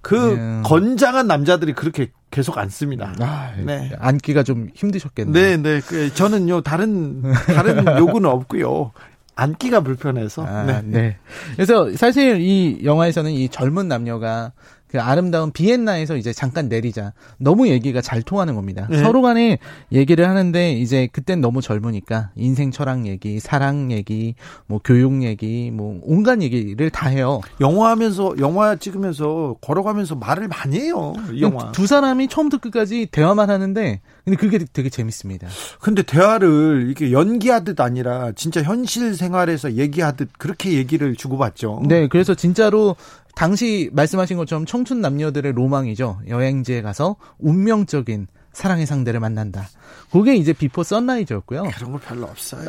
그 0.01 0.15
네. 0.15 0.63
건장한 0.65 1.27
남자들이 1.27 1.73
그렇게 1.73 2.11
계속 2.31 2.59
앉습니다. 2.59 3.15
아, 3.21 3.53
네. 3.65 3.91
앉기가 3.99 4.43
좀 4.43 4.69
힘드셨겠네요. 4.75 5.33
네, 5.33 5.57
네. 5.57 5.81
그 5.81 6.13
저는요 6.13 6.61
다른 6.63 7.23
다른 7.47 7.85
요구는 7.99 8.29
없고요. 8.29 8.93
앉기가 9.35 9.81
불편해서. 9.81 10.45
아, 10.45 10.65
네. 10.65 10.83
네. 10.85 11.17
그래서 11.55 11.95
사실 11.97 12.41
이 12.41 12.81
영화에서는 12.85 13.31
이 13.31 13.49
젊은 13.49 13.87
남녀가 13.89 14.53
그 14.89 15.01
아름다운 15.01 15.53
비엔나에서 15.53 16.17
이제 16.17 16.33
잠깐 16.33 16.69
내리자 16.69 17.13
너무 17.39 17.69
얘기가 17.69 18.01
잘 18.01 18.23
통하는 18.23 18.55
겁니다. 18.55 18.87
네. 18.91 18.99
서로 18.99 19.23
간에 19.23 19.59
얘기를 19.93 20.29
하는데 20.29 20.73
이제 20.73 21.09
그땐 21.13 21.41
너무 21.41 21.61
젊으니까 21.61 22.31
인생 22.37 22.71
철학 22.71 23.07
얘기, 23.07 23.39
사랑 23.39 23.93
얘기, 23.93 24.35
뭐 24.67 24.81
교육 24.83 25.23
얘기, 25.23 25.71
뭐 25.71 26.01
온갖 26.03 26.43
얘기를 26.43 26.91
다 26.91 27.09
해요. 27.09 27.41
영화 27.61 27.91
하면서 27.91 28.35
영화 28.39 28.77
찍으면서 28.77 29.57
걸어가면서 29.61 30.17
말을 30.17 30.49
많이 30.49 30.79
해요. 30.81 31.13
이 31.33 31.43
영화. 31.43 31.73
두 31.73 31.87
사람이 31.87 32.29
처음부터 32.29 32.59
끝까지 32.59 33.09
대화만 33.11 33.51
하는데 33.51 34.01
근데 34.25 34.37
그게 34.37 34.59
되게 34.73 34.91
재밌습니다. 34.91 35.49
근데 35.81 36.03
대화를 36.03 36.85
이렇게 36.87 37.13
연기하듯 37.13 37.81
아니라 37.81 38.33
진짜 38.33 38.63
현실 38.63 39.15
생활에서 39.15 39.75
얘기하듯 39.75 40.31
그렇게 40.39 40.75
얘기를 40.75 41.15
주고받죠. 41.15 41.83
네, 41.89 42.09
그래서 42.09 42.35
진짜로 42.35 42.97
당시 43.39 43.89
말씀하신 43.93 44.37
것처럼 44.37 44.67
청춘 44.67 45.01
남녀들의 45.01 45.53
로망이죠. 45.53 46.23
여행지에 46.27 46.83
가서 46.83 47.15
운명적인 47.39 48.27
사랑의 48.53 48.85
상대를 48.85 49.21
만난다. 49.21 49.69
그게 50.11 50.35
이제 50.35 50.53
Before 50.53 50.83
Sunrise였고요. 50.83 51.63
그런 51.77 51.93
거 51.93 51.99
별로 51.99 52.27
없어요. 52.27 52.69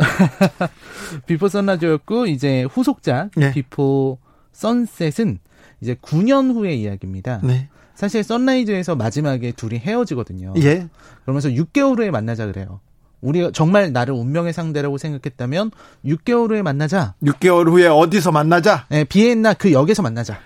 Before 1.26 1.50
Sunrise였고 1.50 2.28
이제 2.28 2.68
후속작 2.72 3.32
네. 3.36 3.52
Before 3.52 4.20
Sunset은 4.52 5.40
이제 5.82 5.96
9년 5.96 6.54
후의 6.54 6.80
이야기입니다. 6.80 7.42
네. 7.44 7.68
사실 7.96 8.24
Sunrise에서 8.24 8.96
마지막에 8.96 9.52
둘이 9.54 9.80
헤어지거든요. 9.80 10.54
예. 10.58 10.88
그러면서 11.24 11.50
6개월 11.50 11.98
후에 11.98 12.12
만나자 12.12 12.46
그래요. 12.46 12.80
우리가 13.22 13.50
정말 13.54 13.92
나를 13.92 14.14
운명의 14.14 14.54
상대라고 14.54 15.00
생각했다면 15.00 15.72
6개월 16.06 16.52
후에 16.52 16.62
만나자. 16.62 17.16
6개월 17.24 17.68
후에 17.70 17.88
어디서 17.88 18.32
만나자? 18.32 18.86
네, 18.90 19.04
비엔나 19.04 19.56
그 19.56 19.72
역에서 19.72 20.04
만나자. 20.04 20.40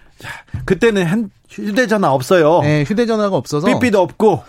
그때는 0.65 1.07
핸- 1.07 1.29
휴대전화 1.49 2.11
없어요. 2.11 2.61
네, 2.61 2.83
휴대전화가 2.83 3.35
없어서 3.35 3.67
삐삐도 3.67 4.01
없고 4.01 4.41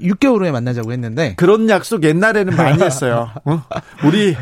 6개월 0.00 0.40
후에 0.40 0.50
만나자고 0.50 0.90
했는데 0.92 1.34
그런 1.36 1.68
약속 1.68 2.02
옛날에는 2.02 2.56
많이 2.56 2.82
했어요. 2.82 3.28
어? 3.44 3.62
우리 4.06 4.34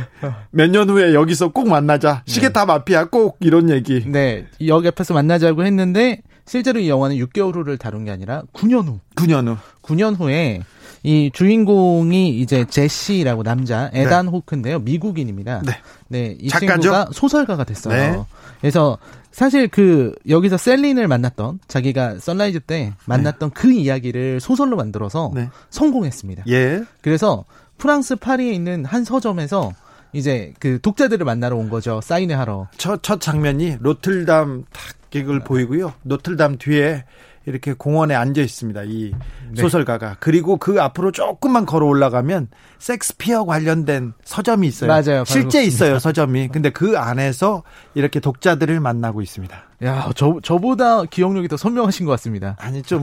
몇 0.53 0.71
년 0.71 0.89
후에 0.89 1.13
여기서 1.15 1.49
꼭 1.49 1.69
만나자. 1.69 2.23
시계탑 2.27 2.71
앞이야 2.71 3.07
꼭 3.07 3.37
이런 3.41 3.69
얘기. 3.71 4.05
네, 4.07 4.47
역 4.67 4.85
옆에서 4.85 5.13
만나자고 5.15 5.65
했는데 5.65 6.21
실제로 6.47 6.79
이 6.79 6.89
영화는 6.89 7.17
6개월 7.17 7.55
후를 7.57 7.79
다룬 7.79 8.05
게 8.05 8.11
아니라 8.13 8.43
9년 8.53 8.87
후. 8.87 9.01
9년 9.17 9.49
후. 9.49 9.57
9년 9.83 10.19
후에 10.19 10.61
이 11.03 11.31
주인공이 11.33 12.29
이제 12.41 12.65
제시라고 12.69 13.43
남자 13.43 13.91
에단 13.93 14.29
호크인데요. 14.29 14.79
미국인입니다. 14.81 15.63
네. 15.65 15.73
네, 16.09 16.37
이 16.41 16.49
작가죠? 16.49 16.81
친구가 16.83 17.09
소설가가 17.13 17.65
됐어요. 17.65 17.95
네. 18.13 18.19
그래서 18.61 18.99
사실 19.39 19.69
그 19.69 20.17
여기서 20.29 20.57
셀린을 20.57 21.07
만났던 21.07 21.61
자기가 21.69 22.19
Sunrise 22.19 22.59
때 22.59 22.93
만났던 23.05 23.51
그 23.53 23.71
이야기를 23.71 24.41
소설로 24.41 24.77
만들어서 24.77 25.31
네. 25.33 25.49
성공했습니다. 25.71 26.43
예. 26.49 26.83
그래서 27.03 27.45
프랑스 27.77 28.17
파리에 28.17 28.53
있는 28.53 28.85
한 28.85 29.05
서점에서 29.05 29.73
이제 30.13 30.55
그 30.59 30.81
독자들을 30.81 31.25
만나러 31.25 31.55
온 31.57 31.71
거죠. 31.71 32.01
사인회 32.03 32.35
하러. 32.35 32.67
첫, 32.79 33.05
첫 33.05 33.21
장면이 33.21 33.77
노틀담 33.81 34.65
탁 34.73 34.97
이걸 35.15 35.39
보이고요. 35.39 35.95
노틀담 36.03 36.59
뒤에 36.59 37.05
이렇게 37.49 37.73
공원에 37.73 38.15
앉아 38.15 38.41
있습니다. 38.43 38.83
이 38.85 39.13
소설가가. 39.57 40.17
그리고 40.21 40.59
그 40.59 40.81
앞으로 40.81 41.11
조금만 41.13 41.65
걸어 41.67 41.87
올라가면 41.87 42.49
섹스피어 42.79 43.45
관련된 43.45 44.13
서점이 44.23 44.67
있어요. 44.67 44.89
맞아요. 44.89 45.25
실제. 45.25 45.65
있어요, 45.65 45.99
서점이. 45.99 46.49
근데 46.49 46.71
그 46.71 46.99
안에서 46.99 47.63
이렇게 47.95 48.21
독자들을 48.21 48.79
만나고 48.81 49.23
있습니다. 49.23 49.57
야, 49.85 50.11
저 50.15 50.39
저보다 50.43 51.05
기억력이 51.05 51.49
더 51.49 51.57
선명하신 51.57 52.07
것 52.07 52.13
같습니다. 52.13 52.57
아니 52.59 52.83
좀 52.83 53.03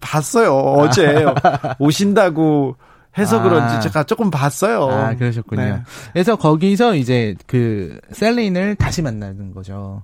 봤어요. 0.00 0.54
어제 0.56 1.26
오신다고 1.78 2.76
해서 3.18 3.40
아. 3.40 3.42
그런지 3.42 3.80
제가 3.80 4.04
조금 4.04 4.30
봤어요. 4.30 4.88
아, 4.90 5.14
그러셨군요. 5.14 5.62
네. 5.62 5.82
그래서 6.12 6.36
거기서 6.36 6.96
이제 6.96 7.34
그 7.46 7.98
셀린을 8.12 8.76
다시 8.76 9.02
만나는 9.02 9.52
거죠. 9.52 10.02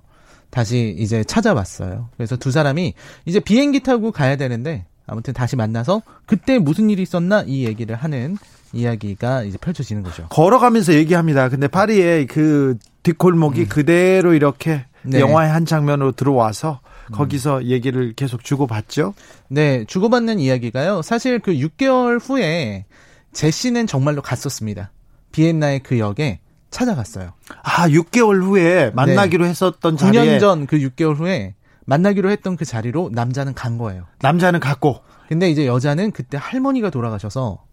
다시 0.53 0.95
이제 0.99 1.23
찾아왔어요. 1.23 2.09
그래서 2.15 2.35
두 2.35 2.51
사람이 2.51 2.93
이제 3.25 3.39
비행기 3.39 3.79
타고 3.79 4.11
가야 4.11 4.35
되는데 4.35 4.85
아무튼 5.07 5.33
다시 5.33 5.55
만나서 5.55 6.03
그때 6.27 6.59
무슨 6.59 6.91
일이 6.91 7.01
있었나 7.01 7.43
이 7.47 7.65
얘기를 7.65 7.95
하는 7.95 8.37
이야기가 8.71 9.43
이제 9.45 9.57
펼쳐지는 9.57 10.03
거죠. 10.03 10.27
걸어가면서 10.29 10.93
얘기합니다. 10.93 11.49
근데 11.49 11.67
파리의 11.67 12.27
그 12.27 12.77
뒷골목이 13.01 13.65
그대로 13.65 14.35
이렇게 14.35 14.85
음. 15.01 15.09
네. 15.09 15.19
영화의 15.21 15.51
한 15.51 15.65
장면으로 15.65 16.11
들어와서 16.11 16.81
거기서 17.11 17.65
얘기를 17.65 18.13
계속 18.13 18.43
주고받죠. 18.43 19.15
네, 19.49 19.85
주고받는 19.85 20.37
이야기가요. 20.37 21.01
사실 21.01 21.39
그 21.39 21.51
6개월 21.51 22.19
후에 22.21 22.85
제시는 23.33 23.87
정말로 23.87 24.21
갔었습니다. 24.21 24.91
비엔나의 25.31 25.81
그 25.81 25.97
역에 25.97 26.39
찾아갔어요. 26.73 27.31
아, 27.63 27.87
6개월 27.87 28.43
후에 28.43 28.91
만나기로 28.91 29.45
했었던 29.45 29.95
자리에 29.95 30.37
9년 30.37 30.39
전 30.39 30.65
그 30.67 30.77
6개월 30.79 31.15
후에 31.15 31.55
만나기로 31.85 32.29
했던 32.29 32.57
그 32.57 32.65
자리로 32.65 33.09
남자는 33.13 33.53
간 33.53 33.77
거예요. 33.77 34.05
남자는 34.21 34.59
갔고 34.59 35.01
근데 35.29 35.49
이제 35.49 35.65
여자는 35.67 36.11
그때 36.11 36.37
할머니가 36.39 36.89
돌아가셔서 36.89 37.63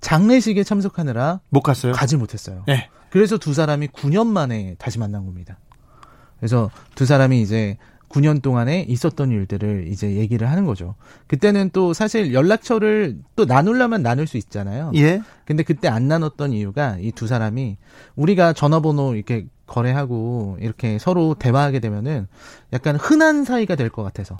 장례식에 0.00 0.62
참석하느라 0.64 1.40
못 1.48 1.60
갔어요. 1.62 1.92
가지 1.92 2.16
못했어요. 2.16 2.64
네. 2.66 2.88
그래서 3.10 3.38
두 3.38 3.54
사람이 3.54 3.88
9년 3.88 4.26
만에 4.26 4.74
다시 4.78 4.98
만난 4.98 5.24
겁니다. 5.24 5.58
그래서 6.38 6.70
두 6.94 7.06
사람이 7.06 7.40
이제 7.40 7.78
9년 8.08 8.40
동안에 8.42 8.82
있었던 8.88 9.30
일들을 9.30 9.88
이제 9.88 10.14
얘기를 10.14 10.48
하는 10.50 10.64
거죠. 10.64 10.94
그때는 11.26 11.70
또 11.72 11.92
사실 11.92 12.32
연락처를 12.32 13.18
또 13.34 13.44
나누려면 13.44 14.02
나눌 14.02 14.26
수 14.26 14.36
있잖아요. 14.36 14.92
예. 14.94 15.20
근데 15.44 15.62
그때 15.62 15.88
안 15.88 16.08
나눴던 16.08 16.52
이유가 16.52 16.96
이 17.00 17.12
두 17.12 17.26
사람이 17.26 17.76
우리가 18.14 18.52
전화번호 18.52 19.14
이렇게 19.14 19.46
거래하고 19.66 20.58
이렇게 20.60 20.98
서로 20.98 21.34
대화하게 21.34 21.80
되면은 21.80 22.28
약간 22.72 22.96
흔한 22.96 23.44
사이가 23.44 23.74
될 23.74 23.90
것 23.90 24.02
같아서 24.02 24.36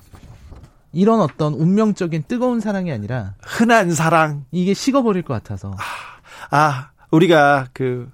이런 0.93 1.21
어떤 1.21 1.53
운명적인 1.55 2.25
뜨거운 2.29 2.61
사랑이 2.61 2.91
아니라 2.93 3.35
흔한 3.43 3.93
사랑. 3.93 4.45
이게 4.53 4.73
식어버릴 4.73 5.23
것 5.23 5.35
같아서 5.35 5.75
아, 6.51 6.91
우리가 7.11 7.69
그 7.73 8.11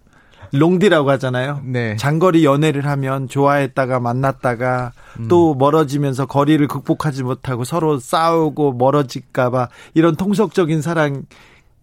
롱디라고 0.53 1.11
하잖아요. 1.12 1.62
네. 1.64 1.96
장거리 1.96 2.44
연애를 2.44 2.86
하면 2.86 3.28
좋아했다가 3.28 4.00
만났다가 4.00 4.92
음. 5.18 5.28
또 5.28 5.55
멀어지면서 5.55 6.26
거리를 6.26 6.66
극복하지 6.68 7.22
못하고 7.22 7.64
서로 7.64 7.98
싸우고 7.98 8.74
멀어질까봐 8.74 9.68
이런 9.94 10.16
통속적인 10.16 10.82
사랑 10.82 11.24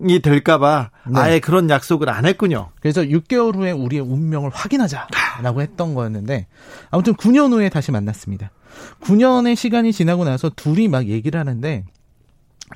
이 0.07 0.19
될까봐 0.19 0.91
네. 1.07 1.19
아예 1.19 1.39
그런 1.39 1.69
약속을 1.69 2.09
안 2.09 2.25
했군요. 2.25 2.69
그래서 2.79 3.01
6개월 3.01 3.55
후에 3.55 3.71
우리의 3.71 4.01
운명을 4.01 4.49
확인하자라고 4.53 5.61
했던 5.61 5.93
거였는데 5.93 6.47
아무튼 6.89 7.15
9년 7.15 7.51
후에 7.51 7.69
다시 7.69 7.91
만났습니다. 7.91 8.51
9년의 9.01 9.55
시간이 9.55 9.91
지나고 9.91 10.23
나서 10.23 10.49
둘이 10.49 10.87
막 10.87 11.07
얘기를 11.07 11.37
하는데 11.37 11.83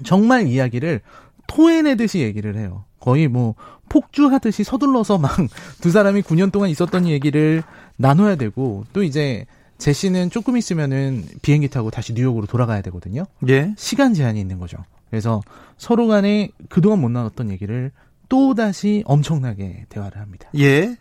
정말 0.04 0.48
이야기를 0.48 1.02
토해내듯이 1.48 2.20
얘기를 2.20 2.58
해요. 2.58 2.84
거의 3.04 3.28
뭐 3.28 3.56
폭주하듯이 3.90 4.64
서둘러서 4.64 5.18
막 5.18 5.36
두 5.82 5.92
사람이 5.92 6.22
9년 6.22 6.54
동안 6.54 6.70
있었던 6.70 7.06
얘기를 7.08 7.62
나눠야 7.98 8.38
되고 8.38 8.86
또 8.94 9.04
이제 9.04 9.46
제시는 9.78 10.30
조금 10.30 10.56
있으면은 10.56 11.26
비행기 11.42 11.68
타고 11.68 11.92
다시 11.92 12.14
뉴욕으로 12.14 12.46
돌아가야 12.46 12.82
되거든요. 12.84 13.26
예. 13.50 13.74
시간 13.78 14.14
제한이 14.14 14.40
있는 14.40 14.58
거죠. 14.58 14.78
그래서 15.10 15.42
서로 15.78 16.08
간에 16.08 16.50
그동안 16.70 17.02
못 17.02 17.10
나눴던 17.10 17.52
얘기를 17.52 17.92
또 18.30 18.54
다시 18.54 19.04
엄청나게 19.06 19.88
대화를 19.90 20.22
합니다. 20.22 20.50
예. 20.58 20.96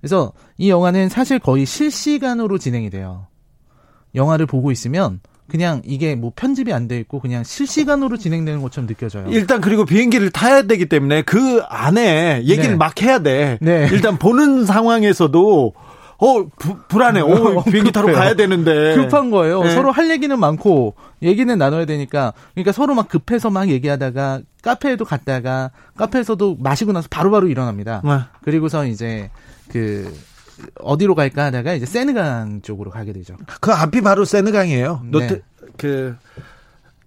그래서 0.00 0.32
이 0.56 0.70
영화는 0.70 1.10
사실 1.10 1.38
거의 1.38 1.66
실시간으로 1.66 2.56
진행이 2.56 2.88
돼요. 2.88 3.26
영화를 4.14 4.46
보고 4.46 4.72
있으면 4.72 5.20
그냥 5.50 5.82
이게 5.84 6.14
뭐 6.14 6.32
편집이 6.34 6.72
안 6.72 6.88
돼 6.88 6.98
있고 7.00 7.20
그냥 7.20 7.44
실시간으로 7.44 8.16
진행되는 8.16 8.62
것처럼 8.62 8.86
느껴져요. 8.86 9.26
일단 9.28 9.60
그리고 9.60 9.84
비행기를 9.84 10.30
타야 10.30 10.62
되기 10.62 10.86
때문에 10.86 11.22
그 11.22 11.60
안에 11.68 12.42
얘기를 12.44 12.70
네. 12.70 12.76
막 12.76 13.00
해야 13.02 13.18
돼. 13.18 13.58
네. 13.60 13.88
일단 13.92 14.18
보는 14.18 14.64
상황에서도 14.64 15.72
어 16.18 16.44
부- 16.56 16.76
불안해. 16.88 17.20
어 17.20 17.62
비행기 17.70 17.90
타러 17.92 18.06
급해요. 18.06 18.20
가야 18.20 18.34
되는데. 18.34 18.94
급한 18.94 19.30
거예요. 19.30 19.62
네. 19.64 19.70
서로 19.74 19.90
할 19.90 20.08
얘기는 20.10 20.38
많고 20.38 20.94
얘기는 21.22 21.58
나눠야 21.58 21.84
되니까 21.84 22.32
그러니까 22.54 22.72
서로 22.72 22.94
막 22.94 23.08
급해서 23.08 23.50
막 23.50 23.68
얘기하다가 23.68 24.40
카페에도 24.62 25.04
갔다가 25.04 25.70
카페에서도 25.96 26.56
마시고 26.60 26.92
나서 26.92 27.08
바로바로 27.10 27.48
일어납니다. 27.48 28.00
네. 28.04 28.18
그리고서 28.42 28.86
이제 28.86 29.30
그 29.68 30.14
어디로 30.80 31.14
갈까 31.14 31.44
하다가 31.46 31.74
이제 31.74 31.86
세느강 31.86 32.62
쪽으로 32.62 32.90
가게 32.90 33.12
되죠. 33.12 33.36
그 33.60 33.72
앞이 33.72 34.00
바로 34.00 34.24
세느강이에요. 34.24 35.00
네. 35.04 35.10
노트 35.10 35.42
그 35.76 36.16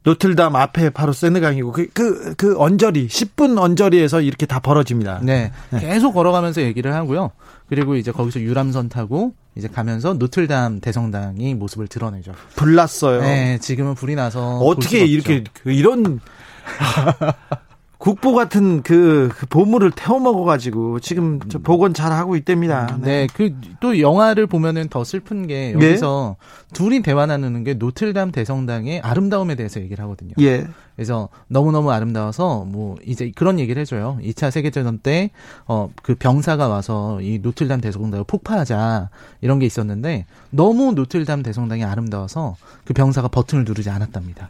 노틀담 0.04 0.56
앞에 0.56 0.92
바로 0.92 1.14
세느강이고 1.14 1.72
그 1.72 1.88
그 1.90 2.36
그 2.38 2.56
언저리 2.60 3.08
10분 3.08 3.58
언저리에서 3.60 4.22
이렇게 4.22 4.46
다 4.46 4.60
벌어집니다. 4.60 5.22
네. 5.24 5.52
계속 5.80 6.14
걸어가면서 6.14 6.62
얘기를 6.62 6.94
하고요. 6.94 7.32
그리고 7.70 7.96
이제 7.96 8.12
거기서 8.12 8.42
유람선 8.42 8.90
타고 8.90 9.34
이제 9.56 9.68
가면서 9.68 10.14
노틀담 10.14 10.82
대성당이 10.82 11.56
모습을 11.56 11.88
드러내죠. 11.88 12.34
불났어요. 12.56 13.22
네, 13.22 13.58
지금은 13.60 13.96
불이 13.96 14.14
나서 14.16 14.60
볼 14.60 14.74
어떻게 14.74 15.06
이렇게 15.06 15.44
이런 15.66 16.20
국보 17.98 18.34
같은 18.34 18.82
그, 18.84 19.30
그 19.38 19.46
보물을 19.46 19.92
태워 19.92 20.20
먹어가지고 20.20 21.00
지금 21.00 21.40
저 21.50 21.60
복원 21.60 21.94
잘 21.94 22.12
하고 22.12 22.36
있답니다. 22.36 22.98
네, 23.02 23.28
그 23.34 23.52
또 23.80 24.00
영화를 24.00 24.48
보면은 24.48 24.88
더 24.90 25.04
슬픈 25.04 25.48
게 25.48 25.74
네. 25.78 25.88
여기서 25.88 26.38
둘이 26.74 27.02
대화 27.02 27.26
나누는 27.26 27.64
게 27.64 27.74
노틀담 27.76 28.32
대성당의 28.32 29.02
아름다움에 29.02 29.56
대해서 29.56 29.80
얘기를 29.80 30.04
하거든요. 30.06 30.34
예. 30.40 30.68
그래서 30.96 31.30
너무너무 31.48 31.92
아름다워서 31.92 32.64
뭐 32.66 32.96
이제 33.06 33.32
그런 33.36 33.60
얘기를 33.60 33.80
해줘요. 33.82 34.18
2차 34.24 34.50
세계대전 34.50 35.00
때 35.00 35.30
어 35.68 35.90
그 36.02 36.16
병사가 36.16 36.68
와서 36.68 37.20
이 37.22 37.40
노틀담 37.40 37.82
대성당을 37.82 38.26
폭파하자 38.28 39.10
이런 39.42 39.60
게 39.60 39.66
있었는데 39.66 40.26
너무 40.52 40.94
노틀담 40.94 41.44
대성당이 41.44 41.84
아름다워서 41.84 42.56
그 42.86 42.94
병사가 42.94 43.28
버튼을 43.28 43.66
누르지 43.66 43.90
않았답니다. 43.90 44.50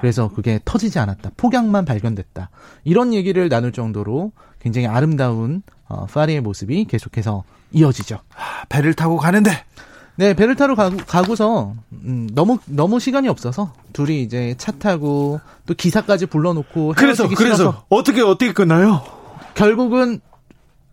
그래서 0.00 0.28
그게 0.28 0.60
터지지 0.64 0.98
않았다. 0.98 1.30
폭약만 1.36 1.84
발견됐다. 1.84 2.50
이런 2.84 3.12
얘기를 3.14 3.48
나눌 3.48 3.72
정도로 3.72 4.32
굉장히 4.60 4.86
아름다운 4.86 5.62
어, 5.88 6.06
파리의 6.06 6.40
모습이 6.40 6.84
계속해서 6.84 7.44
이어지죠. 7.72 8.18
배를 8.68 8.94
타고 8.94 9.16
가는데 9.16 9.50
네, 10.16 10.34
배를 10.34 10.56
타러 10.56 10.74
가고, 10.74 10.96
가고 11.06 11.36
서 11.36 11.74
음, 11.92 12.28
너무 12.32 12.58
너무 12.66 12.98
시간이 12.98 13.28
없어서 13.28 13.72
둘이 13.92 14.22
이제 14.22 14.54
차 14.58 14.72
타고 14.72 15.40
또 15.66 15.74
기사까지 15.74 16.26
불러놓고 16.26 16.94
그래서 16.96 17.28
그래서 17.28 17.84
어떻게 17.88 18.20
어떻게 18.22 18.52
끝나요? 18.52 19.02
결국은 19.54 20.20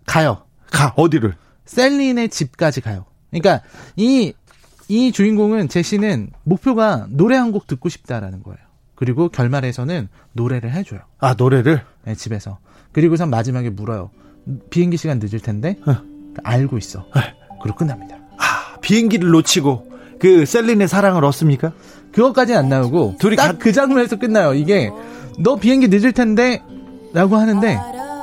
가요. 0.05 0.43
가 0.71 0.93
어디를? 0.95 1.35
셀린의 1.65 2.29
집까지 2.29 2.81
가요. 2.81 3.05
그러니까 3.31 3.61
이이 3.97 5.11
주인공은 5.11 5.69
제시는 5.69 6.29
목표가 6.43 7.07
노래 7.09 7.35
한 7.37 7.51
곡 7.51 7.65
듣고 7.67 7.89
싶다라는 7.89 8.43
거예요. 8.43 8.59
그리고 8.95 9.29
결말에서는 9.29 10.07
노래를 10.33 10.71
해줘요. 10.73 11.01
아 11.19 11.35
노래를 11.37 11.81
네, 12.05 12.15
집에서. 12.15 12.59
그리고선 12.91 13.29
마지막에 13.29 13.69
물어요. 13.69 14.09
비행기 14.69 14.97
시간 14.97 15.19
늦을 15.19 15.39
텐데 15.39 15.77
알고 16.43 16.77
있어. 16.77 17.05
그리고 17.61 17.77
끝납니다. 17.77 18.17
아, 18.37 18.77
비행기를 18.79 19.29
놓치고 19.29 19.91
그 20.19 20.45
셀린의 20.45 20.87
사랑을 20.87 21.23
얻습니까? 21.25 21.73
그것까지는 22.13 22.59
안 22.59 22.69
나오고 22.69 23.17
둘이 23.19 23.35
딱그 23.35 23.73
장면에서 23.73 24.15
끝나요. 24.17 24.53
이게 24.53 24.91
너 25.39 25.57
비행기 25.57 25.89
늦을 25.89 26.13
텐데라고 26.13 27.35
하는데 27.35 27.77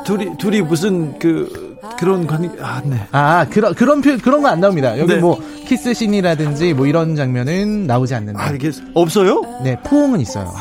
둘이 0.06 0.36
둘이 0.38 0.62
무슨 0.62 1.18
그 1.18 1.71
그런 1.98 2.26
관 2.26 2.44
아, 2.60 2.80
네. 2.84 3.06
아 3.12 3.46
그런 3.50 3.74
그런 3.74 4.00
표, 4.00 4.16
그런 4.18 4.42
거 4.42 4.48
안 4.48 4.60
나옵니다. 4.60 4.98
여기 4.98 5.14
네. 5.14 5.20
뭐 5.20 5.38
키스 5.66 5.92
씬이라든지 5.94 6.74
뭐 6.74 6.86
이런 6.86 7.16
장면은 7.16 7.86
나오지 7.86 8.14
않는데 8.14 8.40
아, 8.40 8.50
이게 8.50 8.70
없어요? 8.94 9.42
네 9.64 9.76
포옹은 9.84 10.20
있어요. 10.20 10.52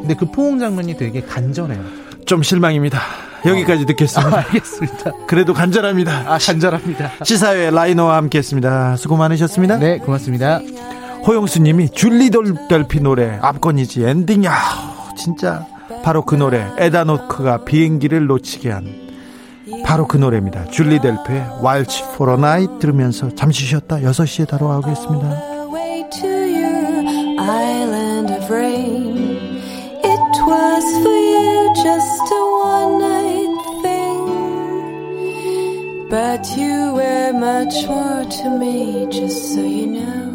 근데 0.00 0.14
그 0.14 0.26
포옹 0.26 0.58
장면이 0.58 0.96
되게 0.96 1.20
간절해요. 1.20 1.80
좀 2.26 2.42
실망입니다. 2.42 3.00
여기까지 3.44 3.86
듣겠습니다. 3.86 4.36
알겠습니다. 4.38 5.12
그래도 5.26 5.54
간절합니다. 5.54 6.24
아 6.32 6.38
간절합니다. 6.38 7.12
시사회 7.24 7.70
라이너와 7.70 8.16
함께 8.16 8.38
했습니다. 8.38 8.96
수고 8.96 9.16
많으셨습니다. 9.16 9.78
네 9.78 9.98
고맙습니다. 9.98 10.60
호영수님이 11.26 11.90
줄리 11.90 12.30
돌달피 12.30 13.00
노래 13.00 13.38
앞건이지 13.42 14.04
엔딩이야 14.04 14.52
진짜 15.18 15.66
바로 16.02 16.22
그 16.24 16.34
노래 16.34 16.66
에다노크가 16.78 17.64
비행기를 17.64 18.26
놓치게 18.26 18.70
한 18.70 18.84
바로 19.84 20.06
그 20.06 20.16
노래입니다 20.16 20.66
줄리 20.66 21.00
델페의 21.00 21.60
Wild 21.62 21.94
for 22.14 22.32
a 22.32 22.38
Night 22.38 22.78
들으면서 22.80 23.34
잠시 23.34 23.64
쉬었다 23.66 23.96
6시에 23.98 24.48
돌아오겠습니다 24.48 25.50
Away 25.70 26.04
to 26.10 26.28
your 26.28 27.04
island 27.38 28.30
of 28.32 28.50
rain. 28.50 29.60
It 30.02 30.34
was 30.46 30.84
for 31.02 31.16
you 31.16 31.72
just 31.76 32.32
a 32.32 32.42
one 32.60 32.98
night 32.98 33.60
thing. 33.82 34.20
But 36.10 36.44
you 36.56 36.94
were 36.94 37.32
much 37.32 37.86
more 37.86 38.24
to 38.24 38.50
me, 38.58 39.06
just 39.10 39.54
so 39.54 39.60
you 39.62 39.86
know. 39.86 40.28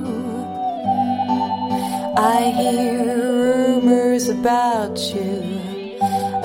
I 2.18 2.52
hear 2.56 3.04
rumors 3.04 4.30
about 4.30 4.98
you, 5.14 5.44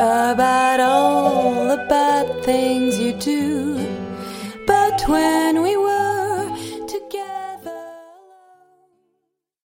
about 0.01 0.81
all 0.81 1.69
the 1.69 1.77
bad 1.87 2.43
things 2.43 2.99
you 2.99 3.13
do. 3.13 3.77
But 4.67 5.03
when 5.07 5.61